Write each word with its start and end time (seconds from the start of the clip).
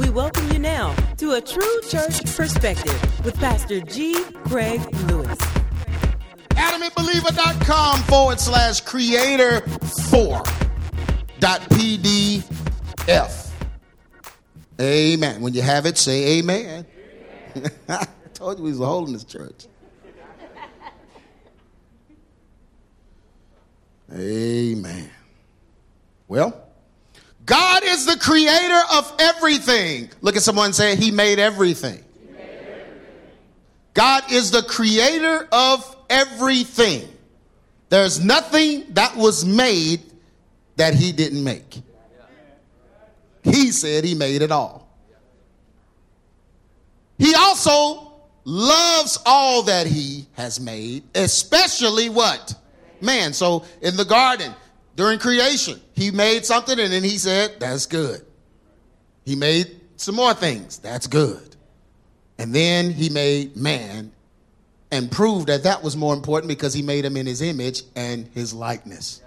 We 0.00 0.08
welcome 0.08 0.50
you 0.50 0.58
now 0.58 0.94
to 1.18 1.32
a 1.32 1.42
true 1.42 1.80
church 1.86 2.24
perspective 2.34 3.22
with 3.22 3.36
Pastor 3.36 3.82
G. 3.82 4.24
Craig 4.46 4.80
Lewis. 5.08 5.36
AdamandBeliever.com 6.48 8.00
forward 8.04 8.40
slash 8.40 8.80
creator 8.80 9.60
four 10.08 10.42
dot 11.38 11.60
PDF. 11.68 13.50
Amen. 14.80 15.42
When 15.42 15.52
you 15.52 15.60
have 15.60 15.84
it, 15.84 15.98
say 15.98 16.38
amen. 16.38 16.86
amen. 17.54 17.70
I 17.90 18.06
told 18.32 18.56
you 18.56 18.64
we 18.64 18.70
was 18.70 18.78
holding 18.78 19.12
this 19.12 19.24
church. 19.24 19.66
Amen. 24.10 25.10
Well, 26.26 26.69
God 27.50 27.82
is 27.82 28.06
the 28.06 28.16
creator 28.16 28.80
of 28.92 29.12
everything. 29.18 30.08
Look 30.20 30.36
at 30.36 30.42
someone 30.42 30.72
say, 30.72 30.94
He 30.94 31.10
made 31.10 31.40
everything. 31.40 31.98
He 32.24 32.32
made 32.32 32.42
everything. 32.42 33.00
God 33.92 34.30
is 34.30 34.52
the 34.52 34.62
creator 34.62 35.48
of 35.50 35.96
everything. 36.08 37.08
There's 37.88 38.24
nothing 38.24 38.84
that 38.90 39.16
was 39.16 39.44
made 39.44 40.00
that 40.76 40.94
He 40.94 41.10
didn't 41.10 41.42
make. 41.42 41.82
He 43.42 43.72
said 43.72 44.04
He 44.04 44.14
made 44.14 44.42
it 44.42 44.52
all. 44.52 44.88
He 47.18 47.34
also 47.34 48.12
loves 48.44 49.18
all 49.26 49.64
that 49.64 49.88
He 49.88 50.28
has 50.34 50.60
made, 50.60 51.02
especially 51.16 52.10
what? 52.10 52.54
Man. 53.00 53.32
So 53.32 53.64
in 53.82 53.96
the 53.96 54.04
garden, 54.04 54.54
during 54.96 55.18
creation. 55.18 55.80
He 55.94 56.10
made 56.10 56.44
something 56.44 56.78
and 56.78 56.92
then 56.92 57.02
he 57.02 57.18
said, 57.18 57.56
That's 57.58 57.86
good. 57.86 58.24
He 59.24 59.36
made 59.36 59.80
some 59.96 60.14
more 60.14 60.34
things. 60.34 60.78
That's 60.78 61.06
good. 61.06 61.56
And 62.38 62.54
then 62.54 62.90
he 62.90 63.10
made 63.10 63.56
man 63.56 64.12
and 64.90 65.10
proved 65.10 65.48
that 65.48 65.64
that 65.64 65.82
was 65.82 65.96
more 65.96 66.14
important 66.14 66.48
because 66.48 66.72
he 66.74 66.82
made 66.82 67.04
him 67.04 67.16
in 67.16 67.26
his 67.26 67.42
image 67.42 67.82
and 67.94 68.28
his 68.34 68.52
likeness. 68.52 69.22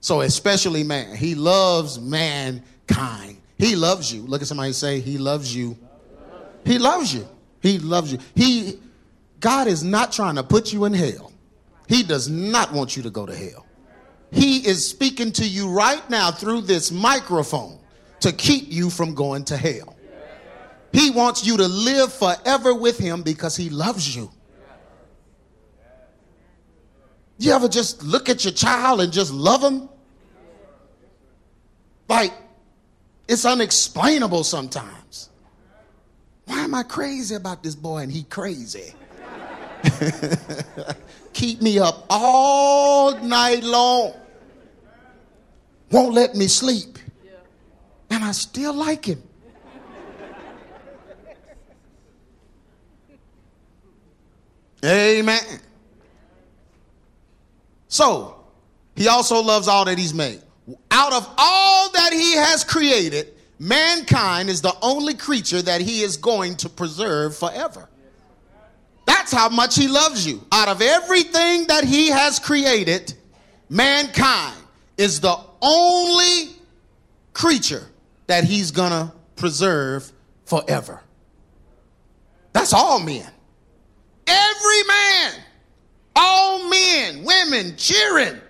So, 0.00 0.22
especially 0.22 0.82
man, 0.82 1.16
he 1.16 1.34
loves 1.34 1.98
mankind. 2.00 3.38
He 3.56 3.76
loves 3.76 4.12
you. 4.12 4.22
Look 4.22 4.42
at 4.42 4.48
somebody 4.48 4.72
say, 4.72 5.00
He 5.00 5.18
loves 5.18 5.54
you. 5.54 5.78
He 6.64 6.78
loves 6.78 7.14
you. 7.14 7.26
He 7.60 7.78
loves 7.78 8.12
you. 8.12 8.18
He, 8.34 8.78
God 9.40 9.66
is 9.66 9.82
not 9.82 10.12
trying 10.12 10.34
to 10.36 10.42
put 10.42 10.72
you 10.72 10.84
in 10.84 10.92
hell. 10.92 11.32
He 11.88 12.02
does 12.02 12.28
not 12.28 12.72
want 12.72 12.96
you 12.96 13.02
to 13.02 13.10
go 13.10 13.26
to 13.26 13.34
hell. 13.34 13.66
He 14.34 14.66
is 14.66 14.88
speaking 14.88 15.30
to 15.32 15.46
you 15.46 15.70
right 15.70 16.08
now 16.10 16.32
through 16.32 16.62
this 16.62 16.90
microphone 16.90 17.78
to 18.18 18.32
keep 18.32 18.64
you 18.68 18.90
from 18.90 19.14
going 19.14 19.44
to 19.44 19.56
hell. 19.56 19.96
He 20.92 21.10
wants 21.10 21.46
you 21.46 21.56
to 21.56 21.68
live 21.68 22.12
forever 22.12 22.74
with 22.74 22.98
him 22.98 23.22
because 23.22 23.56
he 23.56 23.70
loves 23.70 24.14
you. 24.14 24.30
You 27.38 27.52
ever 27.52 27.68
just 27.68 28.02
look 28.02 28.28
at 28.28 28.44
your 28.44 28.52
child 28.52 29.00
and 29.00 29.12
just 29.12 29.32
love 29.32 29.62
him? 29.62 29.88
Like, 32.08 32.32
it's 33.28 33.44
unexplainable 33.44 34.42
sometimes. 34.42 35.30
Why 36.46 36.64
am 36.64 36.74
I 36.74 36.82
crazy 36.82 37.36
about 37.36 37.62
this 37.62 37.76
boy 37.76 37.98
and 37.98 38.10
he 38.10 38.24
crazy? 38.24 38.94
Keep 41.32 41.62
me 41.62 41.78
up 41.78 42.06
all 42.10 43.16
night 43.18 43.62
long 43.62 44.14
won't 45.90 46.14
let 46.14 46.34
me 46.34 46.46
sleep. 46.48 46.98
And 48.10 48.22
I 48.24 48.32
still 48.32 48.74
like 48.74 49.06
him. 49.06 49.22
Amen. 54.84 55.40
So, 57.88 58.36
he 58.96 59.08
also 59.08 59.40
loves 59.40 59.66
all 59.66 59.84
that 59.86 59.98
he's 59.98 60.12
made. 60.12 60.42
Out 60.90 61.12
of 61.12 61.28
all 61.38 61.90
that 61.92 62.12
he 62.12 62.36
has 62.36 62.64
created, 62.64 63.32
mankind 63.58 64.50
is 64.50 64.60
the 64.60 64.74
only 64.82 65.14
creature 65.14 65.62
that 65.62 65.80
he 65.80 66.02
is 66.02 66.16
going 66.16 66.56
to 66.56 66.68
preserve 66.68 67.36
forever. 67.36 67.88
That's 69.06 69.32
how 69.32 69.48
much 69.48 69.76
he 69.76 69.88
loves 69.88 70.26
you. 70.26 70.44
Out 70.52 70.68
of 70.68 70.82
everything 70.82 71.66
that 71.66 71.84
he 71.84 72.08
has 72.08 72.38
created, 72.38 73.14
mankind 73.68 74.56
is 74.98 75.20
the 75.20 75.38
only 75.64 76.54
creature 77.32 77.88
that 78.26 78.44
he's 78.44 78.70
gonna 78.70 79.12
preserve 79.36 80.12
forever. 80.44 81.00
That's 82.52 82.72
all 82.72 83.00
men. 83.00 83.26
Every 84.26 84.82
man, 84.84 85.32
all 86.14 86.68
men, 86.68 87.24
women, 87.24 87.76
children, 87.76 88.40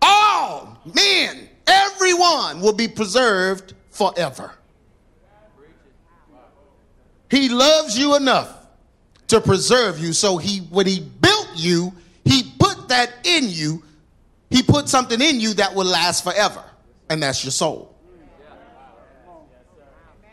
all 0.00 0.80
men, 0.94 1.48
everyone 1.66 2.60
will 2.60 2.72
be 2.72 2.88
preserved 2.88 3.74
forever. 3.90 4.52
He 7.30 7.48
loves 7.48 7.98
you 7.98 8.16
enough 8.16 8.66
to 9.28 9.40
preserve 9.40 9.98
you. 9.98 10.12
So 10.12 10.36
he 10.36 10.58
when 10.58 10.86
he 10.86 11.00
built 11.00 11.48
you, 11.54 11.92
he 12.24 12.52
put 12.58 12.88
that 12.88 13.10
in 13.24 13.48
you 13.48 13.82
he 14.52 14.62
put 14.62 14.86
something 14.86 15.20
in 15.20 15.40
you 15.40 15.54
that 15.54 15.74
will 15.74 15.86
last 15.86 16.22
forever, 16.22 16.62
and 17.08 17.22
that's 17.22 17.42
your 17.42 17.50
soul. 17.50 17.96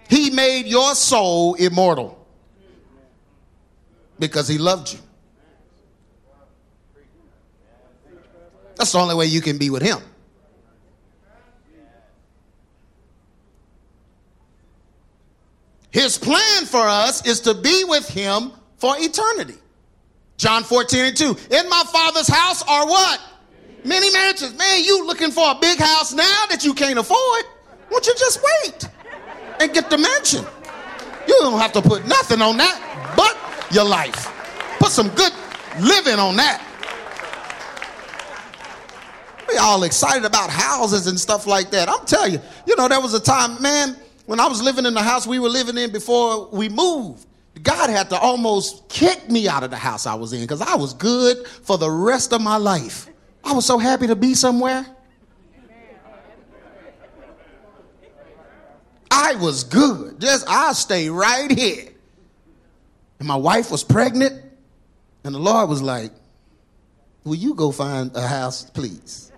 He 0.09 0.29
made 0.29 0.65
your 0.65 0.93
soul 0.93 1.53
immortal 1.53 2.27
because 4.19 4.49
he 4.49 4.57
loved 4.57 4.91
you. 4.91 4.99
That's 8.75 8.91
the 8.91 8.99
only 8.99 9.15
way 9.15 9.27
you 9.27 9.39
can 9.39 9.57
be 9.57 9.69
with 9.69 9.81
him. 9.81 9.99
His 15.91 16.17
plan 16.17 16.65
for 16.65 16.85
us 16.85 17.25
is 17.25 17.39
to 17.41 17.53
be 17.53 17.83
with 17.85 18.07
him 18.09 18.51
for 18.77 18.95
eternity. 18.97 19.57
John 20.37 20.63
14 20.63 21.05
and 21.05 21.17
2. 21.17 21.37
In 21.51 21.69
my 21.69 21.83
father's 21.91 22.27
house 22.27 22.63
are 22.63 22.85
what? 22.85 23.21
Many 23.83 24.11
mansions. 24.11 24.57
Man, 24.57 24.83
you 24.83 25.05
looking 25.05 25.31
for 25.31 25.51
a 25.51 25.55
big 25.55 25.79
house 25.79 26.13
now 26.13 26.45
that 26.49 26.63
you 26.63 26.73
can't 26.73 26.99
afford. 26.99 27.43
Won't 27.91 28.05
you 28.05 28.13
just 28.17 28.43
wait 28.43 28.89
and 29.59 29.73
get 29.73 29.89
the 29.89 29.97
mansion? 29.97 30.45
You 31.27 31.35
don't 31.39 31.59
have 31.59 31.71
to 31.73 31.81
put 31.81 32.07
nothing 32.07 32.41
on 32.41 32.57
that 32.57 33.13
but 33.15 33.37
your 33.73 33.85
life. 33.85 34.31
Put 34.79 34.91
some 34.91 35.09
good 35.09 35.33
living 35.79 36.19
on 36.19 36.35
that. 36.37 36.65
We 39.47 39.57
all 39.57 39.83
excited 39.83 40.25
about 40.25 40.49
houses 40.49 41.07
and 41.07 41.19
stuff 41.19 41.47
like 41.47 41.71
that. 41.71 41.89
I'm 41.89 42.05
telling 42.05 42.33
you, 42.33 42.41
you 42.67 42.75
know, 42.75 42.87
there 42.87 43.01
was 43.01 43.13
a 43.13 43.19
time, 43.19 43.61
man, 43.61 43.95
when 44.25 44.39
I 44.39 44.47
was 44.47 44.61
living 44.61 44.85
in 44.85 44.93
the 44.93 45.01
house 45.01 45.25
we 45.25 45.39
were 45.39 45.49
living 45.49 45.77
in 45.77 45.91
before 45.91 46.47
we 46.49 46.69
moved. 46.69 47.25
God 47.63 47.89
had 47.89 48.09
to 48.11 48.17
almost 48.17 48.87
kick 48.89 49.29
me 49.29 49.47
out 49.47 49.63
of 49.63 49.71
the 49.71 49.77
house 49.77 50.05
I 50.05 50.13
was 50.13 50.33
in 50.33 50.41
because 50.41 50.61
I 50.61 50.75
was 50.75 50.93
good 50.93 51.47
for 51.47 51.77
the 51.77 51.89
rest 51.89 52.31
of 52.31 52.41
my 52.41 52.57
life. 52.57 53.09
I 53.43 53.53
was 53.53 53.65
so 53.65 53.77
happy 53.77 54.07
to 54.07 54.15
be 54.15 54.33
somewhere. 54.33 54.85
I 59.11 59.35
was 59.35 59.63
good. 59.63 60.19
Just 60.19 60.45
I'll 60.47 60.73
stay 60.73 61.09
right 61.09 61.51
here. 61.51 61.89
And 63.19 63.27
my 63.27 63.35
wife 63.35 63.71
was 63.71 63.83
pregnant, 63.83 64.41
and 65.23 65.35
the 65.35 65.39
Lord 65.39 65.69
was 65.69 65.81
like, 65.81 66.11
Will 67.23 67.35
you 67.35 67.53
go 67.53 67.71
find 67.71 68.15
a 68.15 68.25
house, 68.25 68.63
please? 68.69 69.31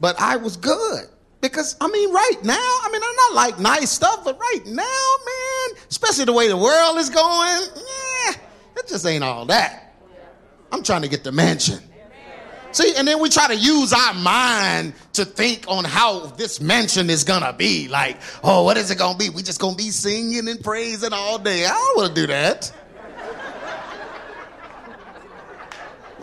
But 0.00 0.20
I 0.20 0.36
was 0.36 0.56
good. 0.56 1.04
Because, 1.40 1.76
I 1.80 1.88
mean, 1.88 2.12
right 2.12 2.42
now, 2.42 2.54
I 2.54 2.88
mean, 2.90 3.02
I'm 3.04 3.16
not 3.16 3.34
like 3.34 3.60
nice 3.60 3.90
stuff, 3.90 4.24
but 4.24 4.38
right 4.38 4.66
now, 4.66 4.82
man, 4.82 5.78
especially 5.88 6.24
the 6.24 6.32
way 6.32 6.48
the 6.48 6.56
world 6.56 6.96
is 6.98 7.10
going, 7.10 7.62
yeah, 7.76 8.32
it 8.76 8.88
just 8.88 9.06
ain't 9.06 9.22
all 9.22 9.44
that. 9.46 9.94
I'm 10.72 10.82
trying 10.82 11.02
to 11.02 11.08
get 11.08 11.22
the 11.22 11.30
mansion. 11.30 11.78
See, 12.72 12.94
and 12.96 13.08
then 13.08 13.20
we 13.20 13.28
try 13.30 13.46
to 13.48 13.56
use 13.56 13.92
our 13.92 14.12
mind 14.14 14.92
to 15.14 15.24
think 15.24 15.64
on 15.66 15.84
how 15.84 16.26
this 16.26 16.60
mansion 16.60 17.08
is 17.08 17.24
gonna 17.24 17.52
be. 17.52 17.88
Like, 17.88 18.18
oh, 18.44 18.64
what 18.64 18.76
is 18.76 18.90
it 18.90 18.98
gonna 18.98 19.16
be? 19.16 19.30
We 19.30 19.42
just 19.42 19.60
gonna 19.60 19.76
be 19.76 19.90
singing 19.90 20.46
and 20.48 20.62
praising 20.62 21.12
all 21.12 21.38
day. 21.38 21.64
I 21.64 21.70
don't 21.70 21.96
wanna 21.96 22.14
do 22.14 22.26
that. 22.26 22.72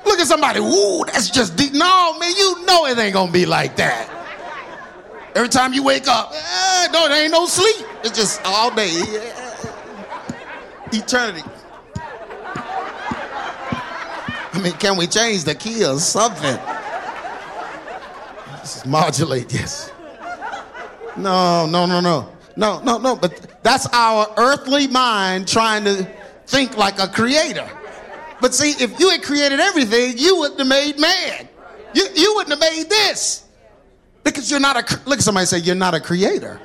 Look 0.06 0.20
at 0.20 0.28
somebody, 0.28 0.60
ooh, 0.60 1.04
that's 1.06 1.30
just 1.30 1.56
deep. 1.56 1.74
No, 1.74 2.18
man, 2.20 2.34
you 2.38 2.66
know 2.66 2.86
it 2.86 2.98
ain't 2.98 3.14
gonna 3.14 3.32
be 3.32 3.46
like 3.46 3.78
that. 3.78 4.10
Every 5.36 5.50
time 5.50 5.74
you 5.74 5.82
wake 5.82 6.08
up, 6.08 6.32
eh, 6.36 6.88
no, 6.92 7.08
there 7.08 7.24
ain't 7.24 7.32
no 7.32 7.46
sleep. 7.48 7.88
It's 8.04 8.16
just 8.16 8.42
all 8.46 8.70
day. 8.76 8.92
Eternity. 10.92 11.42
I 14.53 14.53
mean, 14.64 14.74
can 14.74 14.98
we 14.98 15.08
change 15.08 15.44
the 15.44 15.56
key 15.56 15.86
or 15.86 16.00
something? 16.00 16.58
Just 18.60 18.86
modulate 18.86 19.50
this. 19.50 19.92
No, 21.18 21.66
no, 21.66 21.86
no, 21.86 22.00
no. 22.00 22.30
No, 22.56 22.80
no, 22.82 22.98
no, 22.98 23.16
but 23.16 23.64
that's 23.64 23.88
our 23.94 24.32
earthly 24.38 24.88
mind 24.88 25.48
trying 25.48 25.84
to 25.86 26.08
think 26.46 26.78
like 26.78 27.00
a 27.00 27.08
creator. 27.08 27.70
But 28.42 28.54
see, 28.54 28.72
if 28.84 29.00
you 29.00 29.10
had 29.10 29.24
created 29.24 29.60
everything, 29.60 30.18
you 30.18 30.38
wouldn't 30.38 30.60
have 30.60 30.68
made 30.68 31.00
man. 31.00 31.48
You, 31.94 32.08
you 32.16 32.34
wouldn't 32.36 32.60
have 32.60 32.60
made 32.60 32.90
this. 32.90 33.46
Because 34.24 34.50
you're 34.50 34.60
not 34.60 34.78
a, 34.78 35.00
look 35.08 35.20
at 35.20 35.24
somebody 35.24 35.46
say, 35.46 35.60
you're 35.60 35.76
not 35.76 35.94
a 35.94 36.00
creator. 36.00 36.60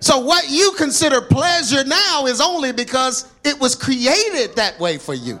So 0.00 0.18
what 0.18 0.48
you 0.48 0.72
consider 0.76 1.20
pleasure 1.20 1.84
now 1.84 2.26
is 2.26 2.40
only 2.40 2.72
because 2.72 3.30
it 3.44 3.58
was 3.58 3.74
created 3.74 4.54
that 4.56 4.78
way 4.78 4.98
for 4.98 5.14
you. 5.14 5.40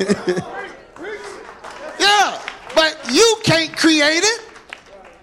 yeah, 2.00 2.40
but 2.74 2.98
you 3.12 3.36
can't 3.44 3.76
create 3.76 4.22
it 4.22 4.40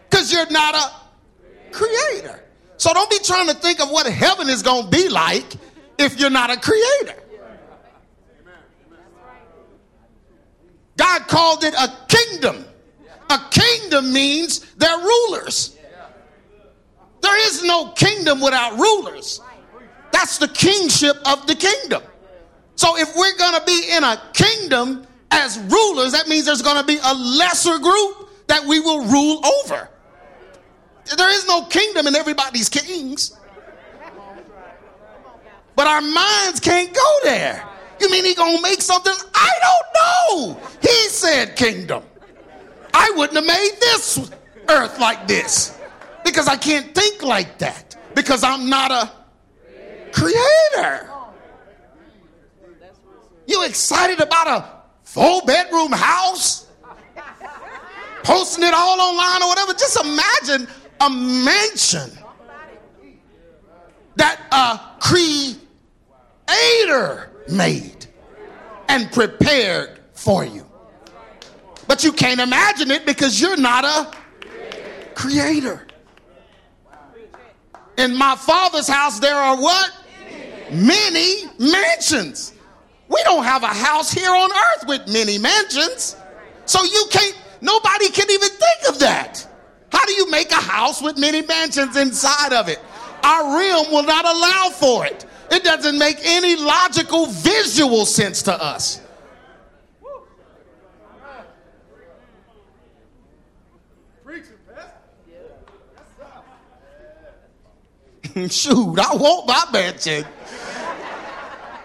because 0.08 0.32
you're 0.32 0.50
not 0.52 0.76
a 0.76 1.72
creator. 1.72 2.44
So 2.78 2.94
don't 2.94 3.10
be 3.10 3.18
trying 3.24 3.48
to 3.48 3.56
think 3.56 3.82
of 3.82 3.90
what 3.90 4.06
heaven 4.06 4.50
is 4.50 4.62
going 4.62 4.84
to 4.84 4.90
be 4.90 5.10
like 5.10 5.56
if 5.98 6.20
you're 6.20 6.30
not 6.30 6.52
a 6.52 6.60
creator. 6.60 7.20
God 10.96 11.28
called 11.28 11.64
it 11.64 11.74
a 11.74 11.92
kingdom. 12.08 12.66
A 13.30 13.40
kingdom 13.50 14.14
means 14.14 14.60
they're 14.76 15.00
rulers. 15.00 15.76
There 17.22 17.48
is 17.48 17.64
no 17.64 17.92
kingdom 17.94 18.42
without 18.42 18.78
rulers. 18.78 19.42
That's 20.12 20.38
the 20.38 20.48
kingship 20.48 21.18
of 21.26 21.48
the 21.48 21.56
kingdom. 21.56 22.04
So 22.78 22.98
if 22.98 23.14
we're 23.16 23.38
going 23.38 23.60
to 23.60 23.66
be 23.66 23.90
in 23.92 24.04
a 24.04 24.22
kingdom 24.34 25.06
as 25.32 25.60
rulers, 25.60 26.14
that 26.14 26.28
means 26.28 26.46
there's 26.46 26.62
going 26.62 26.78
to 26.78 26.86
be 26.86 27.00
a 27.04 27.14
lesser 27.14 27.78
group 27.80 28.30
that 28.48 28.64
we 28.66 28.80
will 28.80 29.04
rule 29.06 29.46
over. 29.46 29.90
There 31.16 31.30
is 31.30 31.48
no 31.48 31.66
kingdom 31.66 32.08
in 32.08 32.16
everybody's 32.16 32.70
kings. 32.70 33.38
But 35.76 35.88
our 35.88 36.02
minds 36.02 36.60
can't 36.60 36.94
go 36.94 37.20
there. 37.24 37.64
You 38.00 38.12
mean 38.12 38.26
he 38.26 38.34
gonna 38.34 38.62
make 38.62 38.82
something? 38.82 39.14
I 39.34 39.52
don't 39.62 40.56
know. 40.56 40.70
He 40.82 41.10
said 41.10 41.56
kingdom. 41.56 42.04
I 42.94 43.12
wouldn't 43.16 43.36
have 43.36 43.46
made 43.46 43.72
this 43.80 44.32
earth 44.70 45.00
like 45.00 45.28
this 45.28 45.78
because 46.26 46.48
I 46.48 46.58
can't 46.58 46.94
think 46.94 47.24
like 47.24 47.60
that 47.60 47.96
because 48.16 48.44
I'm 48.44 48.70
not 48.70 48.92
a 48.92 49.12
creator. 50.12 51.10
You 53.48 53.64
excited 53.64 54.20
about 54.20 54.48
a 54.48 54.70
four 55.04 55.42
bedroom 55.44 55.94
house? 55.94 56.68
Posting 58.24 58.66
it 58.66 58.74
all 58.74 59.00
online 59.00 59.42
or 59.42 59.48
whatever. 59.48 59.72
Just 59.74 59.98
imagine 60.04 60.68
a 61.00 61.10
mansion 61.10 62.12
that 64.18 64.42
a 64.52 64.82
creator 65.00 65.62
made 67.50 68.06
and 68.90 69.10
prepared 69.14 70.02
for 70.14 70.44
you. 70.44 70.66
But 71.88 72.04
you 72.04 72.12
can't 72.12 72.42
imagine 72.42 72.92
it 72.92 73.06
because 73.06 73.40
you're 73.40 73.56
not 73.56 73.86
a 73.86 74.12
creator. 75.16 75.88
In 77.98 78.14
my 78.16 78.36
father's 78.36 78.90
house, 78.90 79.20
there 79.20 79.36
are 79.36 79.56
what? 79.56 79.92
Many 80.70 81.46
mansions. 81.58 82.52
We 83.10 83.24
don't 83.24 83.44
have 83.44 83.64
a 83.64 83.68
house 83.68 84.12
here 84.12 84.30
on 84.30 84.52
earth 84.52 84.88
with 84.88 85.08
many 85.08 85.38
mansions. 85.38 86.18
So 86.66 86.84
you 86.84 87.06
can't, 87.10 87.38
nobody 87.62 88.10
can 88.10 88.30
even 88.30 88.50
think 88.50 88.90
of 88.90 89.00
that. 89.00 89.48
How 89.92 90.06
do 90.06 90.14
you 90.14 90.30
make 90.30 90.52
a 90.52 90.56
house 90.56 91.02
with 91.02 91.18
many 91.18 91.42
mansions 91.42 91.96
inside 91.96 92.54
of 92.54 92.68
it? 92.68 92.80
Our 93.24 93.58
realm 93.58 93.92
will 93.92 94.04
not 94.04 94.26
allow 94.26 94.70
for 94.72 95.06
it. 95.06 95.26
It 95.50 95.64
doesn't 95.64 95.98
make 95.98 96.18
any 96.24 96.56
logical 96.58 97.28
visual 97.28 98.06
sense 98.06 98.44
to 98.44 98.62
us. 98.62 99.02
Shoot, 108.50 109.00
I 109.00 109.16
want 109.16 109.48
my 109.48 109.66
mansion. 109.72 110.26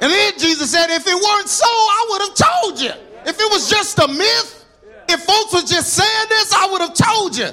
And 0.03 0.11
then 0.11 0.33
Jesus 0.37 0.73
said, 0.73 0.91
if 0.91 1.07
it 1.07 1.15
weren't 1.15 1.49
so, 1.49 1.65
I 1.65 2.07
would 2.11 2.23
have 2.23 2.35
told 2.35 2.81
you. 2.81 2.91
If 3.25 3.39
it 3.39 3.51
was 3.53 3.71
just 3.71 3.97
a 4.01 4.09
myth, 4.09 4.67
if 5.09 5.21
folks 5.23 5.55
were 5.55 5.61
just 5.61 5.93
saying 5.95 6.29
this, 6.29 6.53
I 6.53 6.69
would 6.73 6.81
have 6.81 6.95
told 6.95 7.37
you. 7.37 7.49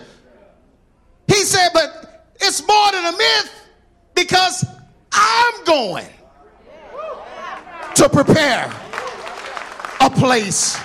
He 1.27 1.43
said, 1.43 1.69
but 1.75 2.25
it's 2.41 2.67
more 2.67 2.91
than 2.91 3.05
a 3.05 3.11
myth 3.11 3.65
because 4.15 4.65
I'm 5.11 5.63
going 5.63 6.07
to 7.93 8.09
prepare 8.09 8.65
a 10.01 10.09
place 10.09 10.75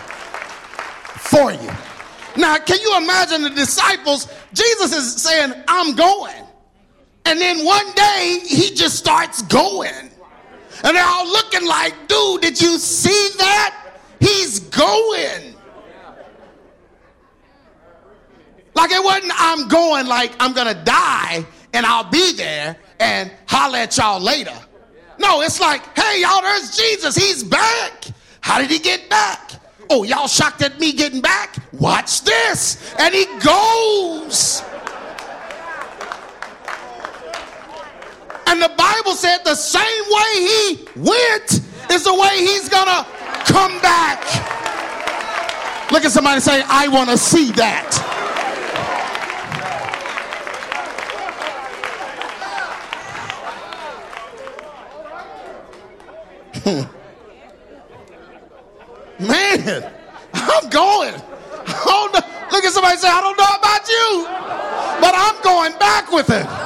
for 1.17 1.51
you. 1.51 1.71
Now, 2.37 2.59
can 2.59 2.79
you 2.79 2.95
imagine 2.99 3.41
the 3.41 3.51
disciples? 3.51 4.29
Jesus 4.53 4.93
is 4.93 5.23
saying, 5.23 5.55
I'm 5.67 5.95
going. 5.95 6.45
And 7.25 7.41
then 7.41 7.65
one 7.65 7.91
day 7.93 8.41
he 8.47 8.75
just 8.75 8.97
starts 8.97 9.41
going. 9.43 10.11
And 10.85 10.95
they're 10.95 11.05
all 11.05 11.27
looking 11.27 11.67
like, 11.67 11.95
dude, 12.09 12.43
did 12.43 12.61
you 12.61 12.79
see 12.79 13.31
that? 13.39 13.97
He's 14.21 14.61
going. 14.61 15.55
Like 18.75 18.91
it 18.91 19.03
wasn't, 19.03 19.33
I'm 19.37 19.69
going, 19.69 20.07
like 20.07 20.33
I'm 20.41 20.53
gonna 20.53 20.75
die 20.85 21.47
and 21.73 21.87
I'll 21.87 22.11
be 22.11 22.35
there 22.35 22.77
and 23.01 23.33
holler 23.47 23.79
at 23.79 23.97
y'all 23.97 24.21
later. 24.21 24.55
No, 25.19 25.41
it's 25.41 25.61
like, 25.61 25.97
hey, 25.97 26.21
y'all, 26.21 26.43
there's 26.43 26.77
Jesus. 26.77 27.17
He's 27.17 27.43
back. 27.43 28.05
How 28.41 28.59
did 28.59 28.71
he 28.71 28.79
get 28.79 29.09
back? 29.09 29.53
Oh, 29.89 30.03
y'all 30.03 30.29
shocked 30.29 30.61
at 30.63 30.79
me 30.81 30.93
getting 30.93 31.21
back? 31.21 31.57
Watch 31.73 32.25
this. 32.25 32.95
And 32.99 33.15
he 33.15 33.27
goes. 33.39 34.63
And 38.47 38.61
the 38.61 38.71
Bible 38.77 39.13
said 39.13 39.39
the 39.45 39.55
same 39.55 40.05
way 40.11 40.35
he 40.35 40.89
went 40.97 41.61
is 41.91 42.05
the 42.05 42.15
way 42.15 42.39
he's 42.39 42.69
going 42.69 42.87
to 42.87 43.07
come 43.45 43.81
back. 43.81 44.21
Look 45.91 46.05
at 46.05 46.13
somebody 46.13 46.41
say, 46.41 46.63
I 46.67 46.89
want 46.89 47.11
to 47.11 47.19
see 47.19 47.51
that. 47.53 48.01
Man, 59.21 59.93
I'm 60.33 60.69
going. 60.71 61.15
Look 62.55 62.65
at 62.65 62.73
somebody 62.73 62.97
say, 62.99 63.09
I 63.09 63.21
don't 63.21 63.37
know 63.37 63.51
about 63.59 63.89
you, 63.89 64.27
but 65.01 65.13
I'm 65.13 65.43
going 65.43 65.77
back 65.81 66.13
with 66.13 66.31
it. 66.31 66.64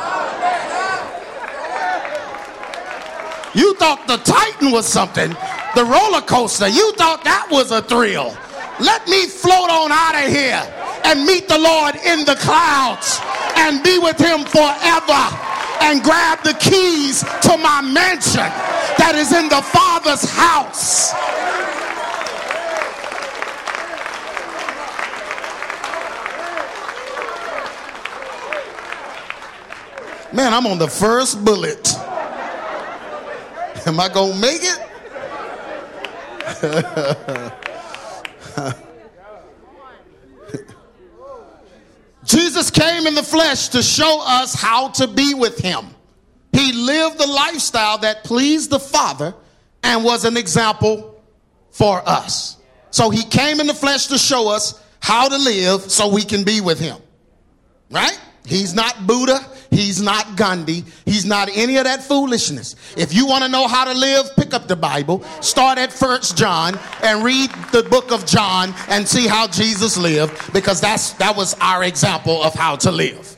Thought 3.78 4.06
the 4.06 4.18
Titan 4.18 4.73
was 4.73 4.87
something, 4.87 5.30
the 5.75 5.85
roller 5.85 6.20
coaster, 6.23 6.68
you 6.68 6.92
thought 6.94 7.25
that 7.25 7.49
was 7.50 7.70
a 7.70 7.80
thrill. 7.82 8.37
Let 8.80 9.06
me 9.08 9.26
float 9.26 9.70
on 9.70 9.90
out 9.90 10.14
of 10.14 10.30
here 10.30 10.62
and 11.04 11.25
meet 11.25 11.49
the 11.49 11.58
Lord 11.58 11.94
in 11.97 12.25
the 12.25 12.37
clouds 12.37 13.18
and 13.56 13.82
be 13.82 13.99
with 13.99 14.18
him 14.18 14.44
forever 14.44 15.23
and 15.82 16.02
grab 16.02 16.42
the 16.42 16.54
keys 16.54 17.23
to 17.42 17.56
my 17.56 17.80
mansion 17.80 18.50
that 18.99 19.14
is 19.14 19.32
in 19.32 19.49
the 19.49 19.62
Father's 19.62 20.28
house. 20.28 21.14
Man, 30.32 30.52
I'm 30.52 30.66
on 30.66 30.78
the 30.78 30.88
first 30.88 31.44
bullet. 31.44 31.88
Am 33.87 34.00
I 34.00 34.08
going 34.08 34.32
to 34.32 34.38
make 34.38 34.61
it? 34.62 34.78
Jesus 42.25 42.70
came 42.70 43.06
in 43.06 43.14
the 43.14 43.23
flesh 43.23 43.68
to 43.68 43.82
show 43.82 44.23
us 44.23 44.54
how 44.54 44.88
to 44.88 45.06
be 45.06 45.35
with 45.35 45.58
him. 45.58 45.87
He 46.52 46.73
lived 46.73 47.18
the 47.18 47.26
lifestyle 47.26 47.99
that 47.99 48.25
pleased 48.25 48.70
the 48.70 48.80
Father 48.80 49.35
and 49.82 50.04
was 50.04 50.25
an 50.25 50.37
example 50.37 51.23
for 51.70 52.02
us. 52.06 52.56
So 52.90 53.11
he 53.11 53.23
came 53.23 53.61
in 53.61 53.66
the 53.66 53.75
flesh 53.75 54.08
to 54.08 54.18
show 54.18 54.50
us 54.50 54.82
how 55.00 55.28
to 55.28 55.38
live 55.38 55.90
so 55.90 56.12
we 56.12 56.23
can 56.23 56.44
be 56.44 56.61
with 56.61 56.78
him. 56.78 56.99
Right? 57.90 58.18
He's 58.44 58.75
not 58.75 59.06
Buddha. 59.06 59.40
He's 59.70 60.00
not 60.00 60.37
Gandhi. 60.37 60.84
He's 61.04 61.25
not 61.25 61.48
any 61.54 61.76
of 61.76 61.84
that 61.84 62.02
foolishness. 62.02 62.75
If 62.96 63.14
you 63.14 63.26
want 63.26 63.44
to 63.44 63.50
know 63.50 63.68
how 63.68 63.84
to 63.84 63.92
live, 63.92 64.26
pick 64.37 64.54
up 64.54 64.66
the 64.66 64.76
Bible, 64.76 65.22
start 65.40 65.78
at 65.78 65.92
First 65.92 66.37
John, 66.37 66.78
and 67.02 67.22
read 67.22 67.50
the 67.72 67.82
book 67.84 68.10
of 68.10 68.25
John 68.26 68.75
and 68.88 69.06
see 69.06 69.26
how 69.26 69.46
Jesus 69.46 69.96
lived, 69.96 70.52
because 70.52 70.80
that's 70.80 71.12
that 71.14 71.37
was 71.37 71.54
our 71.60 71.84
example 71.84 72.42
of 72.42 72.54
how 72.54 72.76
to 72.76 72.90
live. 72.90 73.37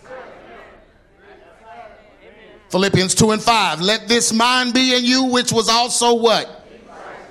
Philippians 2.71 3.17
2 3.17 3.33
and 3.33 3.43
5. 3.43 3.81
Let 3.81 4.07
this 4.07 4.33
mind 4.33 4.73
be 4.73 4.95
in 4.95 5.05
you, 5.05 5.25
which 5.25 5.51
was 5.51 5.69
also 5.69 6.15
what? 6.15 6.60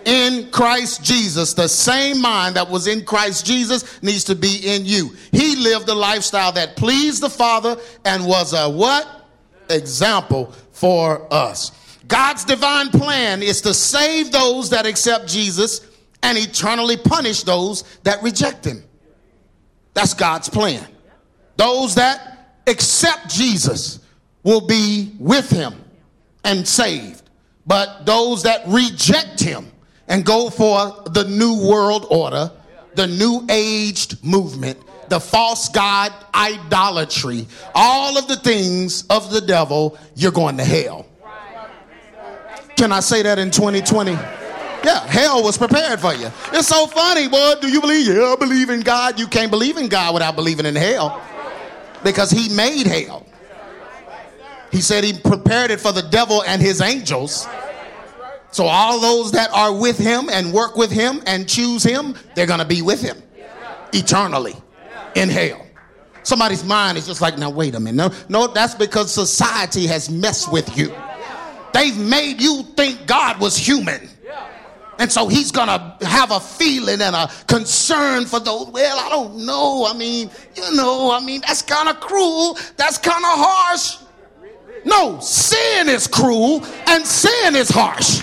In 0.05 0.49
Christ 0.51 1.03
Jesus. 1.03 1.53
The 1.53 1.67
same 1.67 2.21
mind 2.21 2.55
that 2.55 2.69
was 2.69 2.87
in 2.87 3.05
Christ 3.05 3.45
Jesus 3.45 4.01
needs 4.01 4.23
to 4.25 4.35
be 4.35 4.61
in 4.63 4.85
you. 4.85 5.15
He 5.31 5.55
lived 5.55 5.89
a 5.89 5.93
lifestyle 5.93 6.51
that 6.53 6.75
pleased 6.75 7.21
the 7.21 7.29
Father 7.29 7.77
and 8.05 8.25
was 8.25 8.53
a 8.53 8.69
what? 8.69 9.07
Example 9.69 10.53
for 10.71 11.31
us. 11.33 11.71
God's 12.07 12.43
divine 12.43 12.89
plan 12.89 13.43
is 13.43 13.61
to 13.61 13.73
save 13.73 14.31
those 14.31 14.71
that 14.71 14.85
accept 14.85 15.27
Jesus 15.27 15.85
and 16.23 16.37
eternally 16.37 16.97
punish 16.97 17.43
those 17.43 17.83
that 18.03 18.21
reject 18.23 18.65
him. 18.65 18.83
That's 19.93 20.13
God's 20.13 20.49
plan. 20.49 20.85
Those 21.57 21.95
that 21.95 22.59
accept 22.67 23.29
Jesus 23.29 23.99
will 24.43 24.65
be 24.65 25.13
with 25.19 25.49
him 25.49 25.73
and 26.43 26.67
saved. 26.67 27.29
But 27.65 28.05
those 28.05 28.43
that 28.43 28.63
reject 28.67 29.39
him 29.39 29.71
and 30.09 30.25
go 30.25 30.49
for 30.49 31.03
the 31.11 31.23
new 31.23 31.55
world 31.69 32.05
order, 32.09 32.51
the 32.95 33.07
new 33.07 33.45
aged 33.49 34.23
movement, 34.23 34.77
the 35.07 35.19
false 35.19 35.69
god 35.69 36.11
idolatry, 36.33 37.47
all 37.73 38.17
of 38.17 38.27
the 38.27 38.35
things 38.35 39.05
of 39.09 39.31
the 39.31 39.39
devil, 39.39 39.97
you're 40.15 40.31
going 40.31 40.57
to 40.57 40.65
hell. 40.65 41.05
Can 42.75 42.91
I 42.91 42.99
say 42.99 43.21
that 43.23 43.39
in 43.39 43.51
2020? 43.51 44.11
Yeah, 44.11 45.05
hell 45.07 45.43
was 45.43 45.57
prepared 45.57 45.99
for 45.99 46.13
you. 46.13 46.31
It's 46.53 46.67
so 46.67 46.87
funny, 46.87 47.27
boy. 47.27 47.55
Do 47.61 47.67
you 47.69 47.81
believe? 47.81 48.07
Yeah, 48.07 48.33
I 48.33 48.35
believe 48.37 48.69
in 48.69 48.79
God. 48.79 49.19
You 49.19 49.27
can't 49.27 49.51
believe 49.51 49.77
in 49.77 49.89
God 49.89 50.13
without 50.13 50.35
believing 50.35 50.65
in 50.65 50.75
hell 50.75 51.21
because 52.03 52.31
he 52.31 52.47
made 52.55 52.87
hell. 52.87 53.25
He 54.71 54.81
said 54.81 55.03
he 55.03 55.13
prepared 55.13 55.71
it 55.71 55.81
for 55.81 55.91
the 55.91 56.03
devil 56.03 56.43
and 56.43 56.61
his 56.61 56.79
angels. 56.79 57.47
So 58.51 58.65
all 58.65 58.99
those 58.99 59.31
that 59.33 59.51
are 59.51 59.73
with 59.73 59.97
him 59.97 60.29
and 60.31 60.51
work 60.53 60.75
with 60.75 60.91
him 60.91 61.21
and 61.25 61.47
choose 61.47 61.83
him, 61.83 62.15
they're 62.35 62.47
going 62.47 62.59
to 62.59 62.65
be 62.65 62.81
with 62.81 63.01
him 63.01 63.21
eternally 63.93 64.55
in 65.15 65.29
hell. 65.29 65.65
Somebody's 66.23 66.63
mind 66.63 66.97
is 66.97 67.07
just 67.07 67.21
like, 67.21 67.37
now 67.37 67.49
wait 67.49 67.75
a 67.75 67.79
minute. 67.79 67.95
No, 68.29 68.45
no, 68.47 68.53
that's 68.53 68.75
because 68.75 69.11
society 69.11 69.87
has 69.87 70.09
messed 70.09 70.51
with 70.51 70.77
you. 70.77 70.93
They've 71.73 71.97
made 71.97 72.41
you 72.41 72.63
think 72.75 73.05
God 73.07 73.39
was 73.39 73.55
human. 73.55 74.09
And 74.99 75.09
so 75.09 75.29
he's 75.29 75.49
going 75.51 75.67
to 75.67 76.05
have 76.05 76.31
a 76.31 76.41
feeling 76.41 76.99
and 76.99 77.15
a 77.15 77.31
concern 77.47 78.25
for 78.25 78.41
those. 78.41 78.67
Well, 78.67 78.99
I 78.99 79.07
don't 79.09 79.45
know. 79.45 79.87
I 79.89 79.97
mean, 79.97 80.29
you 80.55 80.75
know, 80.75 81.09
I 81.09 81.23
mean, 81.23 81.39
that's 81.39 81.61
kind 81.61 81.87
of 81.87 82.01
cruel. 82.01 82.57
That's 82.75 82.97
kind 82.97 83.23
of 83.23 83.31
harsh. 83.33 83.97
No, 84.85 85.19
sin 85.19 85.89
is 85.89 86.07
cruel 86.07 86.65
and 86.87 87.05
sin 87.05 87.55
is 87.55 87.69
harsh. 87.69 88.21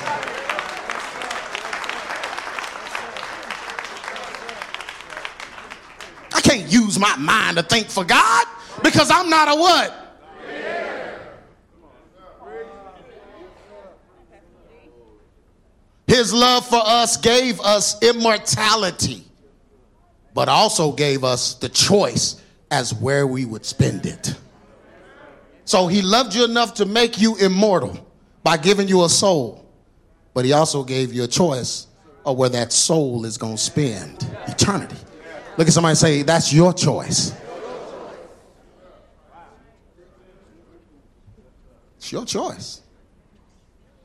I 6.32 6.40
can't 6.40 6.70
use 6.70 6.98
my 6.98 7.16
mind 7.16 7.56
to 7.56 7.62
think 7.62 7.88
for 7.88 8.04
God 8.04 8.46
because 8.82 9.10
I'm 9.10 9.28
not 9.28 9.48
a 9.48 9.60
what? 9.60 10.02
His 16.06 16.32
love 16.32 16.66
for 16.66 16.80
us 16.82 17.16
gave 17.16 17.60
us 17.60 18.00
immortality, 18.00 19.24
but 20.34 20.48
also 20.48 20.92
gave 20.92 21.24
us 21.24 21.54
the 21.54 21.68
choice 21.68 22.40
as 22.70 22.94
where 22.94 23.26
we 23.26 23.44
would 23.44 23.64
spend 23.64 24.06
it. 24.06 24.34
So 25.66 25.88
he 25.88 26.00
loved 26.00 26.32
you 26.32 26.44
enough 26.44 26.74
to 26.74 26.86
make 26.86 27.20
you 27.20 27.36
immortal 27.36 27.98
by 28.44 28.56
giving 28.56 28.86
you 28.86 29.04
a 29.04 29.08
soul, 29.08 29.68
but 30.32 30.44
he 30.44 30.52
also 30.52 30.84
gave 30.84 31.12
you 31.12 31.24
a 31.24 31.26
choice 31.26 31.88
of 32.24 32.38
where 32.38 32.48
that 32.48 32.72
soul 32.72 33.24
is 33.24 33.36
going 33.36 33.56
to 33.56 33.62
spend 33.62 34.24
eternity. 34.46 34.96
Look 35.56 35.66
at 35.66 35.74
somebody 35.74 35.96
say, 35.96 36.22
That's 36.22 36.52
your 36.52 36.72
choice. 36.72 37.34
It's 41.96 42.12
your 42.12 42.24
choice. 42.24 42.80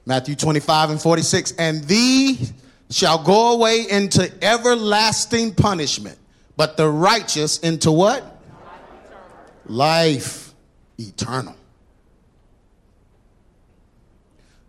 Matthew 0.04 0.34
25 0.34 0.90
and 0.90 1.00
46. 1.02 1.54
And 1.60 1.84
thee 1.84 2.40
shall 2.90 3.24
go 3.24 3.54
away 3.54 3.86
into 3.88 4.32
everlasting 4.44 5.54
punishment, 5.54 6.18
but 6.58 6.76
the 6.76 6.90
righteous 6.90 7.60
into 7.60 7.92
what? 7.92 8.42
Life 9.68 10.41
eternal. 11.08 11.56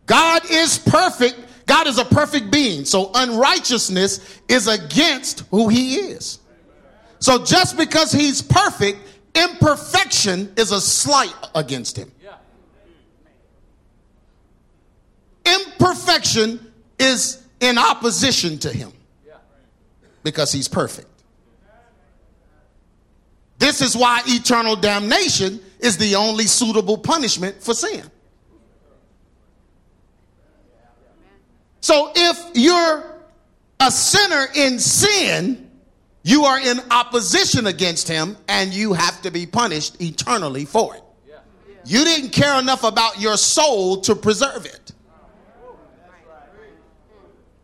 God 0.07 0.43
is 0.51 0.79
perfect. 0.79 1.37
God 1.67 1.87
is 1.87 1.99
a 1.99 2.05
perfect 2.05 2.51
being. 2.51 2.85
So 2.85 3.11
unrighteousness 3.15 4.41
is 4.49 4.67
against 4.67 5.41
who 5.51 5.69
he 5.69 5.97
is. 5.97 6.39
So 7.19 7.45
just 7.45 7.77
because 7.77 8.13
he's 8.13 8.43
perfect, 8.43 8.99
imperfection 9.35 10.53
is 10.57 10.73
a 10.73 10.81
slight 10.81 11.35
against 11.55 11.97
him. 11.97 12.11
Imperfection 15.45 16.73
is 16.99 17.43
in 17.61 17.79
opposition 17.79 18.59
to 18.59 18.73
him 18.73 18.93
because 20.23 20.53
he's 20.53 20.69
perfect. 20.69 21.09
This 23.59 23.81
is 23.81 23.97
why 23.97 24.21
eternal 24.27 24.75
damnation 24.75 25.61
is 25.83 25.97
the 25.99 26.15
only 26.15 26.47
suitable 26.47 26.99
punishment 26.99 27.63
for 27.63 27.75
sin. 27.75 28.05
So 31.81 32.13
if 32.15 32.51
you're 32.55 33.05
a 33.81 33.91
sinner 33.91 34.47
in 34.55 34.79
sin, 34.79 35.71
you 36.23 36.45
are 36.45 36.61
in 36.61 36.79
opposition 36.91 37.67
against 37.67 38.07
him 38.09 38.37
and 38.49 38.73
you 38.73 38.93
have 38.93 39.21
to 39.23 39.31
be 39.33 39.47
punished 39.47 40.01
eternally 40.01 40.65
for 40.65 40.95
it. 40.95 41.03
You 41.85 42.05
didn't 42.05 42.31
care 42.31 42.61
enough 42.61 42.85
about 42.85 43.21
your 43.21 43.37
soul 43.37 44.01
to 44.03 44.15
preserve 44.15 44.67
it. 44.67 44.93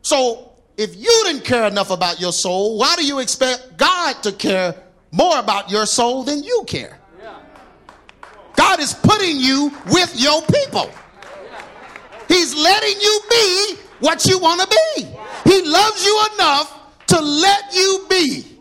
So 0.02 0.52
if 0.76 0.96
you 0.96 1.22
didn't 1.24 1.44
care 1.44 1.68
enough 1.68 1.90
about 1.90 2.20
your 2.20 2.32
soul, 2.32 2.78
why 2.78 2.96
do 2.96 3.06
you 3.06 3.20
expect 3.20 3.76
God 3.76 4.20
to 4.24 4.32
care 4.32 4.74
more 5.10 5.38
about 5.38 5.70
your 5.70 5.86
soul 5.86 6.24
than 6.24 6.42
you 6.42 6.64
care. 6.66 6.98
God 8.58 8.80
is 8.80 8.92
putting 8.92 9.36
you 9.36 9.72
with 9.86 10.20
your 10.20 10.42
people. 10.42 10.90
He's 12.26 12.56
letting 12.56 13.00
you 13.00 13.20
be 13.30 13.76
what 14.00 14.26
you 14.26 14.40
want 14.40 14.60
to 14.60 14.66
be. 14.96 15.04
He 15.48 15.62
loves 15.62 16.04
you 16.04 16.26
enough 16.34 17.06
to 17.06 17.20
let 17.20 17.72
you 17.72 18.06
be. 18.10 18.58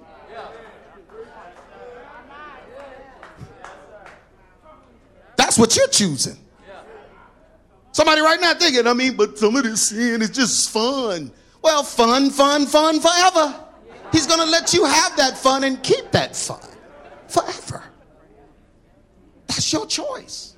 That's 5.36 5.58
what 5.58 5.75
you're 5.75 5.88
choosing. 5.88 6.38
Somebody 7.92 8.22
right 8.22 8.39
now 8.39 8.54
thinking, 8.54 8.86
I 8.86 8.94
mean, 8.94 9.16
but 9.16 9.39
some 9.39 9.56
of 9.56 9.63
this 9.63 9.89
sin 9.89 10.22
is 10.22 10.30
just 10.30 10.70
fun. 10.70 11.32
Well, 11.63 11.82
fun, 11.82 12.30
fun, 12.30 12.68
fun 12.68 13.00
forever. 13.00 13.66
He's 14.12 14.27
going 14.27 14.42
to 14.42 14.46
let 14.46 14.75
you 14.75 14.86
have 14.86 15.18
that 15.18 15.39
fun 15.39 15.63
and 15.63 15.82
keep 15.82 16.12
that 16.12 16.36
fun 16.36 16.62
forever. 17.27 17.66
That's 19.58 19.74
your 19.74 19.88
choice. 19.88 20.54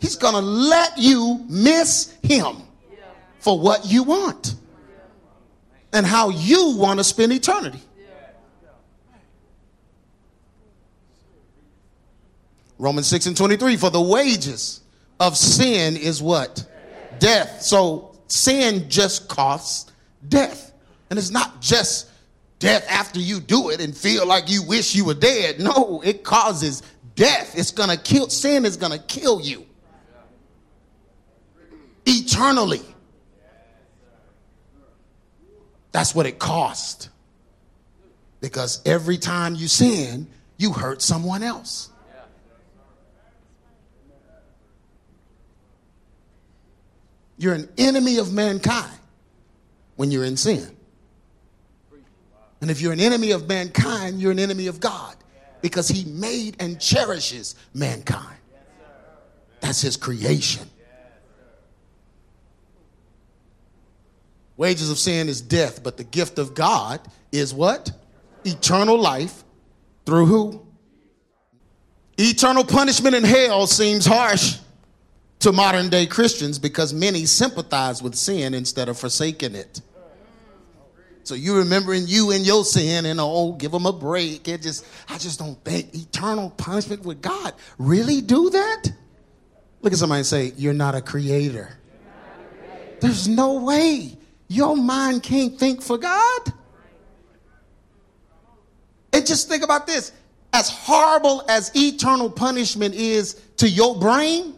He's 0.00 0.14
going 0.14 0.34
to 0.34 0.40
let 0.40 0.96
you 0.98 1.44
miss 1.48 2.16
him 2.22 2.58
for 3.40 3.58
what 3.58 3.84
you 3.86 4.04
want 4.04 4.54
and 5.92 6.06
how 6.06 6.28
you 6.28 6.76
want 6.76 7.00
to 7.00 7.04
spend 7.04 7.32
eternity. 7.32 7.80
Romans 12.78 13.08
6 13.08 13.26
and 13.26 13.36
23 13.36 13.76
for 13.76 13.90
the 13.90 14.00
wages 14.00 14.80
of 15.18 15.36
sin 15.36 15.96
is 15.96 16.22
what? 16.22 16.64
Death. 17.18 17.62
So 17.62 18.16
sin 18.28 18.88
just 18.88 19.28
costs 19.28 19.90
death. 20.28 20.72
And 21.10 21.18
it's 21.18 21.30
not 21.30 21.60
just 21.60 22.10
death 22.60 22.86
after 22.88 23.18
you 23.18 23.40
do 23.40 23.70
it 23.70 23.80
and 23.80 23.96
feel 23.96 24.24
like 24.24 24.48
you 24.48 24.62
wish 24.62 24.94
you 24.94 25.04
were 25.04 25.14
dead. 25.14 25.58
No, 25.58 26.00
it 26.04 26.22
causes 26.22 26.84
death. 27.14 27.56
It's 27.56 27.70
going 27.70 27.90
to 27.90 27.96
kill, 27.96 28.28
sin 28.28 28.64
is 28.64 28.76
to 28.92 28.98
kill 28.98 29.40
you 29.40 29.66
eternally. 32.06 32.82
That's 35.92 36.14
what 36.14 36.26
it 36.26 36.38
cost. 36.38 37.10
Because 38.40 38.80
every 38.86 39.18
time 39.18 39.54
you 39.54 39.68
sin, 39.68 40.28
you 40.56 40.72
hurt 40.72 41.02
someone 41.02 41.42
else. 41.42 41.90
You're 47.38 47.54
an 47.54 47.68
enemy 47.76 48.18
of 48.18 48.32
mankind 48.32 48.98
when 49.96 50.10
you're 50.10 50.24
in 50.24 50.36
sin. 50.36 50.76
And 52.60 52.70
if 52.70 52.80
you're 52.80 52.92
an 52.92 53.00
enemy 53.00 53.32
of 53.32 53.48
mankind, 53.48 54.20
you're 54.20 54.30
an 54.30 54.38
enemy 54.38 54.68
of 54.68 54.78
God 54.78 55.16
because 55.62 55.88
he 55.88 56.04
made 56.04 56.56
and 56.60 56.78
cherishes 56.80 57.54
mankind. 57.72 58.36
That's 59.60 59.80
his 59.80 59.96
creation. 59.96 60.68
Wages 64.56 64.90
of 64.90 64.98
sin 64.98 65.28
is 65.28 65.40
death, 65.40 65.82
but 65.82 65.96
the 65.96 66.04
gift 66.04 66.38
of 66.38 66.54
God 66.54 67.00
is 67.30 67.54
what? 67.54 67.90
Eternal 68.44 68.98
life 68.98 69.44
through 70.04 70.26
who? 70.26 70.66
Eternal 72.18 72.64
punishment 72.64 73.14
in 73.14 73.24
hell 73.24 73.66
seems 73.66 74.04
harsh 74.04 74.58
to 75.38 75.52
modern 75.52 75.88
day 75.88 76.06
Christians 76.06 76.58
because 76.58 76.92
many 76.92 77.24
sympathize 77.24 78.02
with 78.02 78.14
sin 78.14 78.54
instead 78.54 78.88
of 78.88 78.98
forsaking 78.98 79.54
it. 79.54 79.80
So 81.24 81.34
you 81.34 81.56
remembering 81.56 82.04
you 82.06 82.32
and 82.32 82.46
your 82.46 82.64
sin 82.64 83.06
and 83.06 83.20
oh, 83.20 83.52
give 83.52 83.70
them 83.70 83.86
a 83.86 83.92
break. 83.92 84.48
It 84.48 84.62
just, 84.62 84.84
I 85.08 85.18
just 85.18 85.38
don't 85.38 85.62
think 85.64 85.94
eternal 85.94 86.50
punishment 86.50 87.04
with 87.04 87.22
God 87.22 87.54
really 87.78 88.20
do 88.20 88.50
that. 88.50 88.82
Look 89.82 89.92
at 89.92 89.98
somebody 89.98 90.20
and 90.20 90.26
say, 90.26 90.52
"You're 90.56 90.72
not 90.72 90.94
a 90.94 91.00
creator." 91.00 91.76
There's 93.00 93.26
no 93.26 93.54
way 93.54 94.16
your 94.46 94.76
mind 94.76 95.24
can't 95.24 95.58
think 95.58 95.82
for 95.82 95.98
God. 95.98 96.52
And 99.12 99.26
just 99.26 99.48
think 99.48 99.64
about 99.64 99.86
this: 99.86 100.12
as 100.52 100.68
horrible 100.68 101.44
as 101.48 101.70
eternal 101.74 102.30
punishment 102.30 102.94
is 102.94 103.40
to 103.56 103.68
your 103.68 103.98
brain, 103.98 104.54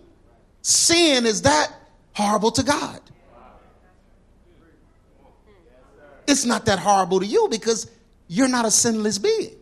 sin 0.62 1.24
is 1.24 1.42
that 1.42 1.72
horrible 2.12 2.50
to 2.52 2.62
God. 2.62 3.00
It's 6.26 6.44
not 6.44 6.66
that 6.66 6.78
horrible 6.78 7.20
to 7.20 7.26
you 7.26 7.48
because 7.50 7.90
you're 8.28 8.48
not 8.48 8.64
a 8.64 8.70
sinless 8.70 9.18
being. 9.18 9.56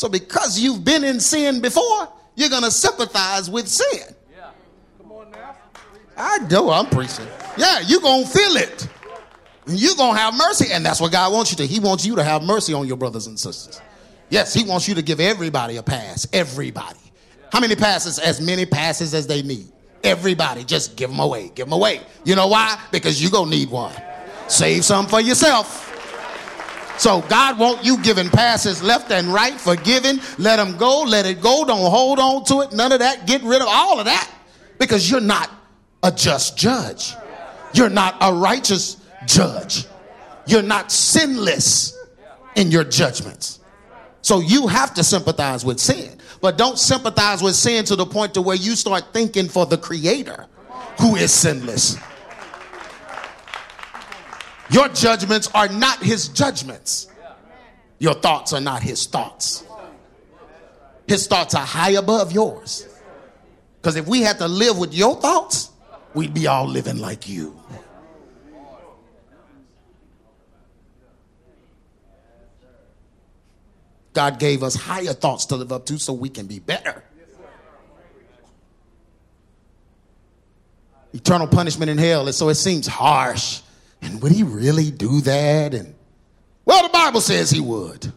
So, 0.00 0.08
because 0.08 0.58
you've 0.58 0.82
been 0.82 1.04
in 1.04 1.20
sin 1.20 1.60
before, 1.60 2.08
you're 2.34 2.48
going 2.48 2.62
to 2.62 2.70
sympathize 2.70 3.50
with 3.50 3.68
sin. 3.68 4.14
Yeah. 4.34 4.50
Come 4.96 5.12
on 5.12 5.30
now. 5.30 5.54
I 6.16 6.38
know 6.48 6.70
I'm 6.70 6.86
preaching. 6.86 7.26
Yeah, 7.58 7.80
you're 7.80 8.00
going 8.00 8.24
to 8.24 8.30
feel 8.30 8.56
it. 8.56 8.88
And 9.66 9.78
you're 9.78 9.96
going 9.96 10.14
to 10.14 10.18
have 10.18 10.32
mercy. 10.34 10.72
And 10.72 10.86
that's 10.86 11.02
what 11.02 11.12
God 11.12 11.34
wants 11.34 11.50
you 11.50 11.58
to. 11.58 11.66
He 11.66 11.80
wants 11.80 12.06
you 12.06 12.16
to 12.16 12.24
have 12.24 12.42
mercy 12.42 12.72
on 12.72 12.86
your 12.86 12.96
brothers 12.96 13.26
and 13.26 13.38
sisters. 13.38 13.82
Yes, 14.30 14.54
He 14.54 14.64
wants 14.64 14.88
you 14.88 14.94
to 14.94 15.02
give 15.02 15.20
everybody 15.20 15.76
a 15.76 15.82
pass. 15.82 16.26
Everybody. 16.32 16.98
How 17.52 17.60
many 17.60 17.76
passes? 17.76 18.18
As 18.18 18.40
many 18.40 18.64
passes 18.64 19.12
as 19.12 19.26
they 19.26 19.42
need. 19.42 19.70
Everybody, 20.02 20.64
just 20.64 20.96
give 20.96 21.10
them 21.10 21.20
away. 21.20 21.50
Give 21.54 21.66
them 21.66 21.72
away. 21.72 22.00
You 22.24 22.34
know 22.34 22.48
why? 22.48 22.80
Because 22.90 23.20
you're 23.20 23.30
going 23.30 23.50
to 23.50 23.56
need 23.56 23.70
one. 23.70 23.94
Save 24.48 24.84
some 24.84 25.06
for 25.06 25.20
yourself. 25.20 25.86
So 26.98 27.22
God 27.22 27.58
want 27.58 27.84
you 27.84 27.96
giving 28.02 28.28
passes 28.28 28.82
left 28.82 29.10
and 29.10 29.28
right, 29.28 29.58
forgiving. 29.58 30.20
Let 30.38 30.56
them 30.56 30.76
go. 30.76 31.02
Let 31.02 31.24
it 31.24 31.40
go. 31.40 31.64
Don't 31.64 31.90
hold 31.90 32.18
on 32.18 32.44
to 32.44 32.60
it. 32.60 32.72
None 32.72 32.92
of 32.92 32.98
that. 32.98 33.26
Get 33.26 33.42
rid 33.42 33.62
of 33.62 33.68
all 33.68 33.98
of 33.98 34.04
that 34.04 34.30
because 34.78 35.10
you're 35.10 35.20
not 35.20 35.50
a 36.02 36.12
just 36.12 36.58
judge. 36.58 37.14
You're 37.72 37.88
not 37.88 38.16
a 38.20 38.34
righteous 38.34 38.98
judge. 39.26 39.86
You're 40.46 40.62
not 40.62 40.92
sinless 40.92 41.96
in 42.54 42.70
your 42.70 42.84
judgments. 42.84 43.60
So 44.22 44.40
you 44.40 44.66
have 44.66 44.92
to 44.94 45.04
sympathize 45.04 45.64
with 45.64 45.78
sin. 45.78 46.19
But 46.40 46.56
don't 46.56 46.78
sympathize 46.78 47.42
with 47.42 47.54
sin 47.54 47.84
to 47.86 47.96
the 47.96 48.06
point 48.06 48.34
to 48.34 48.42
where 48.42 48.56
you 48.56 48.74
start 48.74 49.12
thinking 49.12 49.48
for 49.48 49.66
the 49.66 49.76
creator 49.76 50.46
who 51.00 51.16
is 51.16 51.32
sinless. 51.32 51.98
Your 54.70 54.88
judgments 54.88 55.50
are 55.54 55.68
not 55.68 56.02
his 56.02 56.28
judgments. 56.28 57.08
Your 57.98 58.14
thoughts 58.14 58.52
are 58.52 58.60
not 58.60 58.82
his 58.82 59.06
thoughts. 59.06 59.64
His 61.06 61.26
thoughts 61.26 61.54
are 61.54 61.66
high 61.66 61.90
above 61.90 62.32
yours. 62.32 62.86
Because 63.80 63.96
if 63.96 64.06
we 64.06 64.20
had 64.20 64.38
to 64.38 64.46
live 64.46 64.78
with 64.78 64.94
your 64.94 65.16
thoughts, 65.16 65.70
we'd 66.14 66.32
be 66.32 66.46
all 66.46 66.66
living 66.66 66.98
like 66.98 67.28
you. 67.28 67.60
God 74.12 74.38
gave 74.38 74.62
us 74.62 74.74
higher 74.74 75.12
thoughts 75.12 75.46
to 75.46 75.56
live 75.56 75.72
up 75.72 75.86
to 75.86 75.98
so 75.98 76.12
we 76.12 76.28
can 76.28 76.46
be 76.46 76.58
better. 76.58 77.04
Eternal 81.12 81.46
punishment 81.46 81.90
in 81.90 81.98
hell, 81.98 82.26
and 82.26 82.34
so 82.34 82.48
it 82.48 82.54
seems 82.54 82.86
harsh. 82.86 83.62
And 84.02 84.22
would 84.22 84.32
he 84.32 84.42
really 84.42 84.90
do 84.90 85.20
that? 85.22 85.74
And 85.74 85.94
well, 86.64 86.82
the 86.84 86.88
Bible 86.88 87.20
says 87.20 87.50
he 87.50 87.60
would. 87.60 88.12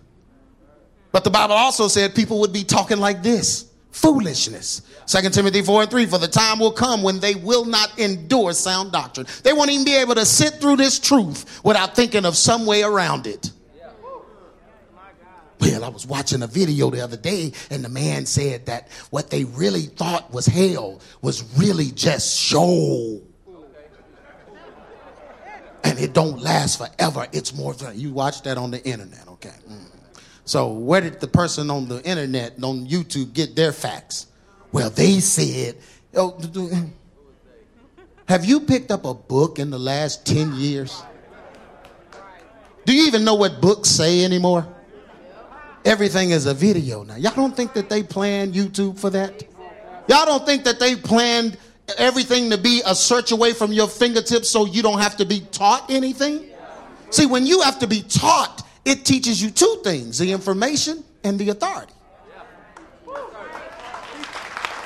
But 1.12 1.24
the 1.24 1.30
Bible 1.30 1.56
also 1.56 1.88
said 1.88 2.16
people 2.16 2.40
would 2.42 2.54
be 2.54 2.64
talking 2.64 3.00
like 3.00 3.24
this 3.24 3.70
foolishness. 3.92 4.82
2 5.08 5.30
Timothy 5.30 5.62
4 5.62 5.84
and 5.84 5.92
3 5.92 6.06
For 6.08 6.18
the 6.18 6.28
time 6.28 6.60
will 6.60 6.72
come 6.72 7.04
when 7.04 7.20
they 7.20 7.36
will 7.36 7.66
not 7.66 7.98
endure 8.00 8.54
sound 8.54 8.92
doctrine. 8.92 9.28
They 9.44 9.54
won't 9.54 9.70
even 9.70 9.86
be 9.86 9.96
able 9.96 10.16
to 10.16 10.26
sit 10.26 10.56
through 10.56 10.78
this 10.78 11.00
truth 11.00 11.62
without 11.64 11.96
thinking 11.96 12.26
of 12.26 12.36
some 12.36 12.66
way 12.66 12.84
around 12.84 13.28
it. 13.28 13.52
Well, 15.60 15.84
I 15.84 15.90
was 15.90 16.06
watching 16.06 16.42
a 16.42 16.48
video 16.48 16.90
the 16.90 17.02
other 17.02 17.18
day, 17.18 17.54
and 17.70 17.84
the 17.84 17.90
man 17.90 18.26
said 18.26 18.66
that 18.66 18.90
what 19.12 19.30
they 19.30 19.46
really 19.46 19.84
thought 19.84 20.34
was 20.34 20.46
hell 20.46 21.00
was 21.22 21.44
really 21.58 21.92
just 21.92 22.38
show. 22.38 23.22
And 25.86 26.00
it 26.00 26.14
don't 26.14 26.42
last 26.42 26.78
forever. 26.78 27.28
It's 27.32 27.54
more. 27.54 27.74
Than 27.74 28.00
you 28.00 28.12
watch 28.12 28.42
that 28.44 28.58
on 28.58 28.72
the 28.72 28.84
internet, 28.84 29.28
okay? 29.28 29.54
Mm. 29.70 29.90
So 30.46 30.72
where 30.72 31.02
did 31.02 31.20
the 31.20 31.28
person 31.28 31.70
on 31.70 31.88
the 31.88 32.02
internet 32.04 32.54
on 32.64 32.88
YouTube 32.88 33.34
get 33.34 33.56
their 33.56 33.72
facts? 33.72 34.28
Well, 34.72 34.90
they 34.90 35.20
said. 35.20 35.78
Oh, 36.16 36.40
have 38.28 38.46
you 38.46 38.62
picked 38.62 38.92
up 38.92 39.06
a 39.06 39.14
book 39.14 39.60
in 39.60 39.72
the 39.72 39.80
last 39.80 40.26
ten 40.26 40.54
years? 40.56 41.04
Do 42.86 42.94
you 42.94 43.08
even 43.08 43.24
know 43.24 43.36
what 43.36 43.62
books 43.62 43.90
say 43.90 44.24
anymore? 44.24 44.68
Everything 45.86 46.32
is 46.32 46.46
a 46.46 46.54
video 46.54 47.04
now. 47.04 47.16
Y'all 47.16 47.36
don't 47.36 47.56
think 47.56 47.74
that 47.74 47.90
they 47.90 48.04
planned 48.04 48.54
YouTube 48.54 49.00
for 49.00 49.10
that? 49.12 49.44
Y'all 50.08 50.26
don't 50.26 50.46
think 50.46 50.64
that 50.66 50.80
they 50.80 50.96
planned 50.96 51.58
everything 51.98 52.50
to 52.50 52.58
be 52.58 52.82
a 52.86 52.96
search 52.96 53.32
away 53.32 53.54
from 53.54 53.72
your 53.72 53.88
fingertips 53.88 54.50
so 54.50 54.66
you 54.66 54.82
don't 54.82 55.00
have 55.00 55.18
to 55.18 55.26
be 55.26 55.42
taught 55.52 55.90
anything? 55.90 56.46
See, 57.10 57.26
when 57.26 57.46
you 57.46 57.62
have 57.62 57.80
to 57.80 57.88
be 57.88 58.02
taught, 58.02 58.66
it 58.86 59.06
teaches 59.06 59.42
you 59.42 59.50
two 59.50 59.82
things 59.84 60.18
the 60.18 60.32
information 60.32 61.04
and 61.24 61.40
the 61.40 61.50
authority. 61.50 61.94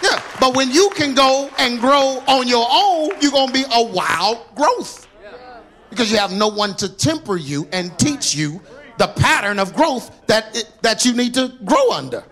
Yeah, 0.04 0.22
but 0.40 0.56
when 0.56 0.72
you 0.72 0.92
can 0.96 1.16
go 1.16 1.50
and 1.58 1.80
grow 1.80 2.22
on 2.28 2.48
your 2.48 2.68
own, 2.70 3.12
you're 3.22 3.32
going 3.32 3.48
to 3.48 3.54
be 3.54 3.66
a 3.74 3.84
wild 3.84 4.46
growth 4.56 5.08
because 5.90 6.12
you 6.12 6.18
have 6.18 6.32
no 6.32 6.48
one 6.48 6.76
to 6.76 6.90
temper 6.90 7.38
you 7.38 7.68
and 7.72 7.98
teach 7.98 8.36
you 8.36 8.62
the 8.98 9.08
pattern 9.08 9.60
of 9.60 9.74
growth 9.74 10.26
that, 10.28 10.56
it, 10.56 10.72
that 10.82 11.06
you 11.06 11.14
need 11.14 11.34
to 11.36 11.54
grow 11.64 11.92
under. 11.92 12.24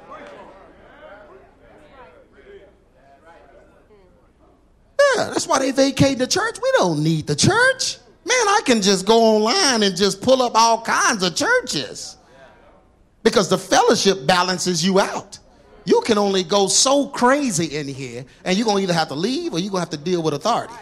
Yeah, 5.15 5.29
that's 5.29 5.47
why 5.47 5.59
they 5.59 5.71
vacate 5.71 6.17
the 6.17 6.27
church. 6.27 6.57
We 6.61 6.71
don't 6.77 7.03
need 7.03 7.27
the 7.27 7.35
church. 7.35 7.97
Man, 8.25 8.47
I 8.47 8.61
can 8.65 8.81
just 8.81 9.05
go 9.05 9.23
online 9.23 9.83
and 9.83 9.95
just 9.95 10.21
pull 10.21 10.41
up 10.41 10.53
all 10.55 10.81
kinds 10.81 11.23
of 11.23 11.35
churches 11.35 12.17
because 13.23 13.49
the 13.49 13.57
fellowship 13.57 14.25
balances 14.25 14.85
you 14.85 14.99
out. 14.99 15.39
You 15.85 16.01
can 16.01 16.17
only 16.17 16.43
go 16.43 16.67
so 16.67 17.07
crazy 17.07 17.77
in 17.77 17.87
here, 17.87 18.25
and 18.43 18.57
you're 18.57 18.65
going 18.65 18.77
to 18.77 18.83
either 18.83 18.93
have 18.93 19.09
to 19.09 19.15
leave 19.15 19.53
or 19.53 19.59
you're 19.59 19.69
going 19.69 19.85
to 19.85 19.91
have 19.91 19.99
to 19.99 20.03
deal 20.03 20.23
with 20.23 20.33
authority. 20.33 20.73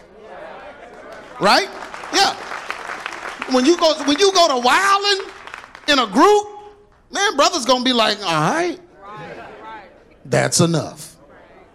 Right? 1.42 1.70
Yeah. 2.14 2.34
When 3.54 3.66
you 3.66 3.78
go, 3.78 3.94
when 4.06 4.18
you 4.18 4.32
go 4.32 4.48
to 4.48 4.58
wilding, 4.66 5.33
in 5.88 6.00
a 6.00 6.08
group, 6.08 6.48
man, 7.12 7.36
brother's 7.36 7.66
gonna 7.66 7.84
be 7.84 7.94
like, 7.94 8.18
all 8.20 8.54
right, 8.54 8.80
that's 10.26 10.60
enough. 10.60 11.16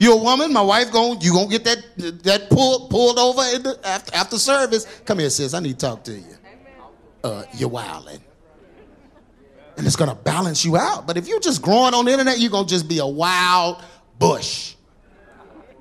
You're 0.01 0.15
a 0.15 0.23
woman, 0.23 0.53
my 0.53 0.63
wife 0.63 0.93
going, 0.93 1.21
you 1.21 1.33
gonna 1.33 1.49
get 1.49 1.65
that 1.65 2.23
that 2.25 2.51
pulled 2.51 2.91
pulled 2.91 3.19
over 3.19 3.41
the, 3.59 3.79
after 3.85 4.15
after 4.15 4.39
service. 4.39 4.87
Come 5.05 5.19
here, 5.19 5.31
sis. 5.31 5.55
I 5.55 5.61
need 5.61 5.79
to 5.79 5.87
talk 5.87 6.05
to 6.05 6.13
you. 6.13 6.25
Uh, 7.25 7.45
you're 7.55 7.69
wilding. 7.69 8.21
And 9.77 9.87
it's 9.87 9.97
gonna 9.97 10.15
balance 10.15 10.65
you 10.65 10.77
out. 10.77 11.07
But 11.07 11.17
if 11.17 11.29
you're 11.29 11.41
just 11.41 11.63
growing 11.63 11.95
on 11.95 12.05
the 12.05 12.13
internet, 12.13 12.39
you're 12.39 12.51
gonna 12.51 12.69
just 12.69 12.89
be 12.89 12.99
a 12.99 13.07
wild 13.07 13.83
bush 14.19 14.75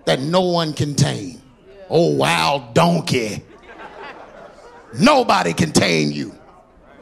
that 0.05 0.19
no 0.19 0.41
one 0.41 0.73
can 0.73 0.95
tame. 0.95 1.41
Oh, 1.89 2.15
wild 2.15 2.73
donkey. 2.73 3.43
Nobody 4.99 5.53
can 5.53 5.71
tame 5.71 6.11
you. 6.11 6.33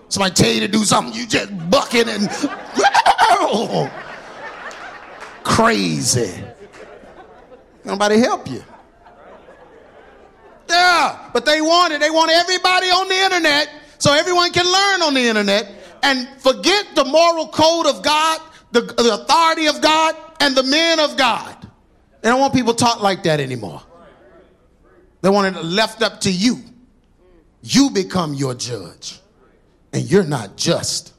Somebody 0.09 0.33
tell 0.35 0.51
you 0.51 0.59
to 0.61 0.67
do 0.67 0.83
something, 0.83 1.13
you 1.13 1.27
just 1.27 1.51
bucking 1.69 2.07
and 2.07 2.29
crazy. 5.43 6.43
Nobody 7.83 8.17
help 8.19 8.49
you. 8.49 8.63
Yeah, 10.69 11.29
but 11.33 11.45
they 11.45 11.61
want 11.61 11.93
it. 11.93 11.99
They 11.99 12.09
want 12.09 12.31
everybody 12.31 12.87
on 12.87 13.07
the 13.07 13.15
internet 13.15 13.69
so 13.99 14.13
everyone 14.13 14.51
can 14.51 14.65
learn 14.65 15.01
on 15.03 15.13
the 15.13 15.21
internet 15.21 15.71
and 16.03 16.27
forget 16.41 16.87
the 16.95 17.05
moral 17.05 17.47
code 17.47 17.87
of 17.87 18.01
God, 18.03 18.39
the, 18.71 18.81
the 18.81 19.13
authority 19.13 19.67
of 19.67 19.81
God, 19.81 20.15
and 20.39 20.55
the 20.55 20.63
men 20.63 20.99
of 20.99 21.17
God. 21.17 21.67
They 22.21 22.29
don't 22.29 22.39
want 22.39 22.53
people 22.53 22.73
taught 22.73 23.01
like 23.01 23.23
that 23.23 23.39
anymore. 23.39 23.81
They 25.21 25.29
want 25.29 25.55
it 25.55 25.63
left 25.63 26.01
up 26.01 26.21
to 26.21 26.31
you. 26.31 26.61
You 27.61 27.89
become 27.89 28.33
your 28.33 28.53
judge, 28.53 29.19
and 29.95 30.11
you're 30.11 30.25
not 30.25 30.57
just. 30.57 31.13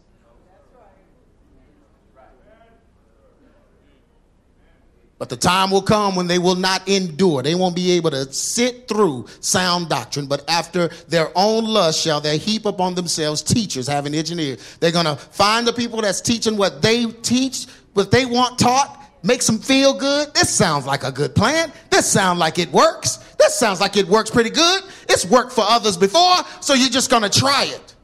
But 5.19 5.31
the 5.31 5.37
time 5.39 5.71
will 5.71 5.81
come 5.81 6.15
when 6.15 6.27
they 6.27 6.39
will 6.39 6.57
not 6.57 6.87
endure. 6.87 7.43
They 7.43 7.55
won't 7.55 7.75
be 7.75 7.93
able 7.93 8.11
to 8.11 8.31
sit 8.31 8.87
through 8.87 9.29
sound 9.41 9.89
doctrine, 9.89 10.27
but 10.27 10.45
after 10.47 10.89
their 11.09 11.31
own 11.35 11.65
lust 11.65 12.03
shall 12.03 12.21
they 12.21 12.37
heap 12.37 12.67
upon 12.67 12.95
themselves 12.95 13.41
teachers 13.41 13.87
having 13.87 14.15
engineers. 14.15 14.77
They're 14.79 14.93
going 14.93 15.07
to 15.07 15.17
find 15.17 15.67
the 15.67 15.73
people 15.73 16.03
that's 16.03 16.21
teaching 16.21 16.59
what 16.59 16.83
they 16.83 17.07
teach, 17.07 17.65
what 17.95 18.11
they 18.11 18.27
want 18.27 18.59
taught, 18.59 19.11
makes 19.23 19.47
them 19.47 19.59
feel 19.59 19.95
good. 19.95 20.35
This 20.35 20.55
sounds 20.55 20.85
like 20.85 21.03
a 21.03 21.11
good 21.11 21.35
plan. 21.35 21.73
This 21.89 22.05
sounds 22.05 22.39
like 22.39 22.59
it 22.59 22.71
works. 22.73 23.17
This 23.39 23.55
sounds 23.55 23.81
like 23.81 23.97
it 23.97 24.07
works 24.07 24.29
pretty 24.29 24.51
good. 24.51 24.83
It's 25.09 25.25
worked 25.25 25.53
for 25.53 25.65
others 25.67 25.97
before, 25.97 26.37
so 26.61 26.75
you're 26.75 26.91
just 26.91 27.11
going 27.11 27.23
to 27.23 27.31
try 27.31 27.65
it. 27.65 27.96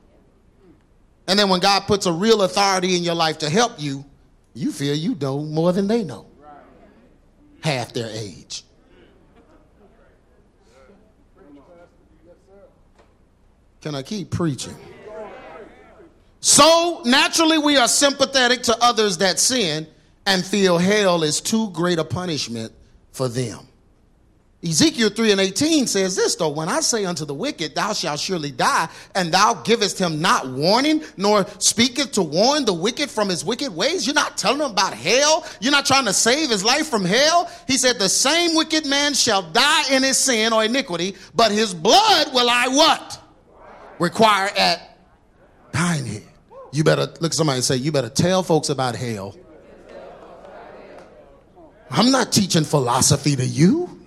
And 1.27 1.39
then 1.39 1.49
when 1.49 1.61
God 1.61 1.87
puts 1.87 2.07
a 2.07 2.13
real 2.13 2.43
authority 2.43 2.97
in 2.97 3.03
your 3.03 3.15
life 3.15 3.39
to 3.39 3.51
help 3.51 3.81
you, 3.81 4.05
you 4.55 4.73
feel 4.73 4.95
you 4.95 5.15
know 5.15 5.41
more 5.41 5.73
than 5.73 5.87
they 5.87 6.03
know 6.03 6.27
half 7.63 7.93
their 7.93 8.11
age. 8.11 8.65
Can 13.81 13.95
I 13.95 14.03
keep 14.03 14.31
preaching? 14.31 14.77
So 16.41 17.03
naturally, 17.05 17.59
we 17.59 17.77
are 17.77 17.89
sympathetic 17.89 18.63
to 18.65 18.77
others 18.81 19.19
that 19.19 19.39
sin 19.39 19.87
and 20.27 20.45
feel 20.45 20.79
hell 20.79 21.23
is 21.23 21.41
too 21.41 21.71
great 21.71 21.99
a 21.99 22.05
punishment 22.05 22.73
for 23.13 23.29
them. 23.29 23.61
Ezekiel 24.65 25.11
3 25.11 25.33
and 25.33 25.41
18 25.41 25.89
says 25.89 26.15
this, 26.15 26.37
though, 26.37 26.49
when 26.49 26.69
I 26.69 26.81
say 26.81 27.05
unto 27.05 27.25
the 27.25 27.35
wicked, 27.35 27.75
thou 27.75 27.93
shalt 27.93 28.21
surely 28.21 28.53
die, 28.53 28.89
and 29.17 29.33
thou 29.35 29.55
givest 29.55 29.99
him 29.99 30.21
not 30.21 30.49
warning, 30.49 31.03
nor 31.17 31.45
speaketh 31.59 32.13
to 32.13 32.23
warn 32.23 32.65
the 32.65 32.73
wicked 32.73 33.11
from 33.11 33.29
his 33.29 33.45
wicked 33.45 33.75
ways. 33.75 34.07
You're 34.07 34.15
not 34.15 34.39
telling 34.39 34.61
him 34.61 34.71
about 34.71 34.95
hell. 34.95 35.45
You're 35.61 35.73
not 35.73 35.85
trying 35.85 36.05
to 36.05 36.13
save 36.13 36.49
his 36.49 36.65
life 36.65 36.87
from 36.87 37.05
hell. 37.05 37.51
He 37.67 37.77
said, 37.77 37.99
the 37.99 38.09
same 38.09 38.55
wicked 38.55 38.87
man 38.87 39.15
shall 39.15 39.43
die 39.51 39.83
in 39.91 40.05
his 40.05 40.17
sin 40.17 40.53
or 40.53 40.65
iniquity, 40.65 41.17
but 41.35 41.51
his 41.51 41.75
blood 41.75 42.33
will 42.33 42.49
I 42.49 42.69
what? 42.69 43.21
Require 43.99 44.49
at 44.57 44.97
thine 45.73 46.07
head. 46.07 46.23
You 46.71 46.85
better, 46.85 47.13
look 47.21 47.33
somebody 47.33 47.57
and 47.57 47.65
say, 47.65 47.77
you 47.77 47.91
better 47.91 48.09
tell 48.09 48.45
folks 48.45 48.69
about 48.69 48.95
hell. 48.95 49.37
I'm 51.91 52.13
not 52.13 52.31
teaching 52.31 52.63
philosophy 52.63 53.35
to 53.35 53.45
you. 53.45 53.99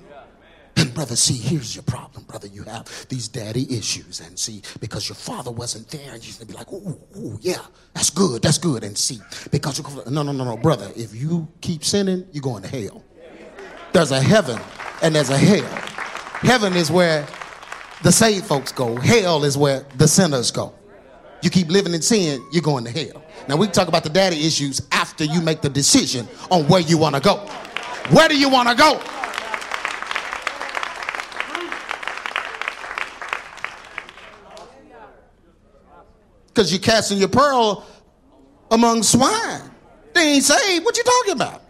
And 0.77 0.93
brother, 0.93 1.15
see, 1.15 1.37
here's 1.37 1.75
your 1.75 1.83
problem, 1.83 2.25
brother. 2.25 2.47
You 2.47 2.63
have 2.63 3.07
these 3.07 3.27
daddy 3.27 3.77
issues, 3.77 4.19
and 4.19 4.37
see, 4.37 4.61
because 4.79 5.07
your 5.07 5.15
father 5.15 5.51
wasn't 5.51 5.87
there, 5.89 6.13
and 6.13 6.25
you're 6.25 6.35
gonna 6.37 6.45
be 6.45 6.53
like, 6.53 6.71
ooh, 6.71 6.99
ooh, 7.17 7.39
yeah, 7.41 7.61
that's 7.93 8.09
good, 8.09 8.41
that's 8.41 8.57
good. 8.57 8.83
And 8.83 8.97
see, 8.97 9.19
because 9.51 9.77
you 9.77 9.85
no, 10.11 10.21
no, 10.23 10.31
no, 10.31 10.43
no, 10.43 10.57
brother. 10.57 10.91
If 10.95 11.15
you 11.15 11.47
keep 11.61 11.83
sinning, 11.85 12.27
you're 12.31 12.41
going 12.41 12.63
to 12.63 12.69
hell. 12.69 13.03
There's 13.93 14.11
a 14.11 14.21
heaven 14.21 14.59
and 15.01 15.15
there's 15.15 15.29
a 15.29 15.37
hell. 15.37 15.63
Heaven 16.41 16.75
is 16.75 16.91
where 16.91 17.25
the 18.03 18.11
saved 18.11 18.45
folks 18.45 18.73
go. 18.73 18.97
Hell 18.97 19.45
is 19.45 19.57
where 19.57 19.85
the 19.95 20.07
sinners 20.07 20.51
go. 20.51 20.73
You 21.41 21.49
keep 21.49 21.69
living 21.69 21.93
in 21.93 22.01
sin, 22.01 22.45
you're 22.51 22.61
going 22.61 22.83
to 22.85 22.91
hell. 22.91 23.23
Now 23.47 23.55
we 23.55 23.67
talk 23.67 23.87
about 23.87 24.03
the 24.03 24.09
daddy 24.09 24.45
issues 24.45 24.81
after 24.91 25.23
you 25.23 25.39
make 25.41 25.61
the 25.61 25.69
decision 25.69 26.27
on 26.51 26.67
where 26.67 26.81
you 26.81 26.97
want 26.97 27.15
to 27.15 27.21
go. 27.21 27.37
Where 28.11 28.27
do 28.27 28.37
you 28.37 28.49
want 28.49 28.69
to 28.69 28.75
go? 28.75 29.01
Because 36.55 36.71
you're 36.71 36.79
casting 36.79 37.17
your 37.17 37.27
pearl 37.27 37.85
among 38.71 39.03
swine. 39.03 39.69
They 40.13 40.21
ain't 40.21 40.43
saved. 40.43 40.85
What 40.85 40.95
you 40.95 41.03
talking 41.03 41.33
about? 41.33 41.61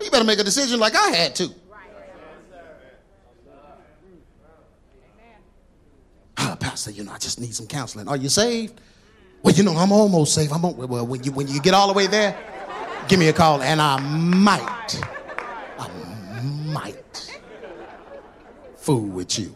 You 0.00 0.10
better 0.10 0.24
make 0.24 0.38
a 0.38 0.44
decision 0.44 0.78
like 0.78 0.94
I 0.94 1.08
had 1.08 1.34
to. 1.36 1.50
Ah, 6.38 6.56
Pastor, 6.58 6.92
you 6.92 7.04
know, 7.04 7.12
I 7.12 7.18
just 7.18 7.40
need 7.40 7.54
some 7.54 7.66
counseling. 7.66 8.08
Are 8.08 8.16
you 8.16 8.28
saved? 8.28 8.80
Well, 9.42 9.54
you 9.54 9.64
know, 9.64 9.76
I'm 9.76 9.92
almost 9.92 10.34
saved. 10.34 10.52
I'm 10.52 10.64
on, 10.64 10.76
well, 10.76 11.06
when 11.06 11.22
you 11.24 11.32
when 11.32 11.48
you 11.48 11.60
get 11.60 11.74
all 11.74 11.88
the 11.88 11.92
way 11.92 12.06
there, 12.06 12.36
give 13.08 13.18
me 13.18 13.28
a 13.28 13.32
call, 13.32 13.60
and 13.62 13.80
I 13.80 13.98
might, 14.00 15.00
I 15.78 16.40
might 16.42 17.40
fool 18.76 19.06
with 19.06 19.38
you. 19.38 19.54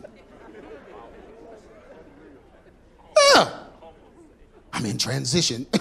In 4.87 4.99
transition. 4.99 5.67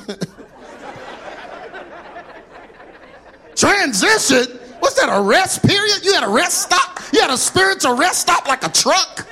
transition? 3.55 4.59
What's 4.79 4.95
that, 4.99 5.15
a 5.15 5.21
rest 5.21 5.61
period? 5.63 6.03
You 6.03 6.13
had 6.13 6.23
a 6.23 6.27
rest 6.27 6.63
stop? 6.63 7.01
You 7.13 7.21
had 7.21 7.29
a 7.29 7.37
spiritual 7.37 7.95
rest 7.95 8.21
stop 8.21 8.47
like 8.47 8.65
a 8.65 8.69
truck? 8.69 9.27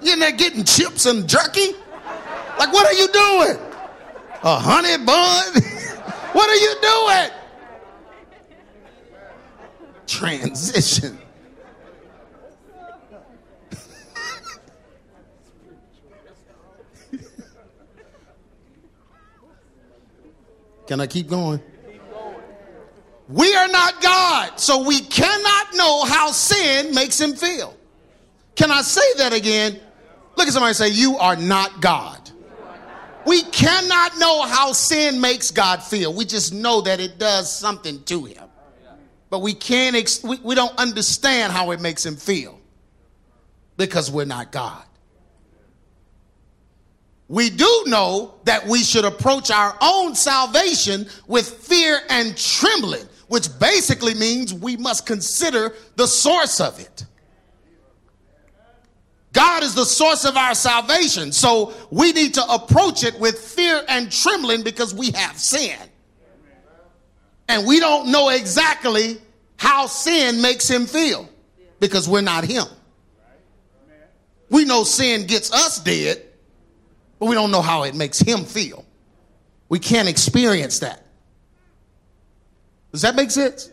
You 0.00 0.14
in 0.14 0.20
there 0.20 0.32
getting 0.32 0.64
chips 0.64 1.04
and 1.04 1.28
jerky? 1.28 1.74
Like, 2.58 2.72
what 2.72 2.86
are 2.86 2.94
you 2.94 3.08
doing? 3.08 3.58
A 4.42 4.58
honey 4.58 4.96
bun? 5.04 5.52
what 6.32 6.48
are 6.48 6.56
you 6.56 6.74
doing? 6.80 7.30
Transition. 10.06 11.18
Can 20.86 21.00
I 21.00 21.06
keep 21.06 21.28
going? 21.28 21.60
We 23.28 23.54
are 23.54 23.68
not 23.68 24.02
God, 24.02 24.60
so 24.60 24.84
we 24.86 25.00
cannot 25.00 25.74
know 25.74 26.04
how 26.04 26.32
sin 26.32 26.94
makes 26.94 27.20
him 27.20 27.34
feel. 27.34 27.74
Can 28.56 28.70
I 28.70 28.82
say 28.82 29.14
that 29.18 29.32
again? 29.32 29.80
Look 30.36 30.46
at 30.46 30.52
somebody 30.52 30.74
say, 30.74 30.88
You 30.88 31.16
are 31.18 31.36
not 31.36 31.80
God. 31.80 32.30
We 33.24 33.42
cannot 33.42 34.18
know 34.18 34.42
how 34.42 34.72
sin 34.72 35.20
makes 35.20 35.52
God 35.52 35.82
feel. 35.82 36.12
We 36.12 36.24
just 36.24 36.52
know 36.52 36.80
that 36.82 36.98
it 36.98 37.18
does 37.18 37.54
something 37.54 38.02
to 38.04 38.24
him. 38.24 38.42
But 39.30 39.38
we 39.38 39.54
can't, 39.54 39.94
ex- 39.96 40.22
we, 40.22 40.36
we 40.38 40.54
don't 40.54 40.76
understand 40.76 41.52
how 41.52 41.70
it 41.70 41.80
makes 41.80 42.04
him 42.04 42.16
feel 42.16 42.60
because 43.76 44.10
we're 44.10 44.26
not 44.26 44.52
God 44.52 44.84
we 47.28 47.50
do 47.50 47.84
know 47.86 48.34
that 48.44 48.66
we 48.66 48.82
should 48.82 49.04
approach 49.04 49.50
our 49.50 49.76
own 49.80 50.14
salvation 50.14 51.06
with 51.26 51.48
fear 51.48 52.00
and 52.10 52.36
trembling, 52.36 53.06
which 53.28 53.48
basically 53.58 54.14
means 54.14 54.52
we 54.52 54.76
must 54.76 55.06
consider 55.06 55.74
the 55.96 56.06
source 56.06 56.60
of 56.60 56.78
it. 56.78 57.06
God 59.32 59.62
is 59.62 59.74
the 59.74 59.86
source 59.86 60.26
of 60.26 60.36
our 60.36 60.54
salvation, 60.54 61.32
so 61.32 61.72
we 61.90 62.12
need 62.12 62.34
to 62.34 62.44
approach 62.52 63.02
it 63.02 63.18
with 63.18 63.38
fear 63.38 63.82
and 63.88 64.12
trembling 64.12 64.62
because 64.62 64.94
we 64.94 65.10
have 65.12 65.38
sin. 65.38 65.78
And 67.48 67.66
we 67.66 67.80
don't 67.80 68.12
know 68.12 68.28
exactly 68.28 69.16
how 69.56 69.86
sin 69.86 70.42
makes 70.42 70.68
him 70.68 70.84
feel 70.84 71.28
because 71.80 72.08
we're 72.08 72.20
not 72.20 72.44
him. 72.44 72.66
We 74.50 74.66
know 74.66 74.84
sin 74.84 75.26
gets 75.26 75.50
us 75.50 75.80
dead 75.80 76.22
but 77.22 77.28
we 77.28 77.36
don't 77.36 77.52
know 77.52 77.62
how 77.62 77.84
it 77.84 77.94
makes 77.94 78.18
him 78.18 78.44
feel. 78.44 78.84
We 79.68 79.78
can't 79.78 80.08
experience 80.08 80.80
that. 80.80 81.06
Does 82.90 83.02
that 83.02 83.14
make 83.14 83.30
sense? 83.30 83.70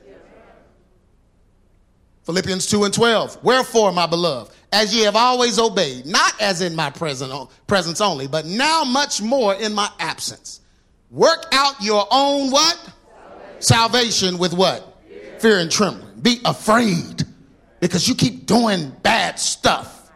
Philippians 2.26 2.68
2 2.68 2.84
and 2.84 2.94
12. 2.94 3.44
Wherefore, 3.44 3.92
my 3.92 4.06
beloved, 4.06 4.54
as 4.72 4.94
ye 4.94 5.02
have 5.02 5.16
always 5.16 5.58
obeyed, 5.58 6.06
not 6.06 6.40
as 6.40 6.62
in 6.62 6.76
my 6.76 6.92
present, 6.92 7.50
presence 7.66 8.02
only, 8.02 8.28
but 8.28 8.46
now 8.46 8.84
much 8.84 9.20
more 9.20 9.56
in 9.56 9.74
my 9.74 9.90
absence. 9.98 10.62
Work 11.10 11.48
out 11.52 11.82
your 11.82 12.06
own 12.12 12.52
what? 12.52 12.78
Salvation, 12.78 13.62
Salvation 13.62 14.38
with 14.38 14.54
what? 14.54 15.02
Fear. 15.08 15.40
Fear 15.40 15.58
and 15.58 15.72
trembling. 15.72 16.20
Be 16.22 16.40
afraid 16.46 17.24
because 17.80 18.08
you 18.08 18.14
keep 18.14 18.46
doing 18.46 18.92
bad 19.02 19.40
stuff. 19.40 20.12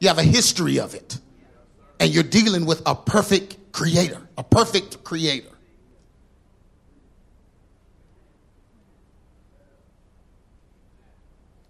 You 0.00 0.08
have 0.08 0.18
a 0.18 0.22
history 0.22 0.78
of 0.78 0.94
it 0.94 1.18
and 2.04 2.12
you're 2.12 2.22
dealing 2.22 2.66
with 2.66 2.82
a 2.84 2.94
perfect 2.94 3.56
creator, 3.72 4.20
a 4.36 4.44
perfect 4.44 5.02
creator. 5.04 5.48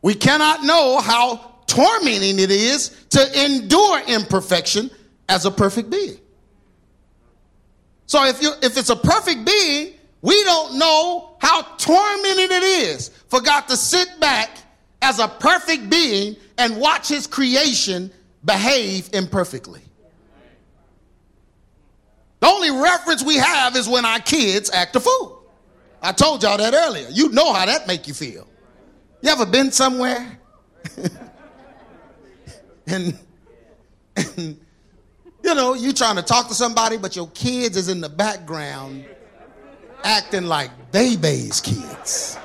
We 0.02 0.14
cannot 0.14 0.64
know 0.64 0.98
how 0.98 1.36
tormenting 1.68 2.40
it 2.40 2.50
is 2.50 2.88
to 3.10 3.44
endure 3.44 4.00
imperfection 4.08 4.90
as 5.28 5.46
a 5.46 5.52
perfect 5.52 5.88
being. 5.88 6.18
So 8.06 8.24
if 8.24 8.42
you 8.42 8.54
if 8.60 8.76
it's 8.76 8.90
a 8.90 8.96
perfect 8.96 9.46
being, 9.46 9.92
We 10.24 10.42
don't 10.44 10.78
know 10.78 11.36
how 11.38 11.60
tormenting 11.76 12.56
it 12.56 12.62
is 12.62 13.10
for 13.28 13.42
God 13.42 13.68
to 13.68 13.76
sit 13.76 14.08
back 14.20 14.56
as 15.02 15.18
a 15.18 15.28
perfect 15.28 15.90
being 15.90 16.36
and 16.56 16.80
watch 16.80 17.10
his 17.10 17.26
creation 17.26 18.10
behave 18.42 19.10
imperfectly. 19.12 19.83
The 22.44 22.50
only 22.50 22.70
reference 22.72 23.24
we 23.24 23.36
have 23.36 23.74
is 23.74 23.88
when 23.88 24.04
our 24.04 24.18
kids 24.18 24.68
act 24.68 24.94
a 24.96 25.00
fool. 25.00 25.42
I 26.02 26.12
told 26.12 26.42
y'all 26.42 26.58
that 26.58 26.74
earlier. 26.74 27.08
You 27.10 27.30
know 27.30 27.54
how 27.54 27.64
that 27.64 27.86
make 27.86 28.06
you 28.06 28.12
feel. 28.12 28.46
You 29.22 29.30
ever 29.30 29.46
been 29.46 29.72
somewhere? 29.72 30.38
and, 32.86 33.18
and 34.14 34.60
you 35.42 35.54
know, 35.54 35.72
you 35.72 35.94
trying 35.94 36.16
to 36.16 36.22
talk 36.22 36.48
to 36.48 36.54
somebody, 36.54 36.98
but 36.98 37.16
your 37.16 37.28
kids 37.28 37.78
is 37.78 37.88
in 37.88 38.02
the 38.02 38.10
background 38.10 39.06
acting 40.02 40.44
like 40.44 40.92
baby's 40.92 41.62
kids. 41.62 42.38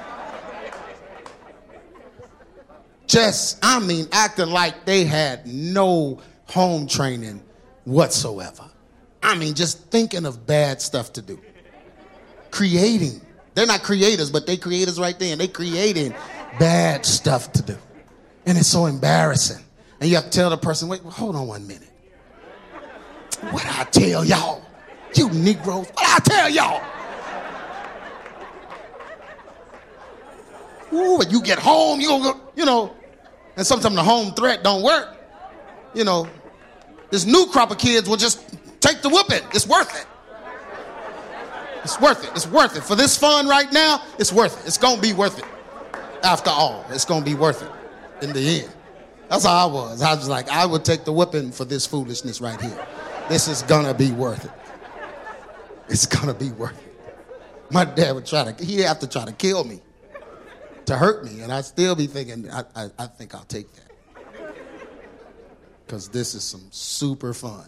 Just, 3.05 3.59
I 3.61 3.81
mean, 3.81 4.07
acting 4.13 4.49
like 4.49 4.85
they 4.85 5.03
had 5.03 5.45
no 5.45 6.21
home 6.45 6.87
training 6.87 7.43
whatsoever. 7.83 8.69
I 9.21 9.35
mean, 9.35 9.53
just 9.53 9.89
thinking 9.89 10.25
of 10.25 10.45
bad 10.47 10.81
stuff 10.81 11.13
to 11.13 11.21
do. 11.21 11.39
Creating. 12.51 13.21
They're 13.53 13.67
not 13.67 13.83
creators, 13.83 14.31
but 14.31 14.47
they 14.47 14.57
creators 14.57 14.99
right 14.99 15.17
there, 15.19 15.31
and 15.31 15.41
they 15.41 15.47
creating 15.47 16.13
bad 16.57 17.05
stuff 17.05 17.51
to 17.53 17.61
do. 17.61 17.77
And 18.45 18.57
it's 18.57 18.67
so 18.67 18.85
embarrassing. 18.85 19.63
And 19.99 20.09
you 20.09 20.15
have 20.15 20.25
to 20.25 20.31
tell 20.31 20.49
the 20.49 20.57
person, 20.57 20.87
wait, 20.87 21.01
hold 21.01 21.35
on 21.35 21.47
one 21.47 21.67
minute. 21.67 21.89
What 23.51 23.65
I 23.65 23.83
tell 23.85 24.25
y'all? 24.25 24.63
You 25.15 25.29
Negroes, 25.29 25.87
what 25.87 25.97
I 25.97 26.19
tell 26.19 26.49
y'all? 26.49 26.81
Ooh, 30.91 31.17
when 31.17 31.29
you 31.29 31.41
get 31.41 31.59
home, 31.59 31.99
you 31.99 32.07
go, 32.07 32.39
you 32.55 32.65
know, 32.65 32.95
and 33.55 33.65
sometimes 33.65 33.95
the 33.95 34.03
home 34.03 34.33
threat 34.33 34.63
don't 34.63 34.81
work. 34.81 35.17
You 35.93 36.03
know, 36.03 36.27
this 37.11 37.25
new 37.25 37.45
crop 37.47 37.71
of 37.71 37.77
kids 37.77 38.07
will 38.07 38.17
just 38.17 38.58
take 38.79 39.01
the 39.01 39.09
whooping. 39.09 39.47
It's 39.53 39.67
worth 39.67 39.95
it. 39.99 40.07
It's 41.83 41.99
worth 41.99 42.23
it. 42.23 42.31
It's 42.35 42.47
worth 42.47 42.75
it. 42.75 42.83
For 42.83 42.95
this 42.95 43.17
fun 43.17 43.47
right 43.47 43.71
now, 43.71 44.01
it's 44.17 44.33
worth 44.33 44.61
it. 44.61 44.67
It's 44.67 44.77
gonna 44.77 45.01
be 45.01 45.13
worth 45.13 45.39
it. 45.39 45.45
After 46.23 46.49
all, 46.49 46.85
it's 46.89 47.05
gonna 47.05 47.25
be 47.25 47.35
worth 47.35 47.61
it 47.63 47.71
in 48.23 48.33
the 48.33 48.61
end. 48.61 48.71
That's 49.29 49.45
how 49.45 49.67
I 49.67 49.71
was. 49.71 50.01
I 50.01 50.13
was 50.15 50.27
like, 50.27 50.49
I 50.49 50.65
would 50.65 50.83
take 50.83 51.05
the 51.05 51.13
whipping 51.13 51.51
for 51.51 51.65
this 51.65 51.85
foolishness 51.85 52.41
right 52.41 52.59
here. 52.59 52.87
This 53.29 53.47
is 53.47 53.61
gonna 53.63 53.93
be 53.93 54.11
worth 54.11 54.45
it. 54.45 54.51
It's 55.87 56.05
gonna 56.05 56.33
be 56.33 56.51
worth 56.51 56.77
it. 56.77 56.95
My 57.71 57.85
dad 57.85 58.13
would 58.13 58.25
try 58.25 58.51
to, 58.51 58.63
he'd 58.63 58.81
have 58.81 58.99
to 58.99 59.07
try 59.07 59.25
to 59.25 59.31
kill 59.31 59.63
me 59.63 59.81
to 60.85 60.97
hurt 60.97 61.23
me. 61.23 61.41
And 61.41 61.51
I'd 61.51 61.65
still 61.65 61.95
be 61.95 62.07
thinking, 62.07 62.49
I, 62.49 62.63
I, 62.75 62.89
I 62.97 63.07
think 63.07 63.35
I'll 63.35 63.43
take 63.43 63.67
that. 63.73 64.55
Because 65.85 66.09
this 66.09 66.35
is 66.35 66.43
some 66.43 66.67
super 66.71 67.33
fun. 67.33 67.67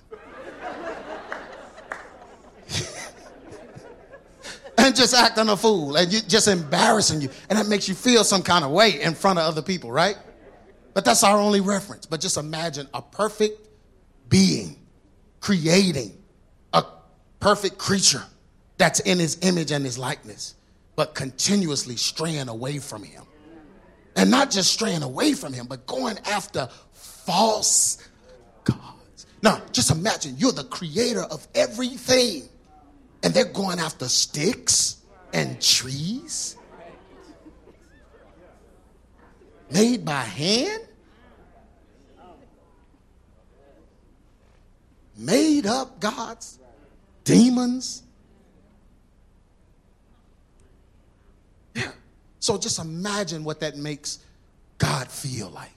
and 4.77 4.95
just 4.95 5.13
acting 5.13 5.49
a 5.49 5.57
fool 5.57 5.95
and 5.95 6.11
you, 6.11 6.21
just 6.21 6.47
embarrassing 6.47 7.21
you. 7.21 7.29
And 7.49 7.57
that 7.57 7.67
makes 7.67 7.87
you 7.87 7.95
feel 7.95 8.23
some 8.23 8.41
kind 8.41 8.65
of 8.65 8.71
way 8.71 9.01
in 9.01 9.15
front 9.15 9.39
of 9.39 9.45
other 9.45 9.61
people, 9.61 9.91
right? 9.91 10.17
But 10.93 11.05
that's 11.05 11.23
our 11.23 11.37
only 11.37 11.61
reference. 11.61 12.05
But 12.05 12.21
just 12.21 12.37
imagine 12.37 12.87
a 12.93 13.01
perfect 13.01 13.67
being 14.29 14.77
creating 15.39 16.17
a 16.73 16.83
perfect 17.39 17.77
creature 17.77 18.23
that's 18.77 18.99
in 19.01 19.19
his 19.19 19.37
image 19.41 19.71
and 19.71 19.83
his 19.83 19.97
likeness 19.97 20.55
but 20.95 21.15
continuously 21.15 21.95
straying 21.95 22.47
away 22.47 22.79
from 22.79 23.03
him. 23.03 23.23
And 24.15 24.29
not 24.29 24.51
just 24.51 24.71
straying 24.71 25.03
away 25.03 25.33
from 25.33 25.53
him, 25.53 25.67
but 25.67 25.87
going 25.87 26.17
after 26.25 26.67
false 26.91 27.97
gods. 28.65 29.25
Now, 29.41 29.61
just 29.71 29.89
imagine 29.89 30.35
you're 30.37 30.51
the 30.51 30.65
creator 30.65 31.21
of 31.21 31.47
everything, 31.55 32.49
and 33.23 33.33
they're 33.33 33.45
going 33.45 33.79
after 33.79 34.07
sticks 34.07 34.97
and 35.33 35.61
trees 35.61 36.57
made 39.69 40.03
by 40.03 40.21
hand, 40.21 40.83
made 45.17 45.65
up 45.65 45.99
gods, 45.99 46.59
demons 47.23 48.03
Yeah. 51.73 51.91
So 52.39 52.57
just 52.57 52.79
imagine 52.79 53.43
what 53.43 53.59
that 53.61 53.77
makes 53.77 54.19
God 54.77 55.07
feel 55.09 55.49
like. 55.49 55.71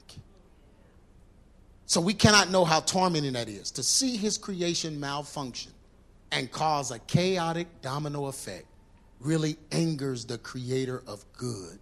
So 1.86 2.00
we 2.00 2.14
cannot 2.14 2.50
know 2.50 2.64
how 2.64 2.80
tormenting 2.80 3.34
that 3.34 3.48
is 3.48 3.70
to 3.72 3.82
see 3.82 4.16
his 4.16 4.38
creation 4.38 4.98
malfunction 4.98 5.72
and 6.34 6.50
cause 6.50 6.90
a 6.90 6.98
chaotic 6.98 7.80
domino 7.80 8.26
effect 8.26 8.66
really 9.20 9.56
angers 9.72 10.26
the 10.26 10.36
creator 10.36 11.02
of 11.06 11.24
good 11.32 11.78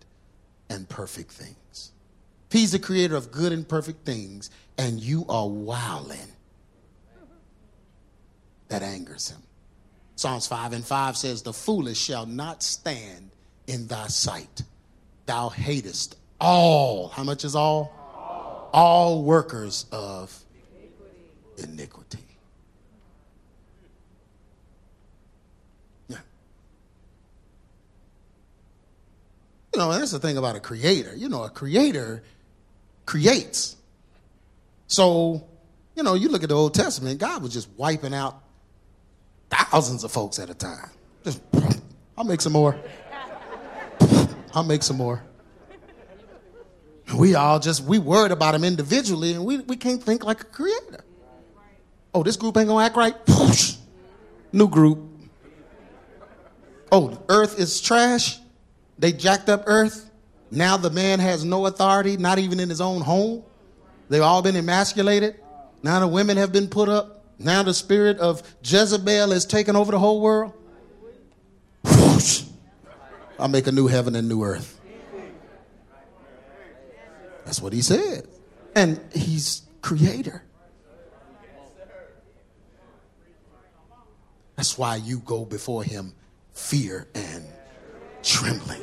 and 0.71 0.89
perfect 0.89 1.33
things. 1.33 1.91
He's 2.51 2.73
the 2.73 2.79
creator 2.79 3.17
of 3.17 3.33
good 3.33 3.53
and 3.53 3.67
perfect 3.67 4.05
things 4.07 4.51
and 4.79 5.01
you 5.01 5.25
are 5.29 5.49
wilding, 5.49 6.19
that 8.69 8.83
angers 8.83 9.31
him. 9.31 9.43
Psalms 10.17 10.47
5 10.47 10.73
and 10.73 10.85
5 10.85 11.17
says, 11.17 11.43
The 11.43 11.53
foolish 11.53 11.99
shall 11.99 12.27
not 12.27 12.63
stand 12.63 13.31
in 13.67 13.87
thy 13.89 14.07
sight 14.07 14.63
thou 15.27 15.49
hatest 15.49 16.17
all, 16.43 17.09
how 17.09 17.23
much 17.23 17.45
is 17.45 17.55
all? 17.55 17.93
All, 18.17 18.71
all 18.73 19.23
workers 19.23 19.87
of 19.93 20.37
iniquity. 21.57 21.73
iniquity. 21.73 22.19
Yeah. 26.09 26.17
You 29.73 29.79
know, 29.79 29.91
that's 29.91 30.11
the 30.11 30.19
thing 30.19 30.37
about 30.37 30.57
a 30.57 30.61
creator. 30.61 31.15
You 31.17 31.29
know, 31.29 31.45
a 31.45 31.51
creator 31.51 32.23
creates. 33.07 33.77
So, 34.87 35.49
you 35.97 36.03
know, 36.03 36.15
you 36.15 36.29
look 36.29 36.43
at 36.43 36.51
the 36.51 36.55
Old 36.55 36.75
Testament, 36.75 37.19
God 37.19 37.43
was 37.43 37.53
just 37.53 37.69
wiping 37.77 38.13
out 38.13 38.43
thousands 39.49 40.05
of 40.05 40.13
folks 40.13 40.39
at 40.39 40.51
a 40.51 40.55
time. 40.55 40.91
Just, 41.25 41.41
I'll 42.17 42.25
make 42.25 42.41
some 42.41 42.53
more. 42.53 42.79
I'll 44.55 44.65
make 44.65 44.83
some 44.83 44.99
more. 44.99 45.23
We 47.17 47.35
all 47.35 47.59
just, 47.59 47.85
we 47.85 47.99
worried 47.99 48.33
about 48.33 48.53
them 48.53 48.65
individually 48.65 49.33
and 49.33 49.45
we, 49.45 49.59
we 49.59 49.77
can't 49.77 50.03
think 50.03 50.25
like 50.25 50.41
a 50.43 50.45
creator. 50.45 51.05
Oh, 52.15 52.23
this 52.23 52.37
group 52.37 52.57
ain't 52.57 52.69
gonna 52.69 52.85
act 52.85 52.97
right? 52.97 53.15
New 54.53 54.69
group. 54.69 54.99
Oh, 56.91 57.23
earth 57.29 57.59
is 57.59 57.81
trash. 57.81 58.39
They 58.99 59.13
jacked 59.13 59.49
up 59.49 59.65
earth. 59.67 60.11
Now 60.51 60.77
the 60.77 60.91
man 60.91 61.19
has 61.21 61.45
no 61.45 61.67
authority, 61.67 62.17
not 62.17 62.39
even 62.39 62.61
in 62.61 62.69
his 62.69 62.81
own 62.81 63.01
home. 63.01 63.43
They've 64.09 64.23
all 64.23 64.43
been 64.43 64.57
emasculated. 64.57 65.37
Now 65.83 66.01
the 66.01 66.09
women 66.09 66.37
have 66.37 66.53
been 66.53 66.69
put 66.69 66.89
up. 66.89 67.25
Now 67.39 67.63
the 67.63 67.75
spirit 67.75 68.19
of 68.19 68.43
Jezebel 68.63 69.31
has 69.31 69.47
taken 69.47 69.75
over 69.75 69.91
the 69.91 69.99
whole 69.99 70.21
world. 70.21 70.53
Whoosh. 71.85 72.45
I'll 73.39 73.49
make 73.49 73.67
a 73.67 73.73
new 73.73 73.87
heaven 73.87 74.15
and 74.15 74.29
new 74.29 74.43
earth. 74.45 74.79
That's 77.45 77.61
what 77.61 77.73
he 77.73 77.83
said. 77.83 78.29
And 78.77 79.01
he's 79.13 79.63
creator. 79.81 80.43
That's 84.57 84.79
why 84.79 84.97
you 84.97 85.19
go 85.19 85.45
before 85.45 85.83
him 85.83 86.15
fear 86.53 87.09
and 87.15 87.45
trembling. 88.23 88.83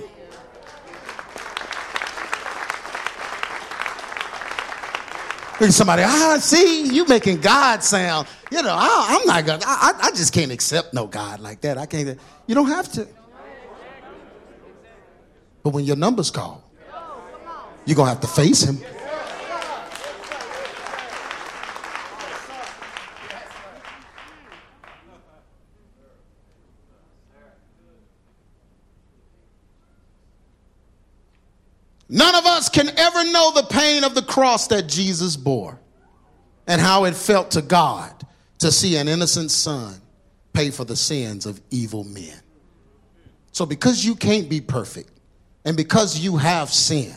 somebody, 5.72 6.04
ah, 6.06 6.38
see, 6.40 6.88
you 6.88 7.06
making 7.06 7.42
God 7.42 7.84
sound, 7.84 8.28
you 8.50 8.62
know, 8.64 8.76
I, 8.78 9.20
am 9.20 9.28
not 9.28 9.46
gonna, 9.46 9.64
I, 9.66 9.94
I 10.04 10.12
just 10.12 10.34
can't 10.34 10.52
accept 10.52 10.94
no 10.94 11.06
God 11.06 11.42
like 11.42 11.62
that. 11.62 11.78
I 11.78 11.86
can't, 11.86 12.18
you 12.48 12.56
don't 12.56 12.68
have 12.68 12.90
to. 12.94 13.08
But 15.62 15.72
when 15.72 15.84
your 15.84 15.98
number's 15.98 16.32
called, 16.32 16.62
you're 17.86 17.96
to 18.08 18.14
have 18.14 18.22
to 18.22 18.28
face 18.28 18.64
him. 18.64 18.80
None 32.12 32.34
of 32.34 32.44
us 33.20 33.26
can 33.26 33.28
ever 33.28 33.34
know 33.34 33.62
the 33.62 33.68
pain 33.68 34.04
of 34.04 34.16
the 34.16 34.22
cross 34.22 34.68
that 34.68 34.88
Jesus 34.88 35.36
bore 35.36 35.80
and 36.68 36.82
how 36.82 37.06
it 37.06 37.16
felt 37.16 37.52
to 37.52 37.62
God 37.62 38.14
to 38.60 38.72
see 38.72 38.98
an 38.98 39.08
innocent 39.08 39.52
son 39.52 40.02
pay 40.54 40.72
for 40.72 40.86
the 40.86 40.96
sins 40.96 41.46
of 41.46 41.62
evil 41.70 42.04
men. 42.04 42.40
So, 43.52 43.66
because 43.66 44.06
you 44.06 44.16
can't 44.16 44.50
be 44.50 44.62
perfect 44.62 45.12
and 45.66 45.76
because 45.76 46.20
you 46.20 46.38
have 46.38 46.70
sin, 46.70 47.14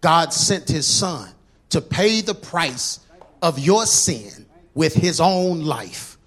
God 0.00 0.32
sent 0.32 0.68
his 0.68 0.86
son 0.86 1.30
to 1.70 1.80
pay 1.80 2.20
the 2.20 2.34
price 2.34 3.00
of 3.42 3.58
your 3.58 3.86
sin 3.86 4.46
with 4.74 4.94
his 4.94 5.20
own 5.20 5.64
life, 5.64 6.18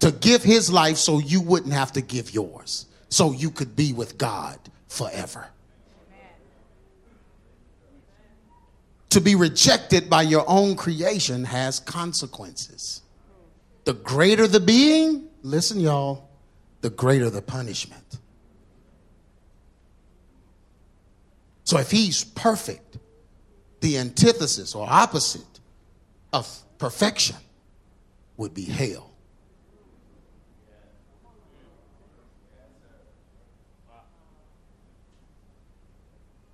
to 0.00 0.10
give 0.12 0.42
his 0.42 0.72
life 0.72 0.96
so 0.96 1.18
you 1.18 1.40
wouldn't 1.40 1.72
have 1.72 1.92
to 1.92 2.00
give 2.00 2.32
yours, 2.32 2.86
so 3.08 3.32
you 3.32 3.50
could 3.50 3.76
be 3.76 3.92
with 3.92 4.18
God 4.18 4.58
forever. 4.88 5.48
To 9.16 9.22
be 9.22 9.34
rejected 9.34 10.10
by 10.10 10.20
your 10.20 10.44
own 10.46 10.76
creation 10.76 11.44
has 11.44 11.80
consequences. 11.80 13.00
The 13.86 13.94
greater 13.94 14.46
the 14.46 14.60
being, 14.60 15.28
listen, 15.40 15.80
y'all, 15.80 16.28
the 16.82 16.90
greater 16.90 17.30
the 17.30 17.40
punishment. 17.40 18.18
So 21.64 21.78
if 21.78 21.90
he's 21.90 22.24
perfect, 22.24 22.98
the 23.80 23.96
antithesis 23.96 24.74
or 24.74 24.86
opposite 24.86 25.60
of 26.34 26.46
perfection 26.76 27.36
would 28.36 28.52
be 28.52 28.66
hell. 28.66 29.14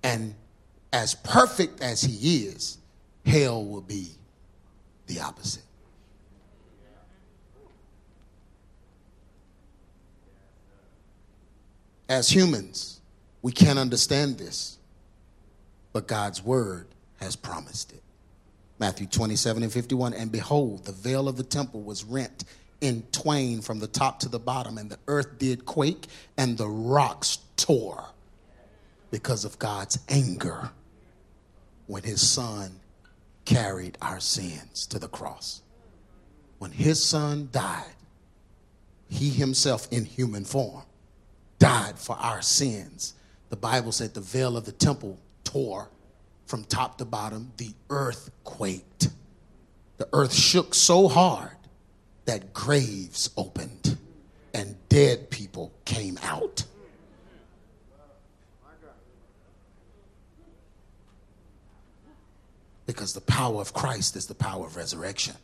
And 0.01 0.33
as 0.93 1.15
perfect 1.15 1.81
as 1.81 2.01
he 2.03 2.45
is, 2.45 2.77
hell 3.25 3.65
will 3.65 3.81
be 3.81 4.09
the 5.07 5.19
opposite. 5.19 5.63
As 12.07 12.29
humans, 12.29 13.01
we 13.41 13.51
can't 13.51 13.79
understand 13.79 14.37
this, 14.37 14.77
but 15.93 16.07
God's 16.07 16.43
word 16.43 16.85
has 17.19 17.35
promised 17.35 17.91
it. 17.91 18.03
Matthew 18.77 19.07
27 19.07 19.63
and 19.63 19.73
51 19.73 20.13
And 20.13 20.31
behold, 20.31 20.85
the 20.85 20.91
veil 20.91 21.27
of 21.27 21.37
the 21.37 21.43
temple 21.43 21.81
was 21.81 22.03
rent 22.03 22.43
in 22.81 23.01
twain 23.11 23.61
from 23.61 23.79
the 23.79 23.87
top 23.87 24.19
to 24.19 24.29
the 24.29 24.39
bottom, 24.39 24.77
and 24.77 24.91
the 24.91 24.99
earth 25.07 25.39
did 25.39 25.65
quake, 25.65 26.05
and 26.37 26.55
the 26.55 26.67
rocks 26.67 27.39
tore 27.55 28.05
because 29.09 29.43
of 29.43 29.57
God's 29.57 29.97
anger 30.07 30.69
when 31.93 32.01
his 32.01 32.27
son 32.27 32.71
carried 33.45 33.99
our 34.01 34.19
sins 34.19 34.87
to 34.87 34.97
the 34.97 35.07
cross. 35.07 35.61
When 36.57 36.71
his 36.71 37.03
son 37.05 37.49
died, 37.51 37.93
he 39.09 39.29
himself 39.29 39.87
in 39.91 40.03
human 40.03 40.43
form 40.43 40.85
died 41.59 41.99
for 41.99 42.15
our 42.15 42.41
sins. 42.41 43.13
The 43.49 43.57
Bible 43.57 43.91
said 43.91 44.15
the 44.15 44.21
veil 44.21 44.57
of 44.57 44.65
the 44.65 44.71
temple 44.71 45.19
tore 45.43 45.91
from 46.47 46.63
top 46.63 46.97
to 46.97 47.05
bottom. 47.05 47.51
The 47.57 47.75
earth 47.91 48.31
quaked. 48.43 49.09
The 49.97 50.09
earth 50.13 50.33
shook 50.33 50.73
so 50.73 51.07
hard 51.07 51.57
that 52.25 52.55
graves 52.55 53.29
opened 53.37 53.99
and 54.51 54.75
dead 54.89 55.29
people 55.29 55.71
came 55.85 56.17
out. 56.23 56.63
Because 62.85 63.13
the 63.13 63.21
power 63.21 63.61
of 63.61 63.73
Christ 63.73 64.15
is 64.15 64.27
the 64.27 64.35
power 64.35 64.65
of 64.65 64.75
resurrection. 64.75 65.35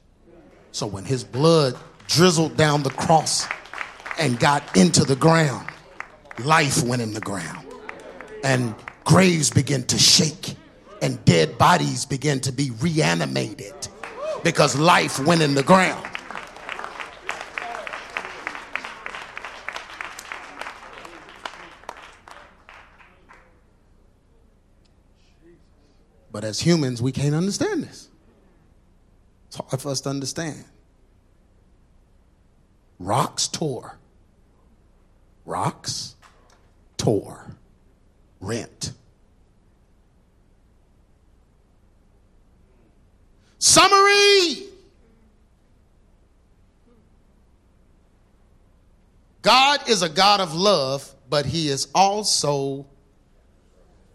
So 0.71 0.85
when 0.85 1.05
his 1.05 1.23
blood 1.23 1.75
drizzled 2.07 2.57
down 2.57 2.83
the 2.83 2.89
cross 2.89 3.47
and 4.19 4.39
got 4.39 4.75
into 4.75 5.03
the 5.03 5.15
ground, 5.15 5.67
life 6.39 6.83
went 6.83 7.01
in 7.01 7.13
the 7.13 7.21
ground. 7.21 7.65
And 8.43 8.75
graves 9.03 9.49
began 9.49 9.83
to 9.83 9.97
shake 9.97 10.55
and 11.01 11.23
dead 11.25 11.57
bodies 11.57 12.05
began 12.05 12.39
to 12.41 12.51
be 12.51 12.71
reanimated 12.81 13.73
because 14.43 14.77
life 14.77 15.19
went 15.19 15.41
in 15.41 15.55
the 15.55 15.63
ground. 15.63 16.05
But 26.39 26.47
as 26.47 26.61
humans, 26.61 27.01
we 27.01 27.11
can't 27.11 27.35
understand 27.35 27.83
this. 27.83 28.07
It's 29.47 29.57
hard 29.57 29.81
for 29.81 29.89
us 29.89 29.99
to 29.99 30.09
understand. 30.09 30.63
Rocks 32.97 33.49
tore. 33.49 33.97
Rocks 35.43 36.15
tore. 36.95 37.57
Rent. 38.39 38.93
Summary. 43.57 44.69
God 49.41 49.89
is 49.89 50.03
a 50.03 50.07
God 50.07 50.39
of 50.39 50.55
love, 50.55 51.13
but 51.29 51.47
he 51.47 51.67
is 51.67 51.89
also 51.93 52.85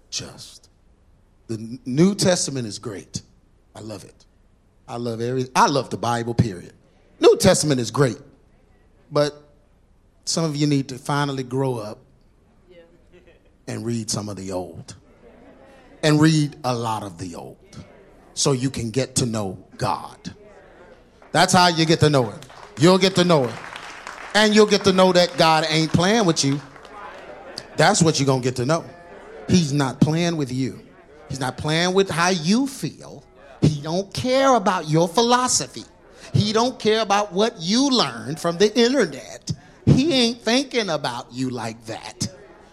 just. 0.09 0.64
The 1.47 1.79
New 1.85 2.15
Testament 2.15 2.67
is 2.67 2.79
great. 2.79 3.23
I 3.75 3.81
love 3.81 4.05
it. 4.05 4.25
I 4.87 4.97
love 4.97 5.21
every 5.21 5.47
I 5.55 5.67
love 5.67 5.91
the 5.91 5.97
Bible, 5.97 6.35
period. 6.35 6.73
New 7.21 7.37
Testament 7.37 7.81
is 7.81 7.91
great. 7.91 8.19
But 9.11 9.35
some 10.25 10.45
of 10.45 10.57
you 10.57 10.67
need 10.67 10.89
to 10.89 10.99
finally 10.99 11.43
grow 11.43 11.77
up 11.77 11.99
and 13.67 13.85
read 13.85 14.11
some 14.11 14.29
of 14.29 14.37
the 14.37 14.53
old. 14.53 14.95
And 16.03 16.21
read 16.21 16.57
a 16.65 16.75
lot 16.75 17.03
of 17.03 17.17
the 17.17 17.35
old 17.35 17.57
so 18.35 18.53
you 18.53 18.69
can 18.69 18.91
get 18.91 19.15
to 19.17 19.27
know 19.27 19.65
God. 19.79 20.19
That's 21.33 21.53
how 21.53 21.69
you 21.69 21.87
get 21.87 22.01
to 22.01 22.11
know 22.11 22.25
Him. 22.25 22.39
You'll 22.79 22.99
get 22.99 23.15
to 23.15 23.25
know 23.25 23.47
Him. 23.47 23.57
And 24.35 24.55
you'll 24.55 24.67
get 24.67 24.85
to 24.85 24.93
know 24.93 25.13
that 25.13 25.35
God 25.39 25.65
ain't 25.69 25.93
playing 25.93 26.27
with 26.27 26.45
you. 26.45 26.61
That's 27.77 28.03
what 28.03 28.19
you're 28.19 28.27
going 28.27 28.43
to 28.43 28.45
get 28.45 28.57
to 28.57 28.67
know. 28.67 28.85
He's 29.49 29.73
not 29.73 30.01
playing 30.01 30.37
with 30.37 30.53
you. 30.53 30.84
He's 31.35 31.41
not 31.41 31.59
playing 31.59 31.95
with 31.95 32.09
how 32.09 32.29
you 32.29 32.69
feel. 32.69 33.25
He 33.61 33.81
don't 33.81 34.15
care 34.15 34.55
about 34.55 34.89
your 34.89 35.09
philosophy. 35.09 35.83
He 36.33 36.53
don't 36.53 36.79
care 36.79 37.01
about 37.01 37.33
what 37.33 37.57
you 37.59 37.91
learned 37.91 38.39
from 38.39 38.57
the 38.57 38.73
internet. 38.79 39.51
He 39.85 40.13
ain't 40.13 40.43
thinking 40.43 40.89
about 40.89 41.33
you 41.33 41.51
like 41.51 41.87
that. 41.87 42.29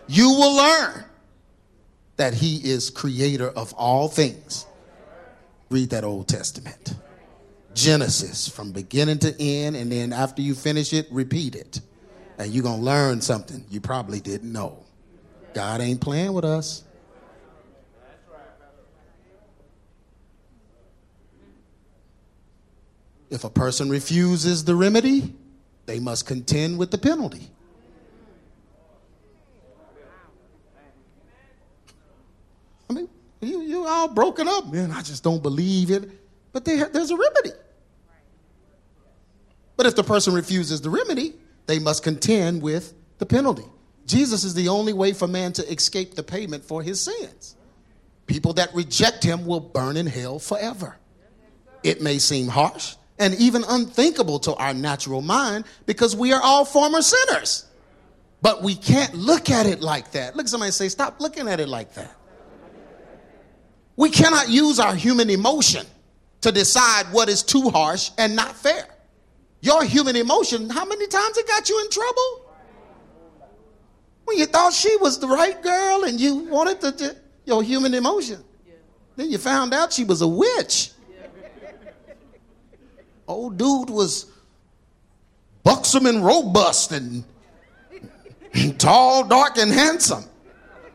You 0.07 0.29
will 0.29 0.55
learn 0.57 1.05
that 2.17 2.35
he 2.35 2.57
is 2.57 2.91
creator 2.91 3.49
of 3.49 3.73
all 3.73 4.07
things. 4.07 4.67
Read 5.71 5.89
that 5.89 6.03
Old 6.03 6.27
Testament. 6.27 6.93
Genesis 7.73 8.47
from 8.47 8.73
beginning 8.73 9.17
to 9.19 9.35
end 9.41 9.75
and 9.75 9.91
then 9.91 10.13
after 10.13 10.43
you 10.43 10.53
finish 10.53 10.93
it, 10.93 11.07
repeat 11.09 11.55
it. 11.55 11.81
And 12.37 12.51
you're 12.51 12.61
going 12.61 12.81
to 12.81 12.85
learn 12.85 13.21
something 13.21 13.65
you 13.71 13.81
probably 13.81 14.19
didn't 14.19 14.53
know. 14.53 14.85
God 15.55 15.81
ain't 15.81 15.99
playing 15.99 16.33
with 16.33 16.45
us. 16.45 16.83
If 23.31 23.45
a 23.45 23.49
person 23.49 23.89
refuses 23.89 24.65
the 24.65 24.75
remedy, 24.75 25.33
they 25.85 25.99
must 25.99 26.27
contend 26.27 26.77
with 26.77 26.91
the 26.91 26.97
penalty. 26.97 27.49
I 32.89 32.93
mean, 32.93 33.09
you, 33.39 33.61
you 33.61 33.87
all 33.87 34.09
broken 34.09 34.49
up, 34.49 34.71
man. 34.71 34.91
I 34.91 35.01
just 35.01 35.23
don't 35.23 35.41
believe 35.41 35.91
it. 35.91 36.09
But 36.51 36.65
they, 36.65 36.83
there's 36.83 37.09
a 37.09 37.15
remedy. 37.15 37.51
But 39.77 39.85
if 39.85 39.95
the 39.95 40.03
person 40.03 40.33
refuses 40.33 40.81
the 40.81 40.89
remedy, 40.89 41.33
they 41.67 41.79
must 41.79 42.03
contend 42.03 42.61
with 42.61 42.93
the 43.17 43.25
penalty. 43.25 43.65
Jesus 44.05 44.43
is 44.43 44.53
the 44.53 44.67
only 44.67 44.91
way 44.91 45.13
for 45.13 45.27
man 45.27 45.53
to 45.53 45.71
escape 45.71 46.15
the 46.15 46.23
payment 46.23 46.65
for 46.65 46.83
his 46.83 46.99
sins. 46.99 47.55
People 48.27 48.53
that 48.53 48.75
reject 48.75 49.23
him 49.23 49.45
will 49.45 49.61
burn 49.61 49.95
in 49.95 50.05
hell 50.05 50.37
forever. 50.37 50.97
It 51.81 52.01
may 52.01 52.19
seem 52.19 52.49
harsh, 52.49 52.95
and 53.21 53.35
even 53.35 53.63
unthinkable 53.69 54.39
to 54.39 54.55
our 54.55 54.73
natural 54.73 55.21
mind 55.21 55.63
because 55.85 56.15
we 56.15 56.33
are 56.33 56.41
all 56.41 56.65
former 56.65 57.03
sinners. 57.03 57.67
But 58.41 58.63
we 58.63 58.73
can't 58.73 59.13
look 59.13 59.51
at 59.51 59.67
it 59.67 59.81
like 59.81 60.11
that. 60.13 60.35
Look 60.35 60.47
somebody 60.47 60.71
say, 60.71 60.89
Stop 60.89 61.21
looking 61.21 61.47
at 61.47 61.59
it 61.59 61.69
like 61.69 61.93
that. 61.93 62.15
We 63.95 64.09
cannot 64.09 64.49
use 64.49 64.79
our 64.79 64.95
human 64.95 65.29
emotion 65.29 65.85
to 66.41 66.51
decide 66.51 67.05
what 67.11 67.29
is 67.29 67.43
too 67.43 67.69
harsh 67.69 68.09
and 68.17 68.35
not 68.35 68.55
fair. 68.55 68.87
Your 69.61 69.83
human 69.83 70.15
emotion, 70.15 70.71
how 70.71 70.85
many 70.85 71.05
times 71.05 71.37
it 71.37 71.47
got 71.47 71.69
you 71.69 71.79
in 71.81 71.91
trouble? 71.91 72.55
When 74.25 74.37
you 74.39 74.47
thought 74.47 74.73
she 74.73 74.97
was 74.97 75.19
the 75.19 75.27
right 75.27 75.61
girl 75.61 76.05
and 76.05 76.19
you 76.19 76.37
wanted 76.37 76.81
to, 76.97 77.15
your 77.45 77.61
human 77.61 77.93
emotion. 77.93 78.43
Then 79.15 79.29
you 79.29 79.37
found 79.37 79.75
out 79.75 79.93
she 79.93 80.05
was 80.05 80.23
a 80.23 80.27
witch. 80.27 80.91
Old 83.27 83.57
dude 83.57 83.89
was 83.89 84.25
buxom 85.63 86.05
and 86.05 86.25
robust 86.25 86.91
and 86.91 87.23
tall, 88.77 89.27
dark, 89.27 89.57
and 89.57 89.71
handsome. 89.71 90.25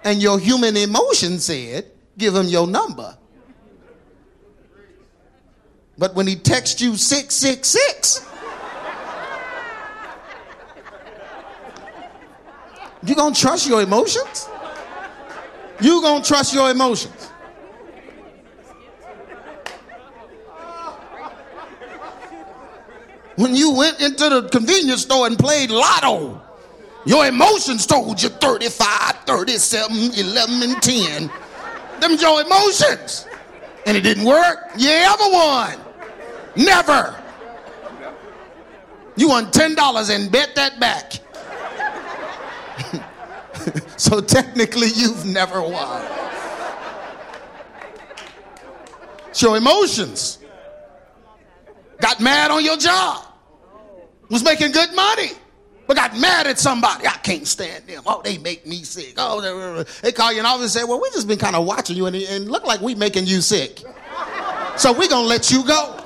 And 0.04 0.22
your 0.22 0.38
human 0.38 0.76
emotion 0.76 1.38
said, 1.38 1.90
give 2.16 2.34
him 2.34 2.46
your 2.46 2.66
number. 2.66 3.16
But 5.98 6.14
when 6.14 6.26
he 6.26 6.36
texts 6.36 6.80
you 6.80 6.96
666, 6.96 8.26
you 13.04 13.14
gonna 13.14 13.34
trust 13.34 13.66
your 13.66 13.82
emotions? 13.82 14.48
You 15.80 16.02
gonna 16.02 16.24
trust 16.24 16.54
your 16.54 16.70
emotions? 16.70 17.30
When 23.36 23.54
you 23.54 23.72
went 23.72 24.00
into 24.00 24.28
the 24.28 24.48
convenience 24.48 25.02
store 25.02 25.26
and 25.26 25.38
played 25.38 25.70
lotto, 25.70 26.42
your 27.04 27.26
emotions 27.26 27.86
told 27.86 28.22
you 28.22 28.30
35, 28.30 29.16
37, 29.26 29.96
11, 30.16 30.62
and 30.62 30.82
10. 30.82 31.30
Them 32.00 32.16
your 32.18 32.40
emotions. 32.40 33.26
And 33.86 33.96
it 33.96 34.00
didn't 34.00 34.24
work. 34.24 34.58
You 34.76 34.90
ever 34.90 35.24
won? 35.24 35.78
Never. 36.56 37.22
You 39.16 39.28
won 39.28 39.46
$10 39.46 40.14
and 40.14 40.32
bet 40.32 40.54
that 40.56 40.80
back. 40.80 41.12
so 43.96 44.20
technically, 44.20 44.88
you've 44.94 45.24
never 45.26 45.60
won. 45.60 46.04
It's 49.28 49.42
your 49.42 49.56
emotions. 49.56 50.38
Got 52.00 52.20
mad 52.20 52.50
on 52.50 52.64
your 52.64 52.76
job. 52.76 53.25
Was 54.30 54.42
making 54.42 54.72
good 54.72 54.94
money. 54.94 55.30
But 55.86 55.96
got 55.96 56.18
mad 56.18 56.48
at 56.48 56.58
somebody. 56.58 57.06
I 57.06 57.12
can't 57.12 57.46
stand 57.46 57.86
them. 57.86 58.02
Oh, 58.06 58.20
they 58.24 58.38
make 58.38 58.66
me 58.66 58.82
sick. 58.82 59.14
Oh, 59.16 59.84
they 60.02 60.10
call 60.12 60.32
you 60.32 60.38
and 60.38 60.46
all 60.46 60.60
and 60.60 60.68
say, 60.68 60.82
well, 60.82 61.00
we 61.00 61.08
just 61.10 61.28
been 61.28 61.38
kind 61.38 61.54
of 61.54 61.64
watching 61.64 61.96
you 61.96 62.06
and, 62.06 62.16
and 62.16 62.50
look 62.50 62.64
like 62.64 62.80
we 62.80 62.96
making 62.96 63.26
you 63.26 63.40
sick. 63.40 63.82
So 64.76 64.92
we 64.92 65.06
to 65.06 65.20
let 65.20 65.50
you 65.50 65.64
go. 65.64 66.00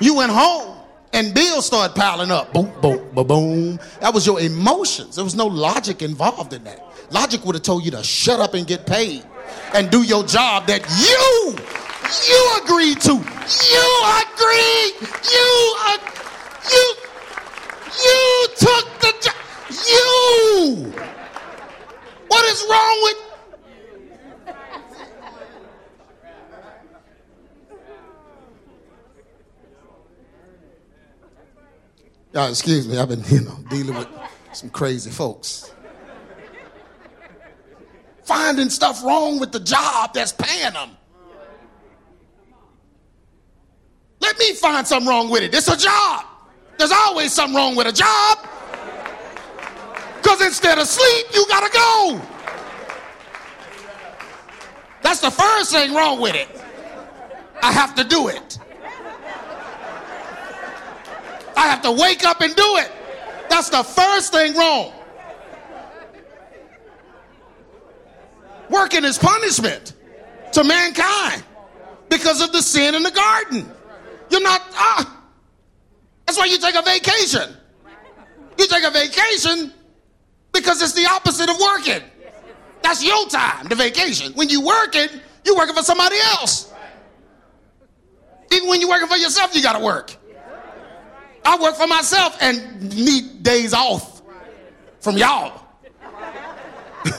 You 0.00 0.16
went 0.16 0.32
home 0.32 0.76
and 1.12 1.32
bills 1.32 1.66
started 1.66 1.94
piling 1.94 2.30
up. 2.32 2.52
Boom, 2.52 2.72
boom, 2.80 3.08
boom, 3.14 3.26
boom. 3.26 3.80
That 4.00 4.12
was 4.12 4.26
your 4.26 4.40
emotions. 4.40 5.14
There 5.14 5.24
was 5.24 5.36
no 5.36 5.46
logic 5.46 6.02
involved 6.02 6.52
in 6.52 6.64
that. 6.64 6.84
Logic 7.10 7.44
would 7.44 7.54
have 7.54 7.62
told 7.62 7.84
you 7.84 7.92
to 7.92 8.02
shut 8.02 8.40
up 8.40 8.54
and 8.54 8.66
get 8.66 8.84
paid 8.86 9.24
and 9.74 9.90
do 9.90 10.02
your 10.02 10.24
job 10.24 10.66
that 10.66 10.82
you, 10.98 11.54
you 12.26 12.62
agreed 12.64 13.00
to. 13.02 13.12
You 13.12 13.86
agreed. 14.20 15.08
You, 15.30 15.76
uh, 15.78 15.98
you, 16.70 16.94
you 18.04 18.48
took 18.56 19.00
the 19.00 19.12
job. 19.20 19.34
You. 19.88 20.92
What 22.28 22.44
is 22.46 22.66
wrong 22.68 23.02
with 23.02 23.16
Y'all, 32.32 32.48
excuse 32.48 32.88
me, 32.88 32.96
I've 32.96 33.10
been, 33.10 33.22
you 33.28 33.42
know, 33.42 33.58
dealing 33.68 33.94
with 33.94 34.08
some 34.54 34.70
crazy 34.70 35.10
folks. 35.10 35.70
Finding 38.24 38.70
stuff 38.70 39.04
wrong 39.04 39.38
with 39.38 39.52
the 39.52 39.60
job 39.60 40.14
that's 40.14 40.32
paying 40.32 40.72
them. 40.72 40.96
Let 44.20 44.38
me 44.38 44.54
find 44.54 44.86
something 44.86 45.08
wrong 45.08 45.28
with 45.28 45.42
it. 45.42 45.54
It's 45.54 45.68
a 45.68 45.76
job. 45.76 46.24
There's 46.78 46.92
always 46.92 47.32
something 47.32 47.56
wrong 47.56 47.76
with 47.76 47.86
a 47.86 47.92
job. 47.92 48.38
Because 50.16 50.40
instead 50.42 50.78
of 50.78 50.86
sleep, 50.86 51.26
you 51.34 51.44
gotta 51.48 51.72
go. 51.72 52.20
That's 55.02 55.20
the 55.20 55.30
first 55.30 55.72
thing 55.72 55.94
wrong 55.94 56.20
with 56.20 56.34
it. 56.34 56.48
I 57.62 57.72
have 57.72 57.94
to 57.96 58.04
do 58.04 58.28
it. 58.28 58.58
I 61.56 61.66
have 61.66 61.82
to 61.82 61.92
wake 61.92 62.24
up 62.24 62.40
and 62.40 62.54
do 62.54 62.76
it. 62.78 62.90
That's 63.48 63.68
the 63.68 63.82
first 63.82 64.32
thing 64.32 64.56
wrong. 64.56 64.92
Working 68.70 69.04
is 69.04 69.18
punishment 69.18 69.92
to 70.52 70.64
mankind 70.64 71.44
because 72.08 72.40
of 72.40 72.52
the 72.52 72.62
sin 72.62 72.94
in 72.94 73.02
the 73.02 73.10
garden. 73.10 73.70
You're 74.30 74.42
not, 74.42 74.62
ah. 74.74 75.21
That's 76.32 76.40
why 76.40 76.46
you 76.46 76.56
take 76.56 76.74
a 76.76 76.80
vacation. 76.80 77.54
You 78.56 78.66
take 78.66 78.84
a 78.84 78.90
vacation 78.90 79.70
because 80.50 80.80
it's 80.80 80.94
the 80.94 81.04
opposite 81.04 81.50
of 81.50 81.60
working. 81.60 82.00
That's 82.82 83.04
your 83.04 83.28
time, 83.28 83.68
the 83.68 83.74
vacation. 83.74 84.32
When 84.32 84.48
you're 84.48 84.64
working, 84.64 85.08
you're 85.44 85.58
working 85.58 85.74
for 85.74 85.82
somebody 85.82 86.16
else. 86.24 86.72
Even 88.50 88.66
when 88.66 88.80
you're 88.80 88.88
working 88.88 89.08
for 89.08 89.18
yourself, 89.18 89.54
you 89.54 89.62
got 89.62 89.78
to 89.78 89.84
work. 89.84 90.16
I 91.44 91.60
work 91.60 91.76
for 91.76 91.86
myself 91.86 92.38
and 92.40 92.96
need 92.96 93.42
days 93.42 93.74
off 93.74 94.22
from 95.00 95.18
y'all. 95.18 95.66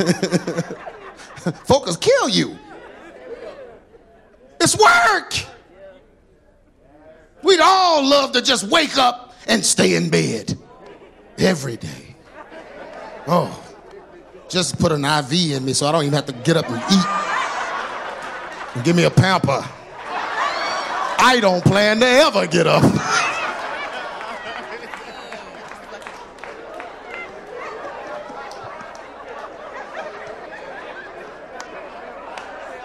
Focus 1.66 1.97
kill 1.97 2.30
you. 2.30 2.57
It's 4.59 4.76
work. 4.76 5.53
We'd 7.43 7.59
all 7.59 8.07
love 8.07 8.31
to 8.33 8.41
just 8.41 8.63
wake 8.63 8.97
up 8.97 9.33
and 9.47 9.65
stay 9.65 9.95
in 9.95 10.09
bed 10.09 10.57
every 11.37 11.77
day. 11.77 12.15
Oh, 13.27 13.63
just 14.49 14.79
put 14.79 14.91
an 14.91 15.03
IV 15.03 15.51
in 15.51 15.65
me 15.65 15.73
so 15.73 15.85
I 15.87 15.91
don't 15.91 16.03
even 16.03 16.13
have 16.13 16.25
to 16.27 16.33
get 16.33 16.57
up 16.57 16.69
and 16.69 16.77
eat. 16.77 17.05
And 18.75 18.83
give 18.83 18.95
me 18.95 19.03
a 19.03 19.11
pamper. 19.11 19.63
I 21.25 21.39
don't 21.41 21.63
plan 21.63 21.99
to 21.99 22.05
ever 22.05 22.47
get 22.47 22.67
up. 22.67 22.83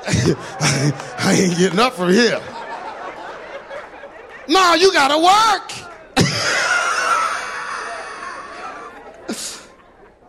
I 0.08 1.36
ain't 1.38 1.58
getting 1.58 1.78
up 1.78 1.94
from 1.94 2.10
here. 2.10 2.40
No, 4.48 4.74
you 4.74 4.92
gotta 4.92 5.18
work. 5.18 5.72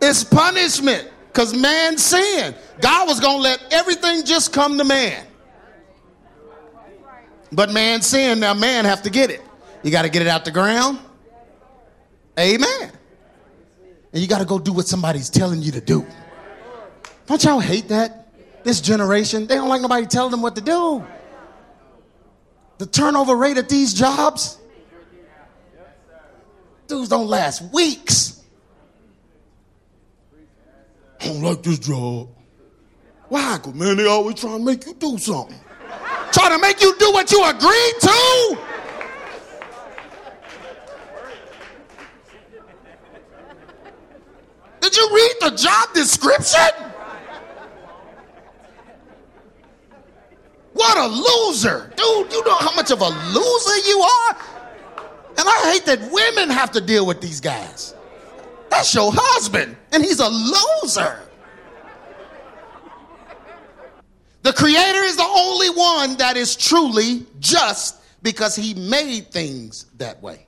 it's 0.02 0.22
punishment 0.24 1.08
because 1.28 1.56
man 1.56 1.96
sinned. 1.96 2.54
God 2.80 3.08
was 3.08 3.18
gonna 3.18 3.38
let 3.38 3.64
everything 3.72 4.24
just 4.24 4.52
come 4.52 4.76
to 4.76 4.84
man. 4.84 5.26
But 7.52 7.72
man 7.72 8.02
sinned, 8.02 8.40
now 8.40 8.54
man 8.54 8.84
have 8.84 9.02
to 9.02 9.10
get 9.10 9.30
it. 9.30 9.40
You 9.82 9.90
gotta 9.90 10.10
get 10.10 10.22
it 10.22 10.28
out 10.28 10.44
the 10.44 10.50
ground. 10.50 10.98
Amen. 12.38 12.92
And 14.12 14.20
you 14.22 14.28
gotta 14.28 14.44
go 14.44 14.58
do 14.58 14.72
what 14.72 14.86
somebody's 14.86 15.30
telling 15.30 15.62
you 15.62 15.72
to 15.72 15.80
do. 15.80 16.06
Don't 17.26 17.42
y'all 17.42 17.60
hate 17.60 17.88
that? 17.88 18.32
This 18.64 18.80
generation, 18.82 19.46
they 19.46 19.54
don't 19.54 19.68
like 19.68 19.80
nobody 19.80 20.04
telling 20.04 20.30
them 20.30 20.42
what 20.42 20.54
to 20.56 20.60
do. 20.60 21.04
The 22.80 22.86
turnover 22.86 23.36
rate 23.36 23.58
at 23.58 23.68
these 23.68 23.92
jobs, 23.92 24.56
dudes 26.86 27.10
don't 27.10 27.26
last 27.26 27.60
weeks. 27.74 28.42
I 31.20 31.26
don't 31.26 31.42
like 31.42 31.62
this 31.62 31.78
job. 31.78 32.30
Why? 33.28 33.58
Because, 33.58 33.74
man, 33.74 33.98
they 33.98 34.06
always 34.06 34.36
trying 34.36 34.60
to 34.60 34.64
make 34.64 34.86
you 34.86 34.94
do 34.94 35.18
something. 35.18 35.60
trying 36.32 36.52
to 36.52 36.58
make 36.58 36.80
you 36.80 36.96
do 36.98 37.12
what 37.12 37.30
you 37.30 37.44
agreed 37.44 37.94
to? 38.00 38.58
Did 44.80 44.96
you 44.96 45.10
read 45.12 45.34
the 45.42 45.50
job 45.50 45.92
description? 45.92 46.99
What 50.72 50.96
a 50.98 51.06
loser. 51.06 51.92
Dude, 51.96 52.32
you 52.32 52.44
know 52.44 52.56
how 52.56 52.74
much 52.74 52.90
of 52.90 53.00
a 53.00 53.08
loser 53.08 53.88
you 53.88 54.00
are? 54.00 54.36
And 55.36 55.48
I 55.48 55.70
hate 55.72 55.84
that 55.86 56.10
women 56.12 56.50
have 56.50 56.70
to 56.72 56.80
deal 56.80 57.06
with 57.06 57.20
these 57.20 57.40
guys. 57.40 57.94
That's 58.68 58.94
your 58.94 59.10
husband, 59.12 59.76
and 59.92 60.04
he's 60.04 60.20
a 60.20 60.28
loser. 60.28 61.22
The 64.42 64.52
Creator 64.52 65.02
is 65.02 65.16
the 65.16 65.22
only 65.22 65.70
one 65.70 66.16
that 66.16 66.36
is 66.36 66.56
truly 66.56 67.26
just 67.40 68.00
because 68.22 68.56
He 68.56 68.74
made 68.74 69.30
things 69.30 69.86
that 69.98 70.22
way. 70.22 70.46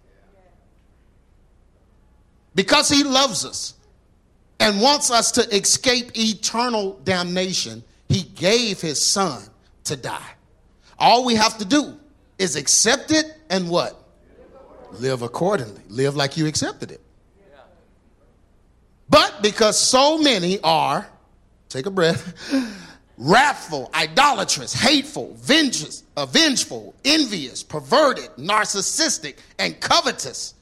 Because 2.54 2.88
He 2.88 3.04
loves 3.04 3.44
us 3.44 3.74
and 4.60 4.80
wants 4.80 5.10
us 5.10 5.32
to 5.32 5.42
escape 5.54 6.16
eternal 6.16 7.00
damnation, 7.04 7.82
He 8.08 8.22
gave 8.22 8.80
His 8.80 9.04
Son 9.04 9.42
to 9.84 9.96
die. 9.96 10.30
All 10.98 11.24
we 11.24 11.34
have 11.34 11.58
to 11.58 11.64
do 11.64 11.98
is 12.38 12.56
accept 12.56 13.10
it 13.10 13.26
and 13.50 13.68
what? 13.68 13.98
Live 14.92 15.22
accordingly. 15.22 15.82
Live 15.88 16.16
like 16.16 16.36
you 16.36 16.46
accepted 16.46 16.90
it. 16.90 17.00
But 19.08 19.42
because 19.42 19.78
so 19.78 20.16
many 20.18 20.58
are, 20.60 21.06
take 21.68 21.86
a 21.86 21.90
breath, 21.90 22.34
wrathful, 23.18 23.90
idolatrous, 23.94 24.72
hateful, 24.72 25.34
vengeance, 25.34 26.02
uh, 26.16 26.24
vengeful, 26.26 26.94
envious, 27.04 27.62
perverted, 27.62 28.30
narcissistic, 28.38 29.36
and 29.58 29.78
covetous, 29.80 30.54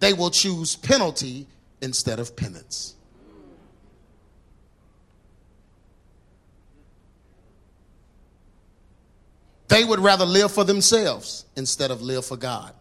they 0.00 0.12
will 0.12 0.30
choose 0.30 0.76
penalty 0.76 1.46
instead 1.82 2.18
of 2.18 2.34
penance. 2.34 2.94
They 9.68 9.84
would 9.84 10.00
rather 10.00 10.24
live 10.24 10.50
for 10.50 10.64
themselves 10.64 11.44
instead 11.54 11.90
of 11.90 12.00
live 12.00 12.24
for 12.24 12.36
God. 12.36 12.72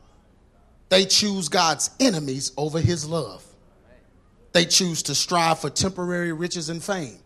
They 0.89 1.05
choose 1.05 1.49
God's 1.49 1.91
enemies 1.99 2.53
over 2.57 2.79
his 2.79 3.05
love. 3.07 3.43
They 4.53 4.65
choose 4.65 5.03
to 5.03 5.15
strive 5.15 5.59
for 5.59 5.69
temporary 5.69 6.31
riches 6.31 6.69
and 6.69 6.81
fame 6.81 7.19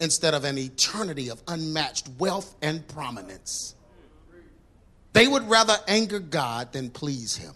instead 0.00 0.32
of 0.32 0.44
an 0.44 0.56
eternity 0.56 1.28
of 1.28 1.42
unmatched 1.48 2.08
wealth 2.18 2.54
and 2.62 2.86
prominence. 2.86 3.74
They 5.12 5.26
would 5.26 5.50
rather 5.50 5.76
anger 5.88 6.20
God 6.20 6.72
than 6.72 6.88
please 6.88 7.36
him. 7.36 7.52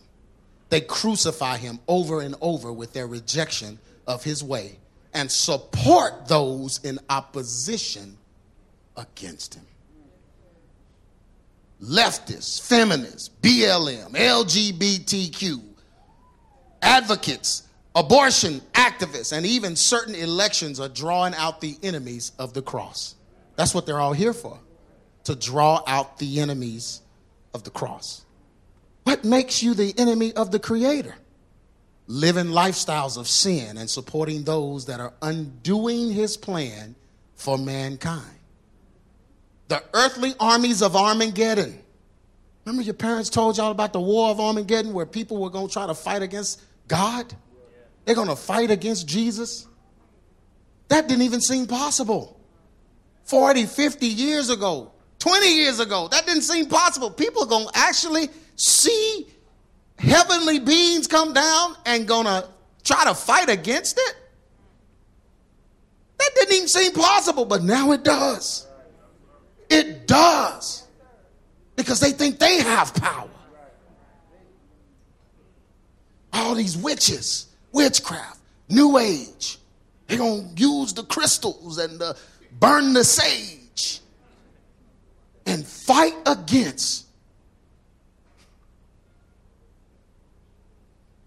They 0.71 0.81
crucify 0.81 1.59
him 1.59 1.79
over 1.87 2.21
and 2.21 2.35
over 2.41 2.73
with 2.73 2.93
their 2.93 3.07
rejection 3.07 3.79
of 4.09 4.25
his 4.25 4.43
way 4.43 4.79
and 5.15 5.31
support 5.31 6.27
those 6.27 6.81
in 6.83 6.99
opposition 7.09 8.19
against 8.97 9.55
him 9.55 9.65
leftists, 11.85 12.61
feminists, 12.61 13.31
BLM, 13.43 14.13
LGBTQ, 14.13 15.63
advocates, 16.83 17.69
abortion 17.95 18.61
activists, 18.73 19.37
and 19.37 19.45
even 19.47 19.77
certain 19.77 20.15
elections 20.15 20.81
are 20.81 20.89
drawing 20.89 21.35
out 21.35 21.61
the 21.61 21.77
enemies 21.83 22.33
of 22.39 22.55
the 22.55 22.63
cross. 22.63 23.15
That's 23.57 23.75
what 23.75 23.87
they're 23.87 24.01
all 24.01 24.13
here 24.13 24.33
for, 24.33 24.59
to 25.25 25.37
draw 25.37 25.83
out 25.87 26.19
the 26.19 26.41
enemies 26.41 27.03
of 27.53 27.65
the 27.65 27.71
cross. 27.71 28.25
What 29.05 29.25
makes 29.25 29.63
you 29.63 29.75
the 29.75 29.95
enemy 29.99 30.33
of 30.33 30.51
the 30.51 30.59
Creator? 30.59 31.15
Living 32.07 32.47
lifestyles 32.47 33.17
of 33.17 33.29
sin 33.29 33.79
and 33.79 33.89
supporting 33.89 34.45
those 34.45 34.87
that 34.87 35.01
are 35.01 35.15
undoing 35.23 36.11
His 36.11 36.37
plan 36.37 36.95
for 37.35 37.57
mankind 37.57 38.34
the 39.69 39.83
earthly 39.95 40.35
armies 40.39 40.83
of 40.83 40.97
Armageddon. 40.97 41.79
Remember 42.65 42.83
your 42.83 42.95
parents 42.95 43.29
told 43.29 43.57
y'all 43.57 43.71
about 43.71 43.93
the 43.93 44.01
war 44.01 44.31
of 44.31 44.41
Armageddon 44.41 44.93
where 44.93 45.07
people 45.07 45.39
were 45.39 45.51
going 45.51 45.69
to 45.69 45.73
try 45.73 45.87
to 45.87 45.95
fight 45.95 46.23
against 46.23 46.63
God? 46.89 47.35
They're 48.05 48.15
going 48.15 48.29
to 48.29 48.37
fight 48.37 48.71
against 48.71 49.07
Jesus? 49.07 49.67
That 50.89 51.09
didn't 51.09 51.23
even 51.23 51.41
seem 51.41 51.67
possible. 51.67 52.39
40, 53.25 53.67
50 53.67 54.07
years 54.07 54.51
ago, 54.51 54.93
20 55.19 55.57
years 55.57 55.81
ago, 55.81 56.09
that 56.09 56.27
didn't 56.27 56.43
seem 56.43 56.67
possible. 56.67 57.11
People 57.11 57.45
are 57.45 57.49
going 57.49 57.67
to 57.67 57.79
actually 57.79 58.29
see 58.57 59.27
heavenly 59.99 60.59
beings 60.59 61.07
come 61.07 61.33
down 61.33 61.77
and 61.87 62.07
going 62.07 62.27
to 62.27 62.47
try 62.85 63.05
to 63.05 63.15
fight 63.15 63.49
against 63.49 63.99
it? 63.99 64.17
That 66.19 66.31
didn't 66.35 66.55
even 66.55 66.69
seem 66.69 66.93
possible, 66.93 67.45
but 67.45 67.63
now 67.63 67.93
it 67.93 68.05
does. 68.05 68.67
It 69.69 70.07
does. 70.07 70.87
Because 71.77 72.01
they 72.01 72.13
think 72.13 72.39
they 72.39 72.61
have 72.61 72.95
power. 72.95 73.29
All 76.33 76.55
these 76.55 76.77
witches, 76.77 77.47
witchcraft, 77.73 78.41
new 78.69 78.99
age. 78.99 79.59
They're 80.07 80.19
going 80.19 80.55
to 80.55 80.63
use 80.63 80.93
the 80.93 81.05
crystals 81.05 81.79
and 81.79 81.99
the, 81.99 82.17
burn 82.59 82.93
the 82.93 83.05
sage 83.05 84.01
and 85.47 85.67
fight 85.67 86.15
against 86.27 87.07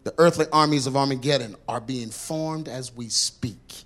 the 0.04 0.14
earthly 0.18 0.46
armies 0.54 0.88
of 0.88 0.96
Armageddon 0.96 1.56
are 1.68 1.82
being 1.82 2.10
formed 2.10 2.68
as 2.70 2.96
we 2.96 3.10
speak 3.10 3.84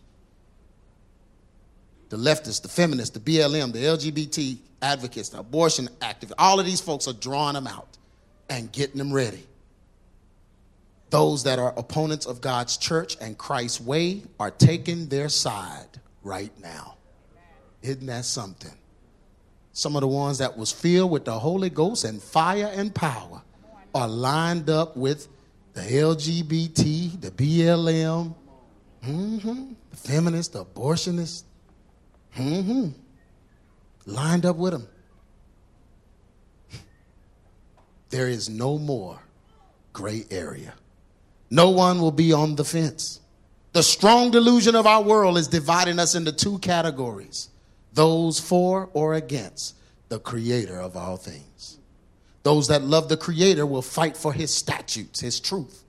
the 2.12 2.18
leftists, 2.18 2.62
the 2.62 2.68
feminists, 2.68 3.18
the 3.18 3.22
BLM, 3.22 3.72
the 3.72 3.80
LGBT 3.80 4.58
advocates, 4.82 5.30
the 5.30 5.40
abortion 5.40 5.88
activists, 6.02 6.34
all 6.38 6.60
of 6.60 6.66
these 6.66 6.82
folks 6.82 7.08
are 7.08 7.14
drawing 7.14 7.54
them 7.54 7.68
out 7.68 7.98
and 8.50 8.70
getting 8.74 8.98
them 8.98 9.14
ready. 9.14 9.48
Those 11.10 11.44
that 11.44 11.58
are 11.58 11.74
opponents 11.78 12.26
of 12.26 12.42
God's 12.42 12.76
church 12.76 13.16
and 13.22 13.38
Christ's 13.38 13.80
way 13.80 14.24
are 14.42 14.52
taking 14.52 15.08
their 15.08 15.30
side 15.30 15.88
right 16.22 16.52
now. 16.62 16.98
Isn't 17.82 18.08
that 18.08 18.26
something? 18.26 18.78
Some 19.72 19.96
of 19.96 20.02
the 20.02 20.08
ones 20.08 20.40
that 20.40 20.58
was 20.58 20.70
filled 20.70 21.12
with 21.12 21.24
the 21.24 21.40
Holy 21.40 21.70
Ghost 21.70 22.04
and 22.04 22.22
fire 22.22 22.70
and 22.74 22.94
power 22.94 23.42
are 23.96 24.08
lined 24.10 24.70
up 24.70 24.98
with 24.98 25.30
the 25.74 25.82
LGBT, 25.82 27.22
the 27.22 27.32
BLM, 27.32 28.36
mm-hmm, 29.02 29.74
the 29.90 29.98
feminists, 29.98 30.54
the 30.54 30.66
abortionists, 30.66 31.44
Mm-hmm. 32.38 32.90
Lined 34.06 34.46
up 34.46 34.56
with 34.56 34.74
them. 34.74 34.88
There 38.10 38.28
is 38.28 38.50
no 38.50 38.78
more 38.78 39.20
gray 39.94 40.26
area. 40.30 40.74
No 41.50 41.70
one 41.70 42.02
will 42.02 42.12
be 42.12 42.34
on 42.34 42.56
the 42.56 42.66
fence. 42.66 43.20
The 43.74 43.84
strong 43.84 44.32
delusion 44.32 44.76
of 44.76 44.86
our 44.86 45.02
world 45.02 45.38
is 45.38 45.48
dividing 45.48 46.00
us 46.00 46.16
into 46.16 46.32
two 46.32 46.60
categories 46.60 47.50
those 47.94 48.40
for 48.40 48.90
or 48.94 49.16
against 49.16 49.76
the 50.08 50.20
creator 50.20 50.80
of 50.80 50.96
all 50.96 51.18
things. 51.18 51.78
Those 52.44 52.70
that 52.70 52.84
love 52.84 53.10
the 53.10 53.18
creator 53.18 53.66
will 53.66 53.82
fight 53.82 54.16
for 54.16 54.34
his 54.34 54.54
statutes, 54.54 55.20
his 55.20 55.40
truth. 55.40 55.84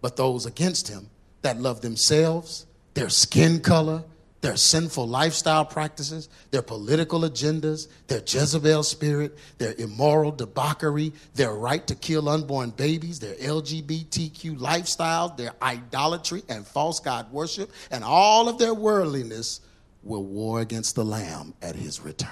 But 0.00 0.16
those 0.16 0.46
against 0.46 0.88
him 0.88 1.08
that 1.42 1.60
love 1.60 1.80
themselves, 1.80 2.66
their 2.94 3.08
skin 3.08 3.60
color, 3.60 4.04
their 4.44 4.58
sinful 4.58 5.08
lifestyle 5.08 5.64
practices, 5.64 6.28
their 6.50 6.60
political 6.60 7.20
agendas, 7.20 7.88
their 8.08 8.20
Jezebel 8.20 8.82
spirit, 8.82 9.38
their 9.56 9.74
immoral 9.78 10.30
debauchery, 10.30 11.14
their 11.34 11.54
right 11.54 11.86
to 11.86 11.94
kill 11.94 12.28
unborn 12.28 12.68
babies, 12.68 13.18
their 13.18 13.36
LGBTQ 13.36 14.58
lifestyles, 14.58 15.34
their 15.38 15.54
idolatry 15.62 16.42
and 16.50 16.66
false 16.66 17.00
God 17.00 17.32
worship, 17.32 17.72
and 17.90 18.04
all 18.04 18.50
of 18.50 18.58
their 18.58 18.74
worldliness 18.74 19.62
will 20.02 20.24
war 20.24 20.60
against 20.60 20.94
the 20.94 21.06
Lamb 21.06 21.54
at 21.62 21.74
his 21.74 22.02
return. 22.02 22.30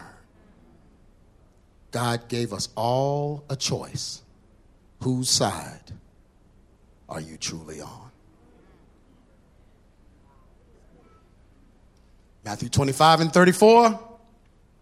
God 1.93 2.29
gave 2.29 2.53
us 2.53 2.69
all 2.77 3.43
a 3.49 3.57
choice. 3.57 4.21
Whose 5.01 5.31
side 5.31 5.93
are 7.09 7.23
you 7.23 7.39
truly 7.39 7.81
on? 7.81 8.12
Matthew 12.45 12.69
25 12.69 13.21
and 13.21 13.33
34. 13.33 14.01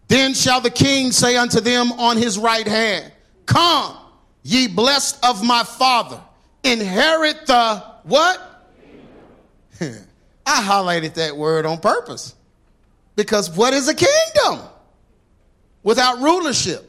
Then 0.07 0.33
shall 0.33 0.61
the 0.61 0.69
king 0.69 1.11
say 1.11 1.37
unto 1.37 1.59
them 1.61 1.91
on 1.93 2.17
his 2.17 2.37
right 2.37 2.67
hand, 2.67 3.11
Come, 3.45 3.95
ye 4.43 4.67
blessed 4.67 5.23
of 5.25 5.43
my 5.43 5.63
father, 5.63 6.19
inherit 6.63 7.45
the 7.45 7.83
what? 8.03 8.39
I 9.81 10.61
highlighted 10.61 11.15
that 11.15 11.37
word 11.37 11.65
on 11.65 11.79
purpose. 11.79 12.35
Because 13.15 13.49
what 13.49 13.73
is 13.73 13.87
a 13.87 13.95
kingdom? 13.95 14.67
Without 15.83 16.19
rulership. 16.19 16.87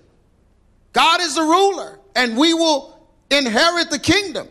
God 0.92 1.20
is 1.20 1.34
the 1.34 1.42
ruler, 1.42 1.98
and 2.14 2.36
we 2.36 2.54
will 2.54 3.08
inherit 3.30 3.90
the 3.90 3.98
kingdom 3.98 4.48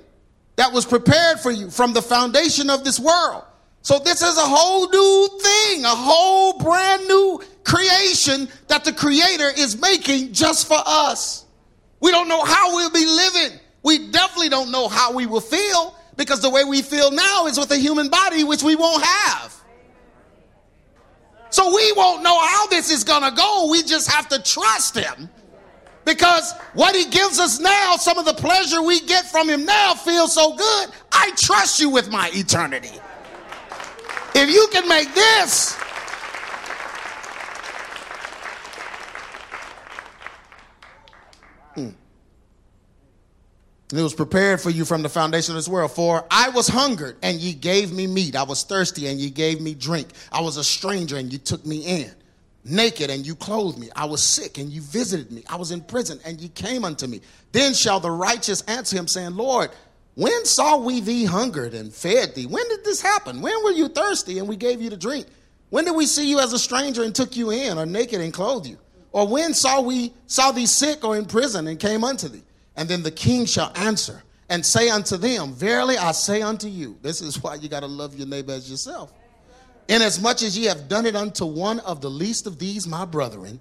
that 0.55 0.71
was 0.71 0.85
prepared 0.85 1.39
for 1.39 1.51
you 1.51 1.69
from 1.69 1.93
the 1.93 2.01
foundation 2.01 2.69
of 2.69 2.83
this 2.83 2.99
world. 2.99 3.43
So 3.81 3.97
this 3.99 4.21
is 4.21 4.37
a 4.37 4.41
whole 4.41 4.87
new 4.89 5.39
thing, 5.39 5.85
a 5.85 5.89
whole 5.89 6.59
brand 6.59 7.07
new 7.07 7.41
creation 7.63 8.47
that 8.67 8.85
the 8.85 8.93
creator 8.93 9.49
is 9.57 9.79
making 9.79 10.33
just 10.33 10.67
for 10.67 10.77
us. 10.85 11.45
We 11.99 12.11
don't 12.11 12.27
know 12.27 12.43
how 12.43 12.75
we'll 12.75 12.91
be 12.91 13.05
living. 13.05 13.59
We 13.83 14.09
definitely 14.11 14.49
don't 14.49 14.71
know 14.71 14.87
how 14.87 15.13
we 15.13 15.25
will 15.25 15.41
feel 15.41 15.95
because 16.15 16.41
the 16.41 16.49
way 16.49 16.63
we 16.63 16.81
feel 16.81 17.09
now 17.11 17.47
is 17.47 17.57
with 17.57 17.71
a 17.71 17.77
human 17.77 18.09
body, 18.09 18.43
which 18.43 18.61
we 18.61 18.75
won't 18.75 19.03
have. 19.03 19.55
So 21.49 21.73
we 21.73 21.91
won't 21.93 22.23
know 22.23 22.39
how 22.39 22.67
this 22.67 22.91
is 22.91 23.03
going 23.03 23.23
to 23.23 23.31
go. 23.31 23.69
We 23.69 23.83
just 23.83 24.09
have 24.09 24.29
to 24.29 24.41
trust 24.41 24.95
him 24.95 25.29
because 26.05 26.53
what 26.73 26.95
he 26.95 27.05
gives 27.05 27.39
us 27.39 27.59
now, 27.59 27.95
some 27.97 28.17
of 28.17 28.25
the 28.25 28.33
pleasure 28.33 28.81
we 28.81 29.01
get 29.01 29.25
from 29.25 29.49
him 29.49 29.65
now 29.65 29.93
feels 29.95 30.33
so 30.33 30.55
good. 30.55 30.89
I 31.11 31.31
trust 31.35 31.79
you 31.79 31.89
with 31.89 32.09
my 32.09 32.29
eternity. 32.33 32.99
If 34.33 34.49
you 34.49 34.67
can 34.71 34.87
make 34.87 35.13
this, 35.13 35.73
hmm. 41.75 41.89
It 43.93 44.01
was 44.01 44.13
prepared 44.13 44.61
for 44.61 44.69
you 44.69 44.85
from 44.85 45.01
the 45.01 45.09
foundation 45.09 45.53
of 45.53 45.57
this 45.57 45.67
world. 45.67 45.91
For 45.91 46.25
I 46.31 46.49
was 46.49 46.67
hungered, 46.67 47.17
and 47.21 47.37
ye 47.39 47.53
gave 47.53 47.91
me 47.91 48.07
meat. 48.07 48.35
I 48.35 48.43
was 48.43 48.63
thirsty, 48.63 49.07
and 49.07 49.19
ye 49.19 49.29
gave 49.29 49.59
me 49.59 49.73
drink. 49.73 50.09
I 50.31 50.41
was 50.41 50.55
a 50.57 50.63
stranger, 50.63 51.17
and 51.17 51.31
you 51.31 51.37
took 51.37 51.65
me 51.65 51.85
in. 51.85 52.11
Naked, 52.63 53.09
and 53.09 53.25
you 53.25 53.35
clothed 53.35 53.79
me. 53.79 53.89
I 53.95 54.05
was 54.05 54.23
sick, 54.23 54.57
and 54.59 54.69
you 54.69 54.81
visited 54.81 55.31
me. 55.31 55.43
I 55.49 55.57
was 55.57 55.71
in 55.71 55.81
prison, 55.81 56.19
and 56.23 56.39
ye 56.39 56.47
came 56.47 56.85
unto 56.85 57.05
me. 57.05 57.19
Then 57.51 57.73
shall 57.73 57.99
the 57.99 58.11
righteous 58.11 58.61
answer 58.61 58.95
him, 58.95 59.07
saying, 59.07 59.35
Lord, 59.35 59.71
when 60.15 60.45
saw 60.45 60.77
we 60.77 60.99
thee 60.99 61.25
hungered 61.25 61.73
and 61.73 61.93
fed 61.93 62.35
thee? 62.35 62.45
When 62.45 62.67
did 62.67 62.83
this 62.83 63.01
happen? 63.01 63.41
When 63.41 63.63
were 63.63 63.71
you 63.71 63.87
thirsty, 63.87 64.39
and 64.39 64.47
we 64.47 64.55
gave 64.55 64.81
you 64.81 64.89
to 64.89 64.97
drink? 64.97 65.27
When 65.69 65.85
did 65.85 65.95
we 65.95 66.05
see 66.05 66.29
you 66.29 66.39
as 66.39 66.51
a 66.51 66.59
stranger 66.59 67.03
and 67.03 67.15
took 67.15 67.37
you 67.37 67.51
in, 67.51 67.77
or 67.77 67.85
naked 67.85 68.19
and 68.19 68.33
clothed 68.33 68.67
you? 68.67 68.77
Or 69.13 69.27
when 69.27 69.53
saw 69.53 69.81
we 69.81 70.13
saw 70.27 70.51
thee 70.51 70.65
sick 70.65 71.03
or 71.03 71.17
in 71.17 71.25
prison 71.25 71.67
and 71.67 71.79
came 71.79 72.03
unto 72.03 72.27
thee? 72.27 72.43
And 72.75 72.89
then 72.89 73.03
the 73.03 73.11
king 73.11 73.45
shall 73.45 73.71
answer 73.75 74.23
and 74.49 74.65
say 74.65 74.89
unto 74.89 75.17
them, 75.17 75.53
Verily 75.53 75.97
I 75.97 76.11
say 76.11 76.41
unto 76.41 76.67
you, 76.67 76.97
this 77.01 77.21
is 77.21 77.41
why 77.41 77.55
you 77.55 77.69
got 77.69 77.81
to 77.81 77.87
love 77.87 78.15
your 78.15 78.27
neighbor 78.27 78.51
as 78.51 78.69
yourself. 78.69 79.13
Inasmuch 79.87 80.43
as 80.43 80.57
ye 80.57 80.65
have 80.65 80.87
done 80.87 81.05
it 81.05 81.15
unto 81.15 81.45
one 81.45 81.79
of 81.79 82.01
the 82.01 82.09
least 82.09 82.47
of 82.47 82.59
these 82.59 82.87
my 82.87 83.05
brethren, 83.05 83.59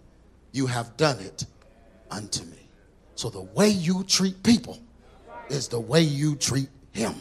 you 0.53 0.67
have 0.67 0.97
done 0.97 1.19
it 1.21 1.47
unto 2.11 2.45
me. 2.45 2.59
So 3.15 3.31
the 3.31 3.41
way 3.41 3.69
you 3.69 4.05
treat 4.05 4.43
people 4.43 4.79
is 5.51 5.69
the 5.69 5.81
way 5.81 6.01
you 6.01 6.37
treat 6.37 6.69
him. 6.93 7.15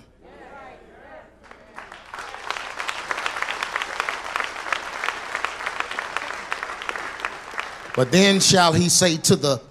But 7.95 8.11
then 8.11 8.39
shall 8.39 8.71
he 8.71 8.88
say 8.88 9.17
to 9.17 9.36
the 9.36 9.61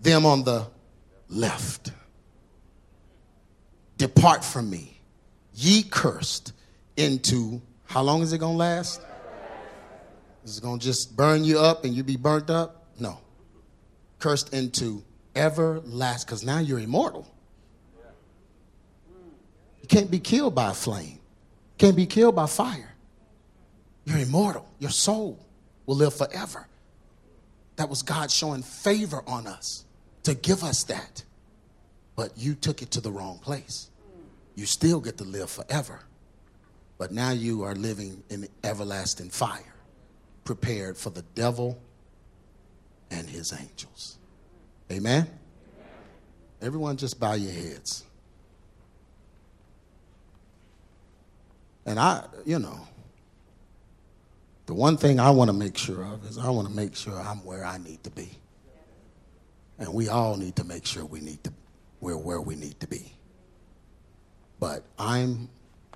them 0.00 0.24
on 0.24 0.44
the 0.44 0.68
left. 1.28 1.92
Depart 3.96 4.44
from 4.44 4.70
me, 4.70 5.00
ye 5.52 5.82
cursed, 5.82 6.52
into 6.96 7.60
how 7.84 8.02
long 8.02 8.22
is 8.22 8.32
it 8.32 8.38
to 8.38 8.56
last? 8.56 9.00
Is 10.44 10.58
it 10.58 10.60
to 10.78 10.84
just 10.84 11.16
burn 11.16 11.42
you 11.42 11.58
up 11.58 11.84
and 11.84 11.92
you 11.92 12.04
be 12.04 12.16
burnt 12.16 12.50
up? 12.50 12.86
No. 13.00 13.18
Cursed 14.20 14.54
into 14.54 15.02
everlasting, 15.34 16.26
because 16.26 16.44
now 16.44 16.60
you're 16.60 16.78
immortal. 16.78 17.26
Can't 19.88 20.10
be 20.10 20.20
killed 20.20 20.54
by 20.54 20.70
a 20.70 20.74
flame, 20.74 21.18
can't 21.78 21.96
be 21.96 22.06
killed 22.06 22.36
by 22.36 22.46
fire. 22.46 22.94
You're 24.04 24.18
immortal. 24.18 24.66
Your 24.78 24.90
soul 24.90 25.38
will 25.84 25.96
live 25.96 26.14
forever. 26.14 26.66
That 27.76 27.90
was 27.90 28.02
God 28.02 28.30
showing 28.30 28.62
favor 28.62 29.22
on 29.26 29.46
us 29.46 29.84
to 30.22 30.34
give 30.34 30.64
us 30.64 30.84
that. 30.84 31.22
But 32.16 32.32
you 32.36 32.54
took 32.54 32.82
it 32.82 32.90
to 32.92 33.00
the 33.00 33.12
wrong 33.12 33.38
place. 33.38 33.90
You 34.54 34.66
still 34.66 35.00
get 35.00 35.18
to 35.18 35.24
live 35.24 35.50
forever. 35.50 36.00
But 36.96 37.12
now 37.12 37.30
you 37.30 37.62
are 37.62 37.74
living 37.74 38.22
in 38.28 38.48
everlasting 38.64 39.30
fire, 39.30 39.74
prepared 40.44 40.96
for 40.96 41.10
the 41.10 41.22
devil 41.34 41.78
and 43.10 43.28
his 43.28 43.52
angels. 43.52 44.18
Amen? 44.90 45.28
Everyone 46.60 46.96
just 46.96 47.20
bow 47.20 47.34
your 47.34 47.52
heads. 47.52 48.04
And 51.88 51.98
I, 51.98 52.22
you 52.44 52.58
know, 52.58 52.86
the 54.66 54.74
one 54.74 54.98
thing 54.98 55.18
I 55.18 55.30
want 55.30 55.48
to 55.48 55.56
make 55.56 55.78
sure 55.78 56.04
of 56.04 56.22
is 56.28 56.36
I 56.36 56.50
want 56.50 56.68
to 56.68 56.74
make 56.74 56.94
sure 56.94 57.18
I'm 57.18 57.42
where 57.46 57.64
I 57.64 57.78
need 57.78 58.04
to 58.04 58.10
be. 58.10 58.28
And 59.78 59.94
we 59.94 60.10
all 60.10 60.36
need 60.36 60.56
to 60.56 60.64
make 60.64 60.84
sure 60.84 61.06
we 61.06 61.20
need 61.20 61.42
to 61.44 61.52
we're 62.00 62.18
where 62.18 62.42
we 62.42 62.56
need 62.56 62.78
to 62.80 62.86
be. 62.86 63.14
But 64.60 64.84
I'm 64.98 65.48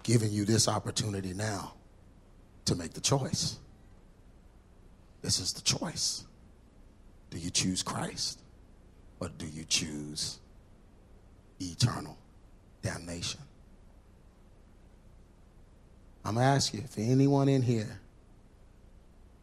giving 0.02 0.32
you 0.32 0.46
this 0.46 0.66
opportunity 0.66 1.34
now 1.34 1.74
to 2.64 2.74
make 2.74 2.94
the 2.94 3.02
choice. 3.02 3.58
This 5.20 5.40
is 5.40 5.52
the 5.52 5.60
choice. 5.60 6.24
Do 7.28 7.36
you 7.36 7.50
choose 7.50 7.82
Christ 7.82 8.40
or 9.20 9.28
do 9.28 9.46
you 9.46 9.64
choose 9.64 10.40
eternal 11.60 12.16
damnation? 12.80 13.40
I'm 16.24 16.34
going 16.34 16.44
to 16.44 16.50
ask 16.50 16.72
you 16.72 16.80
if 16.80 16.98
anyone 16.98 17.48
in 17.48 17.62
here 17.62 18.00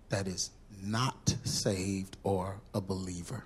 that 0.09 0.27
is 0.27 0.51
not 0.81 1.35
saved 1.43 2.17
or 2.23 2.61
a 2.73 2.81
believer, 2.81 3.43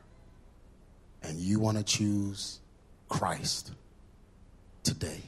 and 1.24 1.40
you 1.40 1.60
want 1.60 1.78
to 1.78 1.84
choose 1.84 2.60
Christ 3.10 3.72
today, 4.84 5.22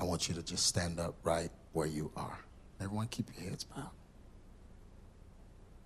I 0.00 0.04
want 0.04 0.28
you 0.28 0.34
to 0.34 0.42
just 0.42 0.66
stand 0.66 0.98
up 0.98 1.14
right 1.24 1.50
where 1.72 1.86
you 1.86 2.10
are. 2.16 2.38
Everyone, 2.80 3.08
keep 3.08 3.28
your 3.36 3.50
heads 3.50 3.64
bowed. 3.64 3.90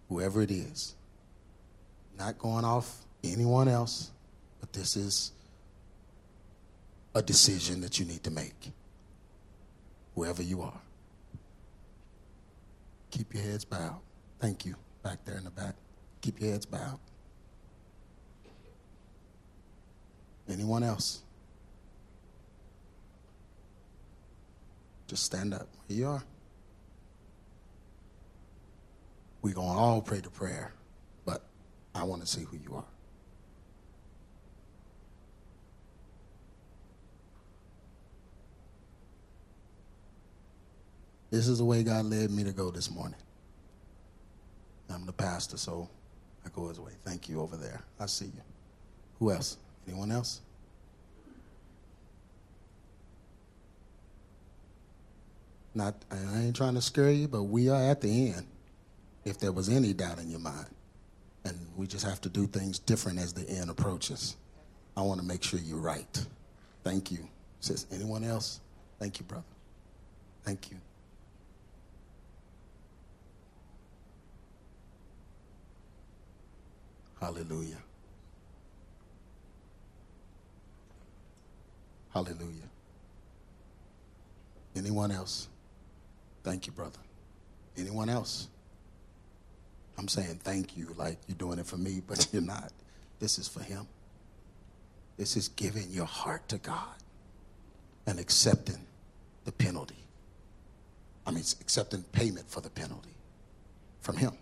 Whoever 0.09 0.43
it 0.43 0.51
is, 0.51 0.95
not 2.19 2.39
going 2.39 2.65
off 2.65 3.05
anyone 3.25 3.69
else, 3.69 4.11
but 4.61 4.73
this 4.73 4.97
is 4.97 5.33
a 7.15 7.23
decision 7.23 7.81
that 7.81 7.99
you 7.99 8.05
need 8.05 8.23
to 8.25 8.31
make. 8.31 8.71
Whoever 10.15 10.43
you 10.43 10.61
are, 10.61 10.81
keep 13.13 13.33
your 13.33 13.45
heads 13.45 13.65
bowed. 13.65 14.01
Thank 14.41 14.67
you. 14.67 14.75
Back 15.05 15.25
there 15.25 15.37
in 15.37 15.45
the 15.45 15.51
back. 15.51 15.77
Keep 16.21 16.41
your 16.41 16.51
heads 16.51 16.67
bowed. 16.67 16.99
Anyone 20.49 20.83
else? 20.83 21.23
Just 25.07 25.25
stand 25.25 25.55
up. 25.55 25.69
Here 25.87 25.97
you 25.97 26.09
are. 26.09 26.25
We're 29.43 29.55
going 29.55 29.69
to 29.69 29.75
all 29.75 30.01
pray 30.01 30.21
the 30.21 30.31
prayer, 30.31 30.73
but 31.25 31.43
I 31.95 32.05
want 32.05 32.23
to 32.23 32.27
see 32.27 32.43
who 32.43 32.57
you 32.57 32.77
are. 32.77 32.92
This 41.33 41.49
is 41.49 41.57
the 41.59 41.65
way 41.65 41.83
God 41.83 42.05
led 42.05 42.31
me 42.31 42.45
to 42.45 42.53
go 42.53 42.71
this 42.71 42.91
morning. 42.91 43.19
I'm 44.91 45.07
the 45.07 45.15
pastor, 45.15 45.57
so 45.57 45.89
I 46.45 46.51
go 46.51 46.69
his 46.69 46.79
way. 46.79 46.93
Thank 47.07 47.27
you 47.27 47.41
over 47.41 47.57
there. 47.57 47.81
I 47.99 48.05
see 48.05 48.27
you. 48.27 48.43
Who 49.19 49.33
else? 49.33 49.57
Anyone 49.89 50.13
else? 50.13 50.43
Not, 55.75 55.95
I 56.11 56.41
ain't 56.41 56.55
trying 56.55 56.75
to 56.75 56.83
scare 56.83 57.11
you, 57.11 57.29
but 57.29 57.45
we 57.45 57.71
are 57.71 57.83
at 57.83 58.03
the 58.03 58.33
end. 58.35 58.47
If 59.25 59.39
there 59.39 59.53
was 59.53 59.71
any 59.71 59.95
doubt 59.95 60.19
in 60.19 60.29
your 60.29 60.39
mind, 60.39 60.67
and 61.47 61.59
we 61.79 61.87
just 61.87 62.05
have 62.05 62.21
to 62.21 62.29
do 62.29 62.47
things 62.47 62.79
different 62.79 63.19
as 63.19 63.33
the 63.33 63.49
end 63.49 63.71
approaches. 63.71 64.37
I 64.99 65.01
want 65.01 65.19
to 65.19 65.27
make 65.27 65.43
sure 65.43 65.59
you're 65.61 65.79
right. 65.79 66.27
Thank 66.85 67.11
you. 67.11 67.27
Says 67.61 67.87
anyone 67.91 68.23
else? 68.23 68.61
Thank 68.99 69.19
you, 69.19 69.25
brother. 69.25 69.45
Thank 70.45 70.71
you. 70.71 70.77
Hallelujah. 77.23 77.79
Hallelujah. 82.13 82.69
Anyone 84.75 85.13
else? 85.13 85.47
Thank 86.43 86.67
you, 86.67 86.73
brother. 86.73 86.99
Anyone 87.79 88.09
else? 88.09 88.49
I'm 89.97 90.09
saying 90.09 90.41
thank 90.43 90.77
you 90.77 90.93
like 90.99 91.17
you're 91.29 91.37
doing 91.37 91.61
it 91.61 91.67
for 91.67 91.77
me, 91.77 92.03
but 92.05 92.27
you're 92.33 92.43
not. 92.43 92.73
This 93.21 93.39
is 93.39 93.47
for 93.47 93.63
him. 93.63 93.87
This 95.17 95.37
is 95.37 95.47
giving 95.47 95.91
your 95.91 96.07
heart 96.07 96.49
to 96.49 96.59
God 96.59 96.97
and 98.05 98.19
accepting 98.19 98.85
the 99.45 99.53
penalty. 99.53 100.09
I 101.25 101.31
mean, 101.31 101.45
accepting 101.61 102.03
payment 102.11 102.51
for 102.51 102.61
the 102.61 102.71
penalty 102.71 103.15
from 104.01 104.17
him. 104.17 104.33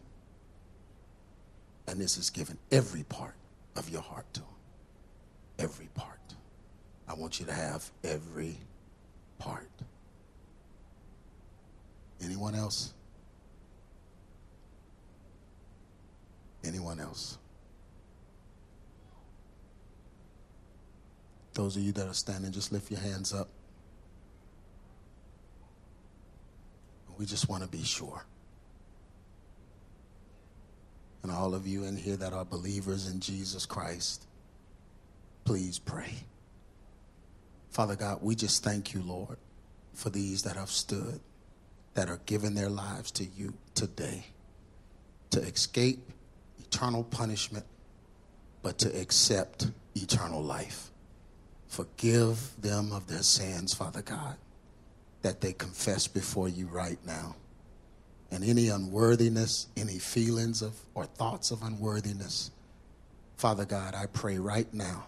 And 1.90 2.00
this 2.00 2.16
is 2.16 2.30
giving 2.30 2.56
every 2.70 3.02
part 3.02 3.34
of 3.74 3.90
your 3.90 4.00
heart 4.00 4.24
to 4.34 4.40
him. 4.40 4.46
Every 5.58 5.88
part. 5.96 6.20
I 7.08 7.14
want 7.14 7.40
you 7.40 7.46
to 7.46 7.52
have 7.52 7.90
every 8.04 8.56
part. 9.40 9.68
Anyone 12.22 12.54
else? 12.54 12.94
Anyone 16.62 17.00
else? 17.00 17.38
Those 21.54 21.76
of 21.76 21.82
you 21.82 21.90
that 21.90 22.06
are 22.06 22.14
standing, 22.14 22.52
just 22.52 22.70
lift 22.70 22.88
your 22.92 23.00
hands 23.00 23.34
up. 23.34 23.48
We 27.18 27.26
just 27.26 27.48
want 27.48 27.64
to 27.64 27.68
be 27.68 27.82
sure. 27.82 28.24
And 31.22 31.30
all 31.30 31.54
of 31.54 31.66
you 31.66 31.84
in 31.84 31.96
here 31.96 32.16
that 32.16 32.32
are 32.32 32.44
believers 32.44 33.10
in 33.10 33.20
Jesus 33.20 33.66
Christ, 33.66 34.26
please 35.44 35.78
pray. 35.78 36.14
Father 37.70 37.96
God, 37.96 38.18
we 38.22 38.34
just 38.34 38.64
thank 38.64 38.94
you, 38.94 39.02
Lord, 39.02 39.36
for 39.92 40.10
these 40.10 40.42
that 40.42 40.56
have 40.56 40.70
stood, 40.70 41.20
that 41.94 42.08
are 42.08 42.20
giving 42.26 42.54
their 42.54 42.70
lives 42.70 43.10
to 43.12 43.24
you 43.24 43.54
today 43.74 44.24
to 45.30 45.40
escape 45.40 46.00
eternal 46.58 47.04
punishment, 47.04 47.64
but 48.62 48.78
to 48.78 49.00
accept 49.00 49.70
eternal 49.94 50.42
life. 50.42 50.90
Forgive 51.68 52.60
them 52.60 52.92
of 52.92 53.06
their 53.06 53.22
sins, 53.22 53.72
Father 53.72 54.02
God, 54.02 54.36
that 55.22 55.40
they 55.40 55.52
confess 55.52 56.08
before 56.08 56.48
you 56.48 56.66
right 56.66 56.98
now. 57.06 57.36
And 58.30 58.44
any 58.44 58.68
unworthiness, 58.68 59.66
any 59.76 59.98
feelings 59.98 60.62
of 60.62 60.74
or 60.94 61.04
thoughts 61.04 61.50
of 61.50 61.62
unworthiness, 61.62 62.50
Father 63.36 63.64
God, 63.64 63.94
I 63.94 64.06
pray 64.06 64.38
right 64.38 64.72
now 64.72 65.06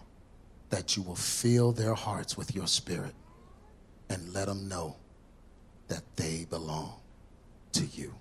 that 0.69 0.97
you 0.97 1.03
will 1.03 1.15
fill 1.15 1.71
their 1.71 1.93
hearts 1.93 2.35
with 2.35 2.55
your 2.55 2.67
spirit 2.67 3.13
and 4.09 4.33
let 4.33 4.47
them 4.47 4.67
know 4.67 4.95
that 5.87 6.03
they 6.15 6.45
belong 6.49 6.95
to 7.73 7.85
you. 7.85 8.13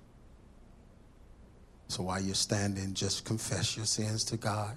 So 1.89 2.03
while 2.03 2.21
you're 2.23 2.35
standing, 2.35 2.95
just 2.95 3.25
confess 3.25 3.77
your 3.77 3.87
sins 3.87 4.25
to 4.25 4.37
God 4.37 4.77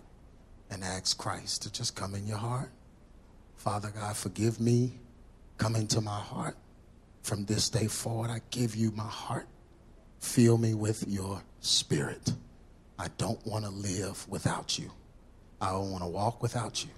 and 0.69 0.83
ask 0.83 1.17
Christ 1.17 1.63
to 1.63 1.71
just 1.71 1.95
come 1.95 2.15
in 2.15 2.27
your 2.27 2.37
heart. 2.37 2.71
Father 3.55 3.89
God, 3.89 4.15
forgive 4.17 4.59
me. 4.59 4.99
Come 5.57 5.75
into 5.75 6.01
my 6.01 6.19
heart. 6.19 6.55
From 7.23 7.45
this 7.45 7.69
day 7.69 7.87
forward, 7.87 8.29
I 8.29 8.41
give 8.51 8.75
you 8.75 8.91
my 8.91 9.07
heart. 9.07 9.47
Fill 10.25 10.57
me 10.57 10.73
with 10.73 11.07
your 11.07 11.41
spirit. 11.61 12.33
I 12.99 13.07
don't 13.17 13.45
want 13.45 13.63
to 13.63 13.71
live 13.71 14.27
without 14.27 14.77
you. 14.77 14.91
I 15.61 15.69
don't 15.69 15.91
want 15.91 16.03
to 16.03 16.09
walk 16.09 16.41
without 16.41 16.83
you. 16.83 16.89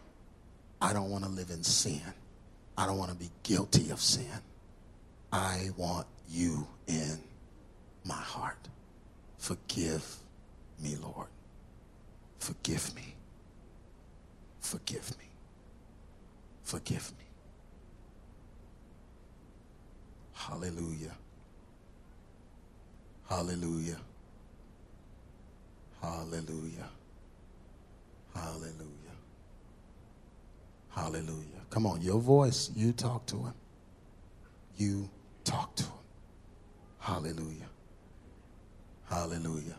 I 0.82 0.92
don't 0.94 1.12
want 1.12 1.24
to 1.26 1.30
live 1.30 1.52
in 1.52 1.62
sin. 1.62 2.02
I 2.78 2.88
don't 2.88 2.98
want 2.98 3.12
to 3.12 3.18
be 3.18 3.30
guilty 3.44 3.92
of 3.92 4.02
sin. 4.02 4.26
I 5.32 5.70
want 5.76 6.08
you 6.28 6.66
in 6.88 7.20
my 8.06 8.16
heart. 8.16 8.70
Forgive 9.38 10.16
me, 10.82 10.96
Lord. 10.96 11.28
Forgive 12.40 12.96
me. 12.96 13.14
Forgive 14.62 15.16
me. 15.20 15.26
Forgive 16.64 17.12
me. 17.20 17.26
Hallelujah. 20.34 21.14
Hallelujah. 23.30 23.98
Hallelujah. 26.02 26.90
Hallelujah. 28.34 28.88
Hallelujah. 30.90 31.62
Come 31.70 31.86
on, 31.86 32.02
your 32.02 32.20
voice, 32.20 32.72
you 32.76 32.92
talk 32.94 33.26
to 33.28 33.38
him. 33.38 33.54
You 34.78 35.10
talk 35.44 35.76
to 35.76 35.84
him. 35.84 35.92
Hallelujah. 37.00 37.70
Hallelujah. 39.10 39.76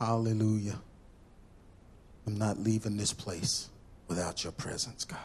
Hallelujah. 0.00 0.78
I'm 2.26 2.36
not 2.36 2.58
leaving 2.58 2.96
this 2.96 3.12
place 3.12 3.68
without 4.08 4.44
your 4.44 4.52
presence, 4.52 5.04
God. 5.04 5.18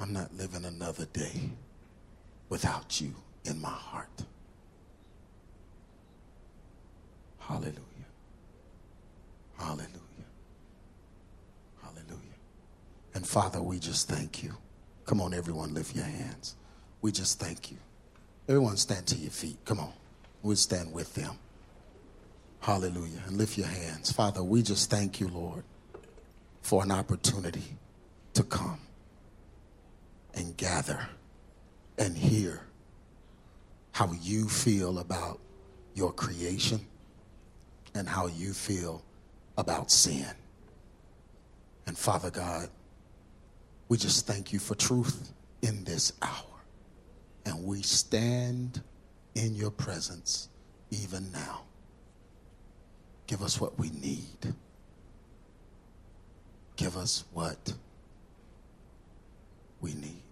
I'm 0.00 0.12
not 0.12 0.34
living 0.34 0.64
another 0.64 1.06
day 1.06 1.50
without 2.48 3.00
you 3.00 3.14
in 3.44 3.60
my 3.60 3.68
heart. 3.68 4.24
Hallelujah. 7.38 7.74
Hallelujah. 9.58 9.88
Hallelujah. 11.82 12.38
And 13.14 13.26
Father, 13.26 13.60
we 13.60 13.78
just 13.78 14.08
thank 14.08 14.42
you. 14.42 14.54
Come 15.04 15.20
on, 15.20 15.34
everyone, 15.34 15.74
lift 15.74 15.94
your 15.94 16.04
hands. 16.04 16.56
We 17.02 17.12
just 17.12 17.38
thank 17.38 17.70
you. 17.70 17.76
Everyone 18.48 18.76
stand 18.76 19.06
to 19.08 19.16
your 19.16 19.30
feet. 19.30 19.58
Come 19.64 19.80
on. 19.80 19.92
We'll 20.42 20.56
stand 20.56 20.92
with 20.92 21.14
them. 21.14 21.38
Hallelujah. 22.60 23.20
And 23.26 23.36
lift 23.36 23.58
your 23.58 23.66
hands. 23.66 24.10
Father, 24.10 24.42
we 24.42 24.62
just 24.62 24.90
thank 24.90 25.20
you, 25.20 25.28
Lord, 25.28 25.64
for 26.62 26.82
an 26.82 26.90
opportunity 26.90 27.76
to 28.32 28.42
come 28.42 28.80
and 30.34 30.56
gather 30.56 31.08
and 31.98 32.16
hear 32.16 32.60
how 33.92 34.12
you 34.20 34.48
feel 34.48 34.98
about 34.98 35.38
your 35.94 36.12
creation 36.12 36.80
and 37.94 38.08
how 38.08 38.26
you 38.26 38.52
feel 38.52 39.02
about 39.56 39.90
sin. 39.90 40.26
And 41.86 41.96
Father 41.96 42.30
God, 42.30 42.68
we 43.88 43.96
just 43.96 44.26
thank 44.26 44.52
you 44.52 44.58
for 44.58 44.74
truth 44.74 45.32
in 45.62 45.84
this 45.84 46.12
hour. 46.22 46.60
And 47.46 47.64
we 47.64 47.82
stand 47.82 48.82
in 49.34 49.54
your 49.54 49.70
presence 49.70 50.48
even 50.90 51.30
now. 51.30 51.62
Give 53.26 53.42
us 53.42 53.60
what 53.60 53.78
we 53.78 53.90
need. 53.90 54.54
Give 56.76 56.96
us 56.96 57.24
what 57.32 57.74
we 59.80 59.94
need. 59.94 60.23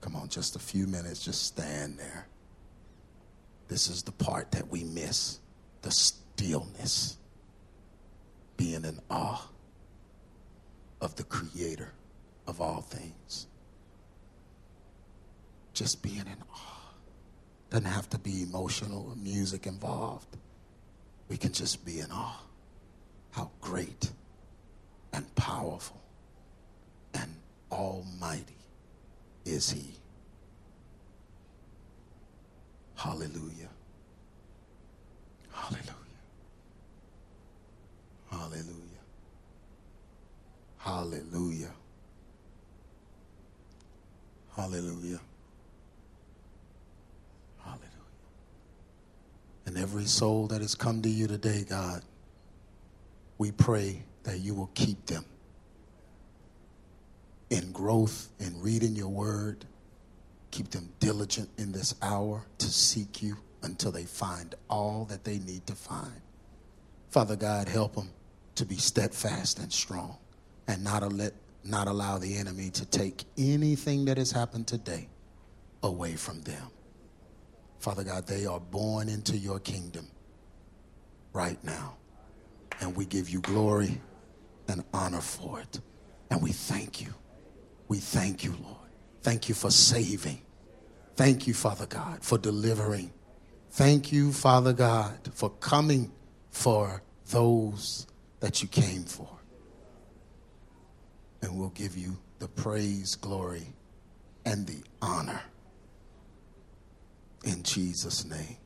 Come 0.00 0.16
on, 0.16 0.28
just 0.28 0.56
a 0.56 0.58
few 0.58 0.86
minutes, 0.86 1.24
just 1.24 1.42
stand 1.42 1.98
there. 1.98 2.26
This 3.68 3.88
is 3.88 4.02
the 4.02 4.12
part 4.12 4.50
that 4.52 4.68
we 4.70 4.84
miss 4.84 5.38
the 5.82 5.90
stillness, 5.90 7.16
being 8.56 8.84
in 8.84 8.98
awe 9.10 9.46
of 11.00 11.14
the 11.16 11.24
creator 11.24 11.92
of 12.46 12.60
all 12.60 12.80
things. 12.80 13.46
Just 15.72 16.02
being 16.02 16.18
in 16.18 16.36
awe. 16.52 16.92
Doesn't 17.70 17.86
have 17.86 18.10
to 18.10 18.18
be 18.18 18.42
emotional 18.42 19.06
or 19.08 19.16
music 19.16 19.66
involved. 19.66 20.36
We 21.28 21.36
can 21.36 21.52
just 21.52 21.84
be 21.84 22.00
in 22.00 22.10
awe. 22.10 22.42
How 23.30 23.50
great 23.60 24.10
and 25.12 25.32
powerful 25.36 26.00
and 27.14 27.32
almighty 27.70 28.59
is 29.44 29.70
he. 29.70 29.94
Hallelujah. 32.96 33.68
Hallelujah. 35.52 35.94
Hallelujah. 38.30 38.80
Hallelujah. 40.78 41.70
Hallelujah. 44.54 45.20
Hallelujah. 47.60 47.90
And 49.66 49.78
every 49.78 50.04
soul 50.04 50.46
that 50.48 50.60
has 50.60 50.74
come 50.74 51.02
to 51.02 51.08
you 51.08 51.26
today, 51.26 51.64
God, 51.68 52.02
we 53.38 53.52
pray 53.52 54.02
that 54.24 54.38
you 54.40 54.54
will 54.54 54.70
keep 54.74 55.06
them 55.06 55.24
in 57.50 57.72
growth 57.72 58.28
and 58.38 58.62
reading 58.62 58.96
your 58.96 59.08
word. 59.08 59.66
Keep 60.50 60.70
them 60.70 60.88
diligent 61.00 61.50
in 61.58 61.72
this 61.72 61.94
hour 62.00 62.46
to 62.58 62.66
seek 62.66 63.22
you 63.22 63.36
until 63.62 63.92
they 63.92 64.04
find 64.04 64.54
all 64.68 65.04
that 65.06 65.24
they 65.24 65.38
need 65.38 65.66
to 65.66 65.74
find. 65.74 66.20
Father 67.10 67.36
God, 67.36 67.68
help 67.68 67.94
them 67.94 68.10
to 68.54 68.64
be 68.64 68.76
steadfast 68.76 69.58
and 69.58 69.72
strong 69.72 70.16
and 70.66 70.82
not, 70.82 71.02
let, 71.12 71.34
not 71.64 71.88
allow 71.88 72.18
the 72.18 72.36
enemy 72.36 72.70
to 72.70 72.86
take 72.86 73.24
anything 73.36 74.04
that 74.06 74.16
has 74.16 74.30
happened 74.30 74.66
today 74.66 75.08
away 75.82 76.14
from 76.14 76.40
them. 76.42 76.70
Father 77.80 78.04
God, 78.04 78.26
they 78.26 78.46
are 78.46 78.60
born 78.60 79.08
into 79.08 79.36
your 79.36 79.58
kingdom 79.58 80.06
right 81.32 81.62
now. 81.64 81.96
And 82.80 82.96
we 82.96 83.04
give 83.06 83.28
you 83.28 83.40
glory 83.40 84.00
and 84.68 84.84
honor 84.92 85.20
for 85.20 85.60
it. 85.60 85.80
And 86.30 86.42
we 86.42 86.52
thank 86.52 87.00
you. 87.00 87.14
We 87.90 87.98
thank 87.98 88.44
you, 88.44 88.52
Lord. 88.62 88.76
Thank 89.22 89.48
you 89.48 89.54
for 89.56 89.72
saving. 89.72 90.40
Thank 91.16 91.48
you, 91.48 91.54
Father 91.54 91.86
God, 91.86 92.22
for 92.22 92.38
delivering. 92.38 93.12
Thank 93.70 94.12
you, 94.12 94.32
Father 94.32 94.72
God, 94.72 95.18
for 95.34 95.50
coming 95.50 96.12
for 96.50 97.02
those 97.30 98.06
that 98.38 98.62
you 98.62 98.68
came 98.68 99.02
for. 99.02 99.28
And 101.42 101.58
we'll 101.58 101.70
give 101.70 101.96
you 101.96 102.16
the 102.38 102.46
praise, 102.46 103.16
glory, 103.16 103.66
and 104.44 104.68
the 104.68 104.84
honor. 105.02 105.42
In 107.44 107.60
Jesus' 107.64 108.24
name. 108.24 108.56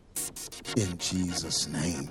In 0.77 0.99
Jesus' 0.99 1.67
name. 1.67 2.11